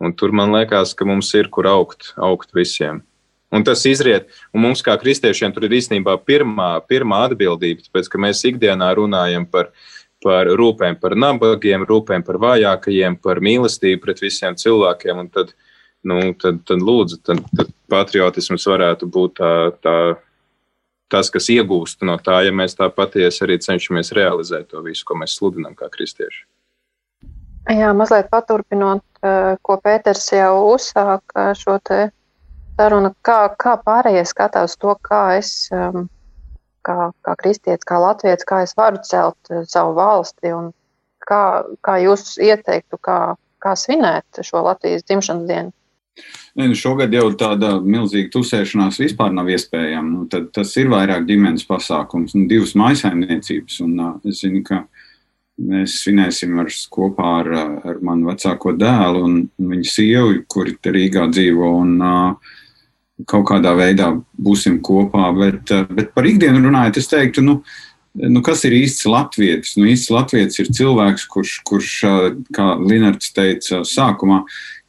Un 0.00 0.12
tur 0.16 0.32
man 0.36 0.52
liekas, 0.52 0.92
ka 0.96 1.08
mums 1.08 1.32
ir 1.36 1.48
kur 1.52 1.68
augt, 1.68 2.14
augt 2.16 2.52
visiem. 2.56 3.02
Un 3.54 3.62
tas 3.66 3.84
izriet, 3.86 4.26
un 4.50 4.64
mums 4.64 4.82
kā 4.82 4.96
kristiešiem 4.98 5.52
tur 5.54 5.68
ir 5.68 5.76
īstenībā 5.78 6.16
pirmā, 6.26 6.72
pirmā 6.90 7.22
atbildība, 7.28 7.84
tāpēc 7.86 8.10
ka 8.10 8.20
mēs 8.22 8.42
ikdienā 8.48 8.88
runājam 8.98 9.46
par, 9.46 9.70
par 10.24 10.50
rūpēm 10.58 10.98
par 10.98 11.14
nabagiem, 11.14 11.86
rūpēm 11.86 12.26
par 12.26 12.40
vājākajiem, 12.42 13.20
par 13.22 13.40
mīlestību 13.44 14.02
pret 14.02 14.22
visiem 14.24 14.58
cilvēkiem. 14.58 15.22
Un 15.22 15.30
tad, 15.30 15.54
nu, 16.02 16.32
tad, 16.42 16.58
tad 16.66 16.82
lūdzu, 16.82 17.20
tad, 17.22 17.44
tad 17.54 17.70
patriotisms 17.92 18.66
varētu 18.66 19.06
būt 19.14 19.38
tā, 19.38 19.52
tā, 19.84 19.96
tas, 21.12 21.30
kas 21.30 21.46
iegūst 21.54 22.02
no 22.06 22.18
tā, 22.18 22.40
ja 22.48 22.54
mēs 22.54 22.74
tā 22.78 22.90
patiesi 22.90 23.44
arī 23.46 23.60
cenšamies 23.62 24.10
realizēt 24.16 24.72
to 24.74 24.82
visu, 24.82 25.06
ko 25.06 25.20
mēs 25.22 25.38
sludinām 25.38 25.78
kā 25.78 25.86
kristieši. 25.92 26.44
Jā, 27.66 27.90
mazliet 27.98 28.28
paturpinot, 28.30 29.02
eh, 29.26 29.54
ko 29.62 29.78
Pēters 29.82 30.28
jau 30.34 30.74
uzsāka 30.74 31.50
šo 31.58 31.78
te 31.82 32.10
saruna, 32.76 33.12
kā, 33.26 33.38
kā 33.58 33.76
pārējie 33.84 34.24
skatās 34.28 34.76
to, 34.80 34.94
kā 35.06 35.22
es, 35.38 35.68
um, 35.74 36.06
kā, 36.86 37.10
kā 37.26 37.36
kristietis, 37.40 37.86
kā 37.88 38.00
latviečs, 38.02 38.46
kā 38.48 38.62
es 38.66 38.76
varu 38.78 39.00
celt 39.06 39.52
uh, 39.52 39.64
savu 39.68 39.96
valsti 39.96 40.52
un 40.56 40.70
kā, 41.26 41.64
kā 41.84 41.98
jūs 42.04 42.36
ieteiktu, 42.42 43.00
kā, 43.02 43.36
kā 43.62 43.74
svinēt 43.78 44.44
šo 44.46 44.64
Latvijas 44.66 45.06
dzimšanas 45.06 45.48
dienu? 45.48 45.74
Ne, 46.56 46.70
nu 46.70 46.76
šogad 46.78 47.12
jau 47.12 47.26
tāda 47.36 47.74
milzīga 47.84 48.30
tusēšanās 48.32 48.96
vispār 49.02 49.34
nav 49.36 49.50
iespējama. 49.52 50.08
Nu, 50.08 50.22
tad, 50.32 50.48
tas 50.56 50.70
ir 50.80 50.88
vairāk 50.88 51.26
ģimenes 51.28 51.66
pasākums, 51.68 52.32
nu, 52.36 52.46
divas 52.48 52.72
maisaimniecības. 52.78 53.80
Un, 53.84 53.98
uh, 54.00 54.14
es 54.24 54.40
zinu, 54.44 54.62
ka 54.64 54.86
mēs 55.56 55.98
svinēsim 56.02 56.56
ar, 56.60 56.70
kopā 56.92 57.32
ar, 57.42 57.50
ar 57.92 58.00
manu 58.04 58.30
vecāko 58.30 58.72
dēlu 58.76 59.24
un 59.24 59.36
viņa 59.72 59.90
sievu, 59.92 60.38
kuri 60.52 60.76
te 60.80 60.92
Rīgā 60.96 61.28
dzīvo. 61.32 61.72
Un, 61.82 61.92
uh, 62.00 62.56
kaut 63.24 63.46
kādā 63.48 63.72
veidā 63.78 64.10
būsim 64.36 64.80
kopā. 64.84 65.30
Bet, 65.38 65.72
bet 65.96 66.12
par 66.16 66.28
ikdienu 66.28 66.60
runājot, 66.66 67.00
es 67.00 67.08
teiktu, 67.08 67.44
nu, 67.46 67.58
nu, 68.20 68.42
kas 68.44 68.66
ir 68.68 68.76
īsts 68.76 69.08
latvietis? 69.08 69.76
Nu, 69.80 69.86
īsts 69.88 70.12
latvietis 70.12 70.60
ir 70.62 70.72
cilvēks, 70.76 71.28
kurš, 71.32 71.58
kurš 71.66 71.94
kā 72.56 72.72
Linards 72.82 73.32
teica 73.36 73.82
sākumā, 73.88 74.42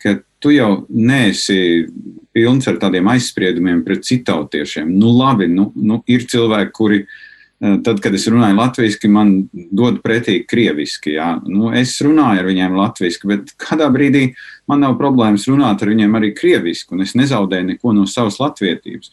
ka 0.03 0.17
tu 0.43 0.51
jau 0.53 0.85
neesi 0.89 1.87
pilns 2.35 2.67
ar 2.69 2.77
tādiem 2.81 3.07
aizspriedumiem 3.09 3.81
pret 3.85 4.03
citautiešiem. 4.05 4.91
Nu, 4.91 5.15
labi, 5.15 5.47
nu, 5.49 5.71
nu, 5.75 6.03
ir 6.11 6.27
cilvēki, 6.29 6.75
kuri 6.75 7.01
Eh, 7.05 7.26
tad, 7.59 7.99
kad 8.03 8.13
es 8.13 8.27
runāju 8.29 8.57
latviešu, 8.59 9.09
man 9.09 9.31
dod 9.53 10.01
pretī 10.03 10.39
krieviski. 10.47 11.15
Jā. 11.17 11.31
Nu, 11.49 11.71
es 11.75 11.95
runāju 12.05 12.43
ar 12.43 12.49
viņiem 12.51 12.77
latviešu, 12.77 13.29
bet 13.31 13.55
kādā 13.61 13.89
brīdī 13.93 14.29
man 14.69 14.83
nav 14.85 14.97
problēmas 14.99 15.47
runāt 15.49 15.81
ar 15.81 15.93
viņiem 15.93 16.19
arī 16.19 16.33
krieviski, 16.37 16.93
un 16.95 17.05
es 17.05 17.15
nezaudēju 17.17 17.71
neko 17.71 17.95
no 17.97 18.05
savas 18.09 18.39
latviedzības. 18.43 19.11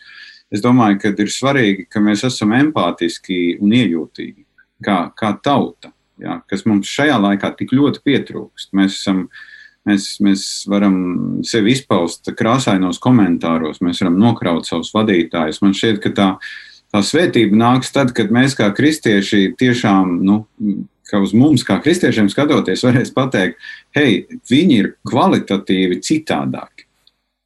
Es 0.54 0.62
domāju, 0.64 1.00
ka 1.02 1.14
ir 1.24 1.32
svarīgi, 1.32 1.88
ka 1.90 2.02
mēs 2.04 2.26
esam 2.28 2.52
empātiski 2.54 3.56
un 3.64 3.72
iejūtīgi, 3.74 4.44
kā, 4.84 4.98
kā 5.16 5.32
tauta, 5.42 5.90
jā, 6.20 6.38
kas 6.50 6.66
mums 6.68 6.92
šajā 6.92 7.16
laikā 7.24 7.54
tik 7.58 7.74
ļoti 7.74 8.04
pietrūkst. 8.04 8.72
Mēs 8.76 9.00
esam 9.02 9.26
Mēs, 9.84 10.14
mēs 10.24 10.42
varam 10.72 10.94
sevi 11.44 11.74
izpaust 11.76 12.30
krāsainos 12.38 12.96
komentāros, 13.04 13.82
mēs 13.84 13.98
varam 14.00 14.14
nokraut 14.16 14.64
savus 14.64 14.94
vadītājus. 14.96 15.58
Man 15.60 15.74
šķiet, 15.76 15.98
ka 16.00 16.12
tā 16.16 16.28
svētība 17.02 17.56
nāks 17.58 17.90
tad, 17.94 18.12
kad 18.14 18.30
mēs 18.34 18.54
kā 18.58 18.68
kristieši 18.74 19.54
tiešām, 19.58 20.18
nu, 20.22 20.44
ka 21.10 21.20
uz 21.22 21.34
mums 21.36 21.64
kā 21.66 21.80
kristiešiem 21.82 22.30
skatoties, 22.32 22.84
varēs 22.86 23.12
pateikt, 23.14 23.60
hei, 23.96 24.24
viņi 24.50 24.80
ir 24.80 24.90
kvalitatīvi 25.08 26.00
citādāki. 26.04 26.88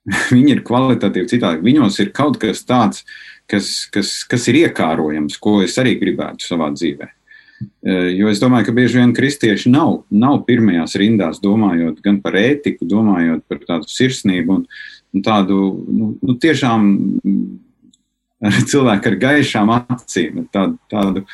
viņi 0.36 0.56
ir 0.56 0.64
kvalitatīvi 0.66 1.30
citādāki. 1.30 1.66
Viņos 1.68 2.00
ir 2.04 2.12
kaut 2.16 2.38
kas 2.42 2.64
tāds, 2.68 3.04
kas, 3.50 3.86
kas, 3.92 4.22
kas 4.28 4.48
ir 4.50 4.62
iekārojams, 4.64 5.38
ko 5.42 5.58
es 5.64 5.76
arī 5.80 5.96
gribētu 6.00 6.48
savā 6.48 6.70
dzīvē. 6.74 7.08
E, 7.58 7.94
jo 8.14 8.30
es 8.30 8.40
domāju, 8.42 8.68
ka 8.68 8.76
bieži 8.76 9.00
vien 9.00 9.14
kristieši 9.16 9.72
nav, 9.72 10.02
nav 10.14 10.42
pirmajās 10.46 10.94
rindās, 11.00 11.40
domājot 11.42 12.02
gan 12.04 12.20
par 12.22 12.38
ētiku, 12.38 12.86
domājot 12.88 13.42
par 13.50 13.64
tādu 13.66 13.90
sirsnību 13.90 14.60
un, 14.60 14.66
un 15.14 15.24
tādu 15.26 15.58
nu, 15.88 16.12
nu, 16.22 16.36
tiešām 16.38 16.86
cilvēku 18.70 19.12
ar 19.12 19.16
gaišām 19.22 19.72
acīm. 19.74 20.44
Tādu, 20.54 20.78
tādu 20.90 21.24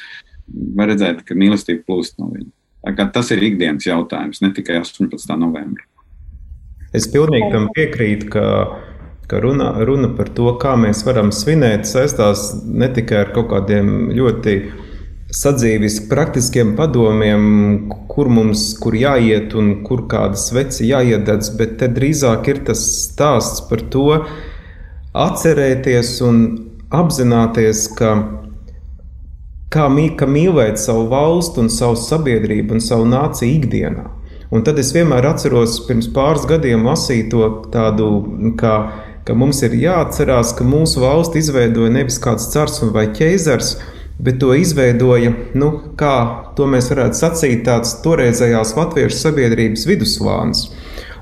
var 0.77 0.93
redzēt, 0.93 1.25
ka 1.27 1.37
mīlestība 1.39 1.85
plūst 1.89 2.21
no 2.21 2.31
viņa. 2.33 3.09
Tas 3.15 3.31
ir 3.33 3.45
ikdienas 3.45 3.87
jautājums, 3.89 4.43
ne 4.45 4.53
tikai 4.53 4.81
18. 4.83 5.37
novembrī. 5.41 5.87
Es 6.95 7.09
pilnīgi 7.11 7.49
tam 7.51 7.71
piekrītu, 7.75 8.29
ka, 8.31 8.45
ka 9.27 9.41
runa, 9.43 9.73
runa 9.89 10.13
par 10.15 10.29
to, 10.37 10.51
kā 10.61 10.77
mēs 10.79 11.03
varam 11.07 11.33
svinēt, 11.35 11.89
saistās 11.91 12.51
ne 12.63 12.91
tikai 12.93 13.25
ar 13.25 13.33
kaut 13.35 13.49
kādiem 13.51 14.13
ļoti 14.15 14.59
sadzīves 15.35 16.05
praktiskiem 16.11 16.75
padomiem, 16.79 17.89
kur 18.13 18.29
mums 18.31 18.69
kur 18.79 18.95
jāiet 18.95 19.57
un 19.59 19.81
kur 19.87 20.05
kāda 20.11 20.39
sveci 20.39 20.87
jāiededz, 20.93 21.51
bet 21.59 21.79
te 21.81 21.89
drīzāk 21.91 22.53
ir 22.53 22.63
tas 22.69 22.85
stāsts 23.09 23.65
par 23.71 23.83
to, 23.91 24.21
atcerēties 25.25 26.15
un 26.29 26.39
apzināties, 26.95 27.87
ka 27.99 28.15
kā 29.75 29.89
mī, 29.91 30.11
ka 30.19 30.29
mīlēt 30.31 30.79
savu 30.81 31.09
valstu 31.11 31.65
un 31.65 31.73
savu 31.73 31.99
sabiedrību 31.99 32.77
un 32.77 32.85
savu 32.85 33.09
nāciju 33.11 33.59
ikdienā. 33.59 34.05
Un 34.55 34.63
tad 34.67 34.79
es 34.79 34.93
vienmēr 34.95 35.27
atceros, 35.33 35.81
pirms 35.89 36.07
pāris 36.15 36.45
gadiem 36.47 36.85
lasīto 36.87 37.49
tādu, 37.75 38.11
ka, 38.61 38.75
ka 39.27 39.35
mums 39.35 39.65
ir 39.67 39.75
jāatcerās, 39.81 40.53
ka 40.55 40.67
mūsu 40.69 41.03
valsti 41.03 41.43
izveidoja 41.43 41.91
nevis 41.97 42.21
kāds 42.23 42.47
cars 42.53 42.79
vai 42.95 43.09
ķeizars, 43.17 43.75
bet 44.23 44.39
to 44.39 44.53
izveidoja, 44.55 45.33
nu, 45.59 45.71
kā 45.99 46.15
to 46.55 46.69
mēs 46.71 46.93
varētu 46.93 47.19
sacīt, 47.19 47.65
tāds 47.67 47.97
toreizējās 48.05 48.77
latviešu 48.79 49.19
sabiedrības 49.25 49.89
vidusvāns. 49.91 50.69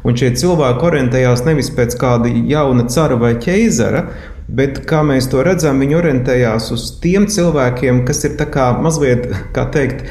Un 0.02 0.18
šie 0.18 0.32
cilvēki 0.34 0.84
orientējās 0.88 1.44
nevis 1.46 1.70
pēc 1.72 1.94
kāda 1.96 2.28
jauna 2.50 2.88
cara 2.90 3.16
vai 3.16 3.36
ķeizara, 3.40 4.02
Bet, 4.48 4.82
kā 4.88 5.00
mēs 5.06 5.28
to 5.32 5.40
redzam, 5.46 5.78
viņi 5.80 5.96
orientējās 5.96 6.70
uz 6.74 6.86
tiem 7.00 7.28
cilvēkiem, 7.30 8.02
kas 8.08 8.24
ir 8.26 8.34
mazliet, 8.82 9.28
kā 9.54 9.68
teikt, 9.72 10.04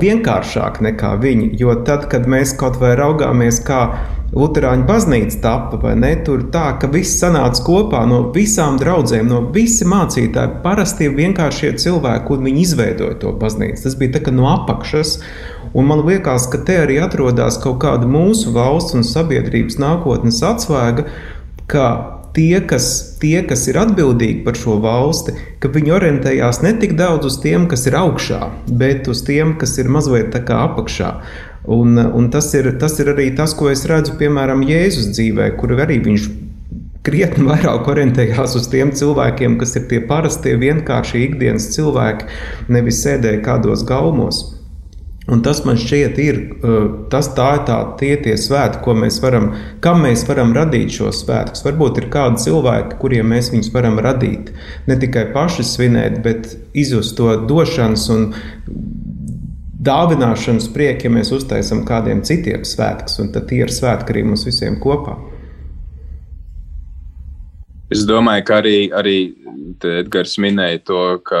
vienkāršāk 0.00 0.80
nekā 0.80 1.16
viņi. 1.20 1.52
Jo 1.60 1.74
tad, 1.84 2.08
kad 2.10 2.26
mēs 2.26 2.56
kaut 2.58 2.80
vai 2.80 2.96
raugāmies, 2.96 3.60
kā 3.64 3.82
Lutāņu 4.28 4.84
baznīca 4.84 5.38
tapa, 5.40 5.78
vai 5.80 5.94
ne? 5.96 6.10
Tur 6.20 6.42
tā, 6.52 6.74
ka 6.80 6.90
viss 6.92 7.16
sanāca 7.16 7.62
kopā 7.64 8.02
no 8.04 8.18
visām 8.34 8.76
draudzēm, 8.76 9.24
no 9.24 9.38
visi 9.54 9.86
mācītāji, 9.88 10.58
parasti 10.60 11.08
vienkāršie 11.08 11.72
cilvēki, 11.80 12.34
un 12.34 12.44
viņi 12.44 12.60
izveidoja 12.60 13.16
to 13.22 13.32
baznīcu. 13.40 13.86
Tas 13.86 13.96
bija 13.96 14.18
tā 14.18 14.26
kā 14.26 14.34
no 14.36 14.44
apakšas. 14.50 15.14
Un 15.72 15.88
man 15.88 16.04
liekas, 16.04 16.44
ka 16.52 16.60
te 16.60 16.76
arī 16.82 17.00
atrodas 17.00 17.56
kaut 17.62 17.80
kāda 17.80 18.08
mūsu 18.08 18.52
valsts 18.52 18.98
un 18.98 19.08
sabiedrības 19.08 19.80
nākotnes 19.80 20.44
atslēga, 20.44 21.08
ka 21.68 22.17
tie 22.36 22.60
kas, 22.66 22.88
tie, 23.22 23.42
kas 23.48 23.66
ir 23.70 23.78
atbildīgi 23.80 24.42
par 24.46 24.58
šo 24.58 24.78
valsti, 24.82 25.34
ka 25.62 25.70
viņi 25.74 25.94
orientējās 25.98 26.62
ne 26.64 26.74
tik 26.80 26.96
daudz 26.98 27.30
uz 27.30 27.38
tiem, 27.42 27.68
kas 27.70 27.86
ir 27.90 27.98
augšā, 27.98 28.40
bet 28.80 29.08
uz 29.10 29.22
tiem, 29.26 29.56
kas 29.60 29.76
ir 29.78 29.90
mazliet 29.92 30.32
tā 30.34 30.42
kā 30.46 30.62
apakšā. 30.68 31.12
Un, 31.68 31.98
un 32.00 32.28
tas, 32.32 32.48
ir, 32.56 32.70
tas 32.80 32.94
ir 33.02 33.12
arī 33.12 33.30
tas, 33.36 33.52
ko 33.56 33.68
es 33.68 33.84
redzu, 33.88 34.14
piemēram, 34.20 34.64
Jēzus 34.64 35.10
dzīvē, 35.12 35.50
kur 35.60 35.74
arī 35.76 35.98
viņš 36.04 36.28
krietni 37.08 37.46
vairāk 37.48 37.88
orientējās 37.88 38.56
uz 38.58 38.68
tiem 38.72 38.92
cilvēkiem, 38.96 39.58
kas 39.60 39.76
ir 39.80 39.88
tie 39.90 40.00
parastie, 40.08 40.56
vienkāršie 40.60 41.24
ikdienas 41.26 41.70
cilvēki, 41.74 42.28
nevis 42.72 43.02
sēdēja 43.04 43.42
kādos 43.44 43.84
galmos. 43.88 44.42
Un 45.28 45.42
tas 45.44 45.58
man 45.68 45.76
šķiet, 45.76 46.18
ir 46.24 46.36
tas, 47.12 47.26
tā 47.36 47.48
tā, 47.68 47.76
tie 48.00 48.14
tie 48.24 48.32
svētki, 48.40 48.80
ko 48.86 48.94
mēs 48.96 49.18
varam, 49.20 49.50
kam 49.84 50.00
mēs 50.06 50.22
varam 50.24 50.54
radīt 50.56 50.94
šos 50.94 51.20
svētkus. 51.20 51.66
Varbūt 51.66 52.00
ir 52.00 52.06
kādi 52.14 52.40
cilvēki, 52.46 52.96
kuriem 53.02 53.28
mēs 53.34 53.50
viņus 53.52 53.68
varam 53.74 54.00
radīt. 54.00 54.48
Ne 54.88 54.96
tikai 54.96 55.26
paši 55.34 55.66
svinēt, 55.68 56.22
bet 56.24 56.54
izjust 56.72 57.18
to 57.20 57.34
došanas 57.50 58.06
un 58.14 58.24
dāvināšanas 59.84 60.70
prieku, 60.72 61.10
ja 61.10 61.16
mēs 61.18 61.34
uztaisām 61.36 61.84
kādiem 61.88 62.24
citiem 62.24 62.64
svētkus. 62.64 63.20
Un 63.20 63.28
tad 63.36 63.50
tie 63.52 63.60
ir 63.66 63.74
svētki 63.74 64.16
arī 64.16 64.24
mums 64.30 64.48
visiem 64.48 64.80
kopā. 64.80 65.18
Es 67.92 68.08
domāju, 68.08 68.48
ka 68.48 68.62
arī, 68.64 68.76
arī 68.96 69.18
Edgars 69.84 70.40
minēja 70.40 70.86
to, 70.88 71.06
ka 71.20 71.40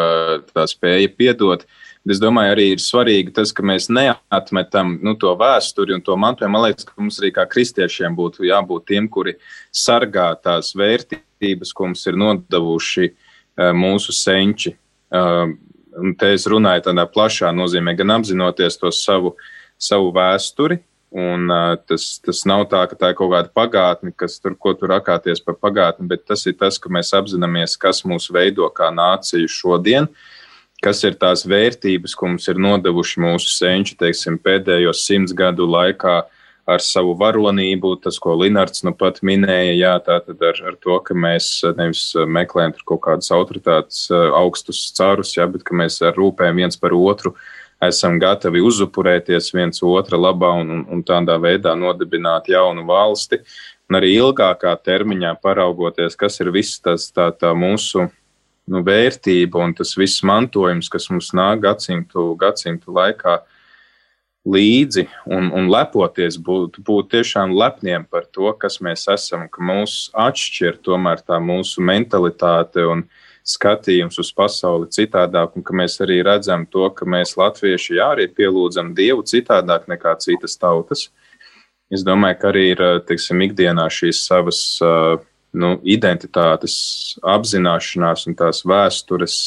tā 0.52 0.68
spēja 0.68 1.08
piedot. 1.16 1.64
Uh, 1.64 1.84
Es 2.08 2.20
domāju, 2.22 2.54
arī 2.54 2.64
ir 2.72 2.80
svarīgi 2.80 3.34
tas, 3.36 3.50
ka 3.52 3.60
mēs 3.66 3.90
neatmetam 3.92 4.94
nu, 5.04 5.12
to 5.20 5.34
vēsturi 5.36 5.92
un 5.92 6.02
to 6.04 6.14
mantojumu. 6.16 6.54
Man 6.54 6.64
liekas, 6.64 6.86
ka 6.88 6.94
mums 6.96 7.18
arī 7.20 7.34
kā 7.36 7.44
kristiešiem 7.50 8.16
būtu 8.16 8.46
jābūt 8.48 8.86
tiem, 8.88 9.10
kuri 9.12 9.34
sargā 9.74 10.30
tās 10.40 10.72
vērtības, 10.78 11.74
ko 11.76 11.90
mums 11.90 12.06
ir 12.08 12.16
nodevuši 12.16 13.10
uh, 13.10 13.74
mūsu 13.76 14.14
senči. 14.16 14.72
Uh, 15.12 15.52
un 16.00 16.16
te 16.16 16.32
es 16.32 16.48
runāju 16.48 16.86
tādā 16.88 17.04
plašā 17.12 17.52
nozīmē, 17.52 17.92
gan 17.98 18.16
apzinoties 18.16 18.80
to 18.80 18.92
savu, 18.94 19.34
savu 19.76 20.08
vēsturi. 20.16 20.80
Un, 21.12 21.44
uh, 21.52 21.74
tas, 21.88 22.08
tas 22.24 22.40
nav 22.48 22.66
tā, 22.72 22.86
ka 22.88 22.96
tā 22.96 23.12
ir 23.12 23.20
kaut 23.20 23.34
kāda 23.34 23.52
pagātne, 23.52 24.14
kas 24.16 24.40
tur, 24.40 24.56
ko 24.56 24.72
tur 24.76 24.94
rakāties 24.96 25.44
par 25.44 25.60
pagātni, 25.60 26.08
bet 26.08 26.24
tas 26.28 26.48
ir 26.48 26.56
tas, 26.56 26.80
ka 26.80 26.88
mēs 26.92 27.12
apzināmies, 27.16 27.76
kas 27.80 28.00
mūs 28.08 28.32
veido 28.32 28.72
kā 28.72 28.88
nāciju 28.96 29.52
šodien. 29.60 30.08
Uh, 30.08 30.34
kas 30.84 31.02
ir 31.04 31.18
tās 31.18 31.44
vērtības, 31.48 32.14
ko 32.14 32.32
mums 32.32 32.48
ir 32.50 32.60
nodevuši 32.62 33.22
mūsu 33.24 33.52
senči, 33.52 33.96
teiksim, 33.98 34.38
pēdējos 34.42 35.04
simts 35.06 35.34
gadu 35.36 35.66
laikā 35.68 36.20
ar 36.68 36.84
savu 36.84 37.14
varonību, 37.16 37.94
tas, 38.04 38.18
ko 38.20 38.34
Linards 38.36 38.84
nu 38.84 38.92
pat 38.96 39.22
minēja, 39.24 39.76
jā, 39.78 39.94
tātad 40.04 40.42
ar, 40.44 40.58
ar 40.68 40.76
to, 40.76 40.98
ka 41.04 41.16
mēs 41.16 41.62
nevis 41.78 42.10
meklējam 42.28 42.74
tur 42.76 42.84
kaut 42.92 43.04
kādas 43.06 43.32
autoritātes 43.32 44.02
augstus 44.12 44.82
carus, 44.96 45.32
jā, 45.38 45.48
bet 45.48 45.64
ka 45.64 45.76
mēs 45.76 46.02
rūpēm 46.16 46.60
viens 46.60 46.76
par 46.76 46.96
otru 46.96 47.34
esam 47.84 48.18
gatavi 48.18 48.60
uzupurēties 48.64 49.52
viens 49.54 49.82
otra 49.86 50.18
labā 50.18 50.50
un, 50.60 50.84
un 50.90 51.02
tādā 51.06 51.38
veidā 51.40 51.76
nodibināt 51.78 52.50
jaunu 52.50 52.84
valsti. 52.88 53.40
Un 53.88 53.96
arī 53.96 54.12
ilgākā 54.18 54.74
termiņā 54.84 55.38
paraugoties, 55.40 56.16
kas 56.18 56.36
ir 56.42 56.50
viss 56.52 56.82
tas 56.84 57.06
tā, 57.14 57.30
tā 57.32 57.54
mūsu 57.56 58.10
nu, 58.70 58.82
vērtība 58.86 59.60
un 59.64 59.74
tas 59.76 59.94
viss 59.98 60.24
mantojums, 60.26 60.90
kas 60.92 61.08
mums 61.12 61.32
nāk 61.36 61.62
gadsimtu, 61.64 62.32
gadsimtu 62.40 62.94
laikā 62.94 63.38
līdzi 64.48 65.04
un, 65.28 65.50
un 65.52 65.68
lepoties, 65.70 66.38
būt, 66.40 66.78
būt 66.84 67.10
tiešām 67.16 67.52
lepniem 67.58 68.06
par 68.08 68.28
to, 68.32 68.50
kas 68.60 68.78
mēs 68.84 69.06
esam, 69.12 69.46
ka 69.52 69.64
mūs 69.64 70.08
atšķir 70.16 70.78
tomēr 70.86 71.24
tā 71.26 71.40
mūsu 71.42 71.84
mentalitāte 71.84 72.86
un 72.88 73.04
skatījums 73.48 74.20
uz 74.20 74.30
pasauli 74.36 74.90
citādāk, 74.92 75.56
un 75.56 75.64
ka 75.64 75.76
mēs 75.76 75.96
arī 76.04 76.20
redzam 76.24 76.66
to, 76.68 76.88
ka 76.92 77.08
mēs 77.08 77.36
latvieši 77.40 77.96
jā, 77.96 78.10
arī 78.16 78.28
pielūdzam 78.28 78.92
Dievu 78.96 79.24
citādāk 79.28 79.88
nekā 79.88 80.14
citas 80.20 80.56
tautas. 80.60 81.08
Es 81.88 82.04
domāju, 82.04 82.36
ka 82.40 82.50
arī 82.50 82.64
ir 82.74 82.82
teiksim, 83.08 83.40
ikdienā 83.46 83.88
šīs 83.92 84.20
savas 84.28 84.60
nu, 85.56 85.76
identitātes 85.88 87.18
apzināšanās 87.24 88.26
un 88.28 88.36
tās 88.38 88.64
vēstures 88.68 89.38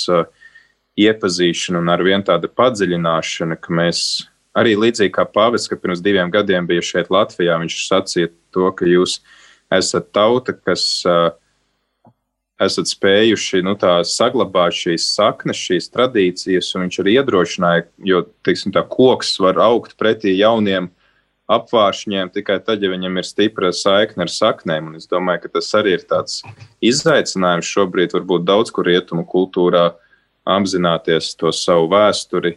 iepazīšana 1.00 1.82
un 1.82 1.92
ar 1.94 2.04
vien 2.06 2.24
tāda 2.26 2.50
padziļināšana, 2.52 3.58
ka 3.62 3.76
mēs 3.78 4.06
arī 4.58 4.76
līdzīgi 4.80 5.14
kā 5.16 5.26
Pāvils, 5.30 5.70
ka 5.72 5.80
pirms 5.80 6.02
diviem 6.04 6.32
gadiem 6.34 6.68
bija 6.68 6.84
šeit 6.84 7.12
Latvijā, 7.14 7.60
viņš 7.62 7.78
sacīja 7.88 8.32
to, 8.52 8.68
ka 8.76 8.90
jūs 8.90 9.20
esat 9.72 10.10
tauta, 10.12 10.54
kas 10.58 10.84
uh, 11.08 11.32
esat 12.62 12.92
spējuši 12.92 13.64
nu, 13.66 13.76
saglabāt 14.08 14.76
šīs 14.78 15.08
saknes, 15.16 15.60
šīs 15.60 15.90
tradīcijas, 15.94 16.74
un 16.76 16.86
viņš 16.86 17.00
arī 17.04 17.16
iedrošināja, 17.18 17.86
jo 18.12 18.26
teiksim, 18.46 18.74
tā 18.76 18.84
koks 18.88 19.38
var 19.42 19.62
augt 19.64 19.96
pretī 20.00 20.36
jauniem 20.38 20.92
apvāršņiem 21.52 22.32
tikai 22.36 22.60
tad, 22.64 22.84
ja 22.84 22.92
viņam 22.92 23.20
ir 23.20 23.28
stipra 23.28 23.72
saikne 23.76 24.26
ar 24.26 24.32
saknēm. 24.32 24.92
Un 24.92 25.00
es 25.02 25.10
domāju, 25.12 25.46
ka 25.46 25.58
tas 25.58 25.70
arī 25.78 25.98
ir 25.98 26.06
tāds 26.08 26.42
izaicinājums 26.84 27.70
šobrīd, 27.70 28.16
varbūt 28.18 28.48
daudz 28.48 28.74
kur 28.74 28.88
rietumu 28.88 29.26
kultūrā 29.28 29.90
apzināties 30.48 31.34
to 31.40 31.52
savu 31.56 31.90
vēsturi, 31.92 32.56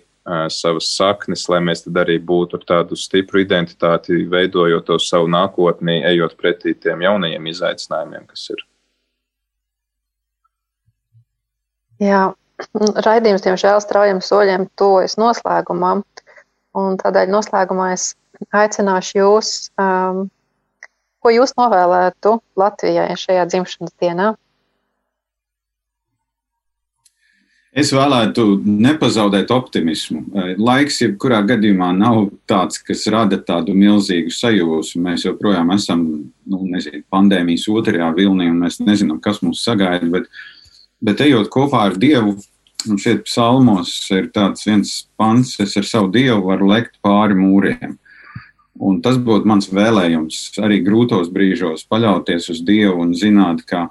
savas 0.49 0.89
saknes, 0.97 1.45
lai 1.53 1.61
mēs 1.61 1.85
tad 1.85 1.99
arī 2.01 2.17
būtu 2.23 2.57
ar 2.57 2.65
tādu 2.69 2.97
stipru 2.97 3.43
identitāti, 3.43 4.23
veidojot 4.31 4.87
to 4.89 4.97
savu 5.03 5.29
nākotni, 5.29 6.01
ejot 6.09 6.39
pretī 6.41 6.73
tiem 6.75 7.05
jaunajiem 7.05 7.51
izaicinājumiem, 7.53 8.25
kas 8.31 8.49
ir. 8.55 8.65
Jā, 12.03 12.23
raidījums, 13.05 13.45
diemžēl, 13.45 13.83
straujiem 13.85 14.25
soļiem 14.25 14.69
tuvojas 14.81 15.19
noslēgumam. 15.21 16.03
Un 16.75 16.97
tādēļ 16.99 17.31
noslēgumā 17.31 17.93
es 17.95 18.15
aicināšu 18.53 19.19
jūs, 19.19 19.51
um, 19.81 20.27
ko 21.25 21.33
jūs 21.33 21.55
novēlētu 21.57 22.39
Latvijai 22.61 23.13
šajā 23.17 23.47
dzimšanas 23.49 23.95
dienā? 24.03 24.35
Es 27.75 27.89
vēlētu 27.91 28.61
nepazaudēt 28.63 29.51
optimismu. 29.51 30.21
Laiks, 30.63 31.01
jebkurā 31.03 31.41
gadījumā, 31.49 31.89
nav 31.99 32.29
tāds, 32.47 32.79
kas 32.79 33.03
rada 33.11 33.41
tādu 33.43 33.75
milzīgu 33.75 34.31
sajūsmu. 34.31 35.03
Mēs 35.09 35.25
joprojām 35.27 35.73
esam 35.75 36.05
nu, 36.23 36.61
nezinu, 36.71 37.03
pandēmijas 37.11 37.67
otrajā 37.73 38.13
vilnī, 38.15 38.47
un 38.53 38.61
mēs 38.63 38.79
nezinām, 38.79 39.19
kas 39.25 39.43
mūs 39.43 39.65
sagaida. 39.67 40.07
Bet, 40.13 40.31
bet 41.03 41.25
ejot 41.27 41.51
kopā 41.51 41.89
ar 41.89 41.99
Dievu, 41.99 42.37
un 42.87 43.03
šeit 43.03 43.25
psalmos 43.27 43.97
ir 44.15 44.31
tāds 44.31 44.69
viens 44.69 44.95
pants, 45.19 45.57
es 45.59 45.75
ar 45.81 45.91
savu 45.91 46.13
Dievu 46.15 46.45
varu 46.53 46.71
lekt 46.71 47.01
pāri 47.03 47.35
mūriem. 47.35 47.99
Un 48.83 48.99
tas 49.05 49.21
būtu 49.23 49.47
mans 49.47 49.69
vēlējums 49.71 50.59
arī 50.65 50.81
grūtos 50.83 51.31
brīžos 51.31 51.87
paļauties 51.87 52.51
uz 52.51 52.65
Dievu 52.67 53.05
un 53.05 53.15
zināt, 53.15 53.63
ka, 53.69 53.87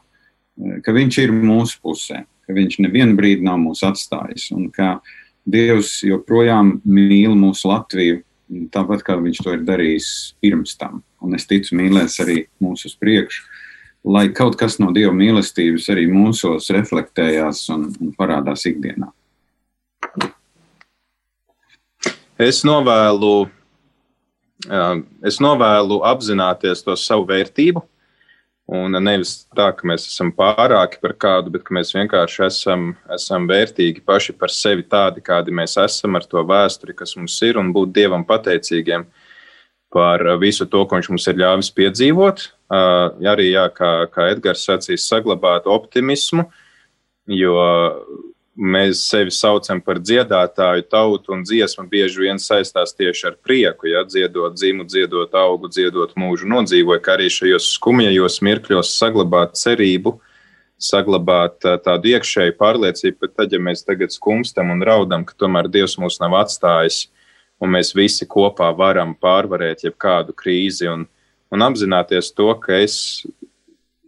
ka 0.84 0.96
Viņš 0.96 1.20
ir 1.24 1.32
mūsu 1.32 1.80
pusē 1.80 2.26
ka 2.48 2.56
viņš 2.56 2.80
nevienu 2.84 3.18
brīdi 3.18 3.46
nav 3.46 3.60
mūs 3.62 3.84
atstājis 3.88 4.52
un 4.56 4.70
ka 4.74 4.98
Dievs 5.44 5.98
joprojām 6.08 6.78
mīl 6.88 7.34
mūsu 7.36 7.68
Latviju, 7.68 8.22
tāpat 8.72 9.02
kā 9.04 9.18
viņš 9.20 9.42
to 9.44 9.56
ir 9.58 9.66
darījis 9.68 10.08
pirms 10.44 10.78
tam. 10.80 11.02
Un 11.24 11.36
es 11.36 11.48
ticu, 11.50 11.76
mīlēs 11.76 12.16
arī 12.24 12.46
mūsu 12.64 12.88
uz 12.88 12.96
priekšu, 13.00 13.44
lai 14.08 14.30
kaut 14.36 14.56
kas 14.60 14.80
no 14.80 14.92
Dieva 14.96 15.12
mīlestības 15.16 15.90
arī 15.92 16.06
mūsos 16.12 16.70
reflektējās 16.76 17.66
un, 17.76 17.90
un 18.00 18.16
parādās 18.16 18.64
ikdienā. 18.72 19.12
Es 22.40 22.64
novēlu, 22.68 23.50
es 25.28 25.40
novēlu 25.44 26.02
apzināties 26.08 26.86
to 26.86 26.96
savu 27.00 27.26
vērtību, 27.30 27.84
Un 28.72 28.96
nevis 29.04 29.42
tā, 29.52 29.66
ka 29.76 29.84
mēs 29.90 30.06
esam 30.08 30.30
pārāki 30.32 31.02
par 31.04 31.14
kādu, 31.20 31.52
bet 31.52 31.68
mēs 31.76 31.92
vienkārši 31.98 32.46
esam, 32.46 32.86
esam 33.12 33.48
vērtīgi 33.50 34.00
paši 34.08 34.36
par 34.40 34.54
sevi, 34.56 34.86
tādi, 34.88 35.20
kādi 35.26 35.52
mēs 35.52 35.76
esam, 35.84 36.16
ar 36.16 36.24
to 36.24 36.40
vēsturi, 36.48 36.96
kas 36.96 37.18
mums 37.20 37.36
ir, 37.44 37.60
un 37.60 37.74
būt 37.76 37.92
Dievam 37.92 38.24
pateicīgiem 38.24 39.04
par 39.92 40.24
visu 40.40 40.66
to, 40.66 40.86
ko 40.88 40.96
Viņš 40.96 41.10
mums 41.12 41.28
ir 41.28 41.42
ļāvis 41.44 41.74
piedzīvot. 41.76 42.46
Arī, 42.74 43.50
jā, 43.52 43.68
kā, 43.76 43.92
kā 44.14 44.30
Edgars 44.32 44.64
sacīs, 44.64 45.10
saglabāt 45.12 45.68
optimismu, 45.68 46.48
jo 47.28 47.60
mēs 48.54 49.02
sevi 49.10 49.32
saucam 49.34 49.82
par 49.82 50.00
dziedātāju 50.02 50.86
tautu, 50.90 51.34
un 51.34 51.42
dziesma 51.46 51.86
bieži 51.90 52.26
vien 52.26 52.42
saistās 52.42 52.94
tieši 52.96 53.32
ar 53.32 53.38
prieku. 53.42 53.90
Ja 53.90 54.04
dziedot 54.06 54.58
dzimu, 54.58 54.86
dziedot 54.90 55.34
augu, 55.38 55.70
dziedot 55.72 56.14
mūžu, 56.20 56.48
nodzīvoja, 56.50 57.02
kā 57.04 57.18
arī 57.18 57.32
šajos 57.34 57.72
skumjajos 57.78 58.40
mirkļos 58.46 58.94
saglabāt 59.00 59.58
cerību, 59.60 60.18
saglabāt 60.84 61.64
tādu 61.86 62.14
iekšēju 62.14 62.58
pārliecību, 62.60 63.18
ka 63.24 63.32
tad, 63.42 63.56
ja 63.56 63.62
mēs 63.64 63.86
tagad 63.88 64.14
skumstam 64.14 64.74
un 64.74 64.84
raudam, 64.86 65.26
ka 65.26 65.38
tomēr 65.40 65.70
Dievs 65.72 65.98
mūs 66.02 66.20
nav 66.22 66.36
atstājis, 66.44 67.08
un 67.64 67.74
mēs 67.74 67.94
visi 67.96 68.28
kopā 68.30 68.70
varam 68.76 69.16
pārvarēt 69.16 69.86
jebkādu 69.88 70.36
krīzi 70.36 70.90
un, 70.92 71.08
un 71.54 71.66
apzināties 71.66 72.34
to, 72.36 72.52
ka 72.60 72.82
es 72.84 73.24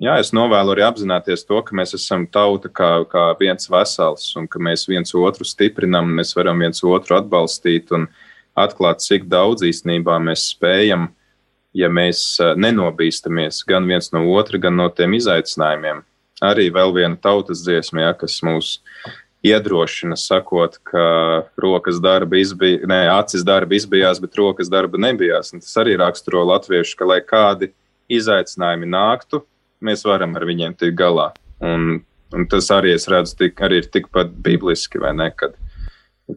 Jā, 0.05 0.19
es 0.21 0.29
novēlu 0.35 0.75
arī 0.75 0.83
apzināties 0.85 1.47
to, 1.49 1.57
ka 1.65 1.73
mēs 1.73 1.95
esam 1.97 2.27
tauta 2.29 2.69
kā, 2.69 2.89
kā 3.09 3.23
viens 3.39 3.65
vesels 3.71 4.27
un 4.37 4.45
ka 4.45 4.59
mēs 4.61 4.83
viens 4.85 5.15
otru 5.17 5.47
stiprinam, 5.47 6.11
mēs 6.19 6.35
varam 6.37 6.59
viens 6.61 6.83
otru 6.85 7.15
atbalstīt 7.17 7.89
un 7.95 8.05
atklāt, 8.59 9.01
cik 9.01 9.25
daudz 9.31 9.65
īstenībā 9.65 10.19
mēs 10.21 10.43
spējam, 10.51 11.07
ja 11.73 11.89
mēs 11.89 12.19
nenobīstamies 12.59 13.63
gan 13.65 13.87
viens 13.89 14.11
no 14.13 14.21
otra, 14.35 14.59
gan 14.61 14.77
no 14.77 14.85
tiem 14.93 15.15
izaicinājumiem. 15.17 16.03
Arī 16.43 16.67
vēl 16.75 16.93
viena 16.99 17.17
tautas 17.17 17.63
dziesma, 17.65 18.05
ja, 18.05 18.13
kas 18.19 18.37
mūs 18.45 18.75
iedrošina, 19.47 20.19
sakot, 20.19 20.77
ka 20.85 21.07
rokas 21.61 21.97
darba 22.03 22.37
izbija, 22.43 22.83
ne, 22.91 23.01
acis 23.15 23.47
darba 23.47 23.79
izbijās, 23.79 24.21
bet 24.21 24.37
rokas 24.37 24.69
darba 24.69 25.01
nebijās. 25.01 25.49
Un 25.55 25.65
tas 25.65 25.73
arī 25.81 25.97
raksturo 26.03 26.45
latviešu, 26.51 26.93
ka 26.99 27.09
lai 27.09 27.21
kādi 27.25 27.73
izaicinājumi 28.11 28.93
nāktu, 28.93 29.41
mēs 29.83 30.05
varam 30.07 30.35
ar 30.37 30.45
viņiem 30.47 30.75
tikt 30.79 30.97
galā. 30.99 31.29
Un, 31.63 32.01
un 32.35 32.47
tas 32.51 32.69
arī 32.73 32.95
redzu, 32.95 33.37
tik, 33.39 33.61
arī 33.61 33.81
ir 33.83 33.91
tikpat 33.91 34.33
bibliski, 34.45 34.99
vai 35.01 35.13
ne? 35.15 35.29
Kad 35.35 35.55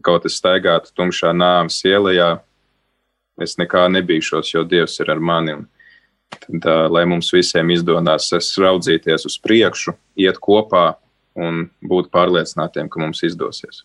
kaut 0.05 0.23
kas 0.25 0.37
staigātu 0.39 0.93
tumšā 0.95 1.33
nāves 1.33 1.81
ielā, 1.87 2.39
es 3.41 3.57
nekā 3.59 3.87
nebīšos, 3.95 4.53
jo 4.53 4.63
Dievs 4.67 4.99
ir 4.99 5.11
ar 5.11 5.19
mani. 5.19 5.57
Un, 5.59 5.67
tad, 6.35 6.65
uh, 6.65 6.87
lai 6.91 7.05
mums 7.09 7.31
visiem 7.33 7.71
izdodas 7.73 8.29
raudzīties 8.59 9.25
uz 9.25 9.37
priekšu, 9.41 9.95
iet 10.19 10.37
kopā 10.43 10.93
un 11.39 11.69
būt 11.81 12.11
pārliecinātiem, 12.13 12.89
ka 12.91 13.01
mums 13.01 13.23
izdosies. 13.23 13.83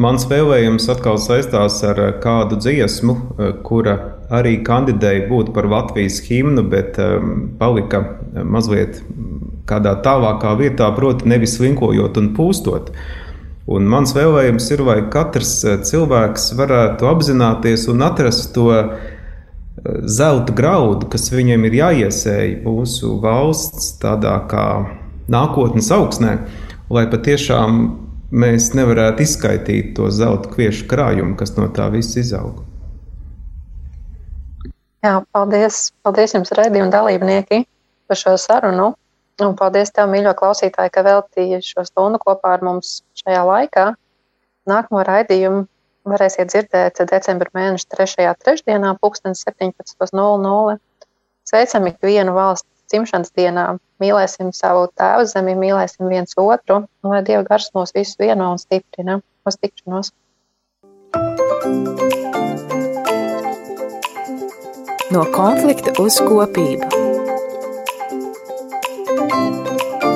Mans 0.00 0.24
vēlējums 0.30 0.86
atkal 0.92 1.18
saistās 1.20 1.80
ar 1.84 1.98
kādu 2.22 2.56
dziesmu, 2.60 3.16
kura 3.66 3.96
arī 4.32 4.60
kandidēja 4.64 5.26
būt 5.28 5.50
par 5.56 5.68
Latvijas 5.68 6.20
himnu, 6.24 6.64
bet 6.72 6.96
um, 7.02 7.50
palika 7.60 8.02
mazliet 8.44 9.02
kādā 9.68 9.96
tālākā 10.04 10.54
vietā, 10.60 10.88
proti, 10.96 11.28
nevis 11.30 11.58
slinkojot 11.58 12.20
un 12.20 12.30
pūstot. 12.36 12.92
Un 13.70 13.86
mans 13.90 14.14
vēlējums 14.16 14.70
ir, 14.74 14.82
lai 14.86 14.98
katrs 15.12 15.52
cilvēks 15.90 16.50
varētu 16.58 17.06
apzināties 17.10 17.86
un 17.92 18.02
atrast 18.06 18.50
to 18.56 18.70
zelta 20.04 20.54
graudu, 20.56 21.08
kas 21.12 21.30
viņam 21.32 21.64
ir 21.68 21.76
jāiesēj 21.78 22.56
mūsu 22.64 23.16
valsts 23.22 23.94
tādā 24.02 24.36
kā 24.50 24.66
nākotnes 25.30 25.90
augsnē, 25.94 26.36
lai 26.90 27.06
patiešām 27.10 27.80
mēs 28.30 28.70
nevarētu 28.78 29.24
izskaidrot 29.24 29.94
to 29.96 30.08
zelta 30.14 30.50
kviešu 30.52 30.86
krājumu, 30.90 31.36
kas 31.38 31.56
no 31.56 31.68
tā 31.74 31.88
viss 31.92 32.18
izauga. 32.20 32.64
Jā, 35.00 35.14
paldies, 35.32 35.90
paldies 36.04 36.34
jums, 36.36 36.52
raidījuma 36.52 36.92
dalībnieki, 36.92 37.62
par 38.08 38.20
šo 38.20 38.36
sarunu. 38.40 38.92
Un 39.40 39.54
paldies 39.56 39.88
tev, 39.96 40.10
mīļo 40.12 40.34
klausītāji, 40.36 40.92
ka 40.92 41.04
veltīji 41.06 41.62
šo 41.64 41.86
stundu 41.88 42.20
kopā 42.20 42.58
ar 42.58 42.64
mums 42.66 42.98
šajā 43.22 43.40
laikā. 43.48 43.86
Nākamo 44.68 45.00
raidījumu 45.08 45.64
varēsiet 46.10 46.52
dzirdēt 46.52 47.00
decembra 47.08 47.48
mēneša 47.56 47.88
3. 47.96 48.26
trešdienā, 48.44 48.92
17.00. 49.00 50.76
Sveicam 51.48 51.88
ikvienu 51.88 52.36
valsts 52.36 52.68
dzimšanas 52.90 53.32
dienā. 53.38 53.66
Mīlēsim 54.02 54.52
savu 54.56 54.88
tēvu 54.98 55.26
zemi, 55.30 55.56
mīlēsim 55.58 56.08
viens 56.10 56.36
otru, 56.40 56.82
un 57.04 57.14
lai 57.14 57.22
Dieva 57.26 57.44
gars 57.46 57.70
mūs 57.76 57.94
visus 57.96 58.18
vieno 58.20 58.50
un 58.54 58.60
stiprina 58.60 59.20
uz 59.46 59.58
tikšanos. 59.60 60.12
No 65.10 65.24
konflikta 65.34 65.96
uz 66.02 66.20
kopību. 66.22 66.86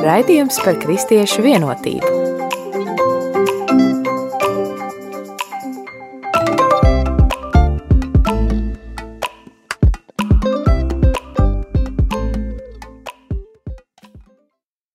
Raidījums 0.05 0.61
par 0.63 0.79
kristiešu 0.83 1.43
vienotību. 1.47 2.24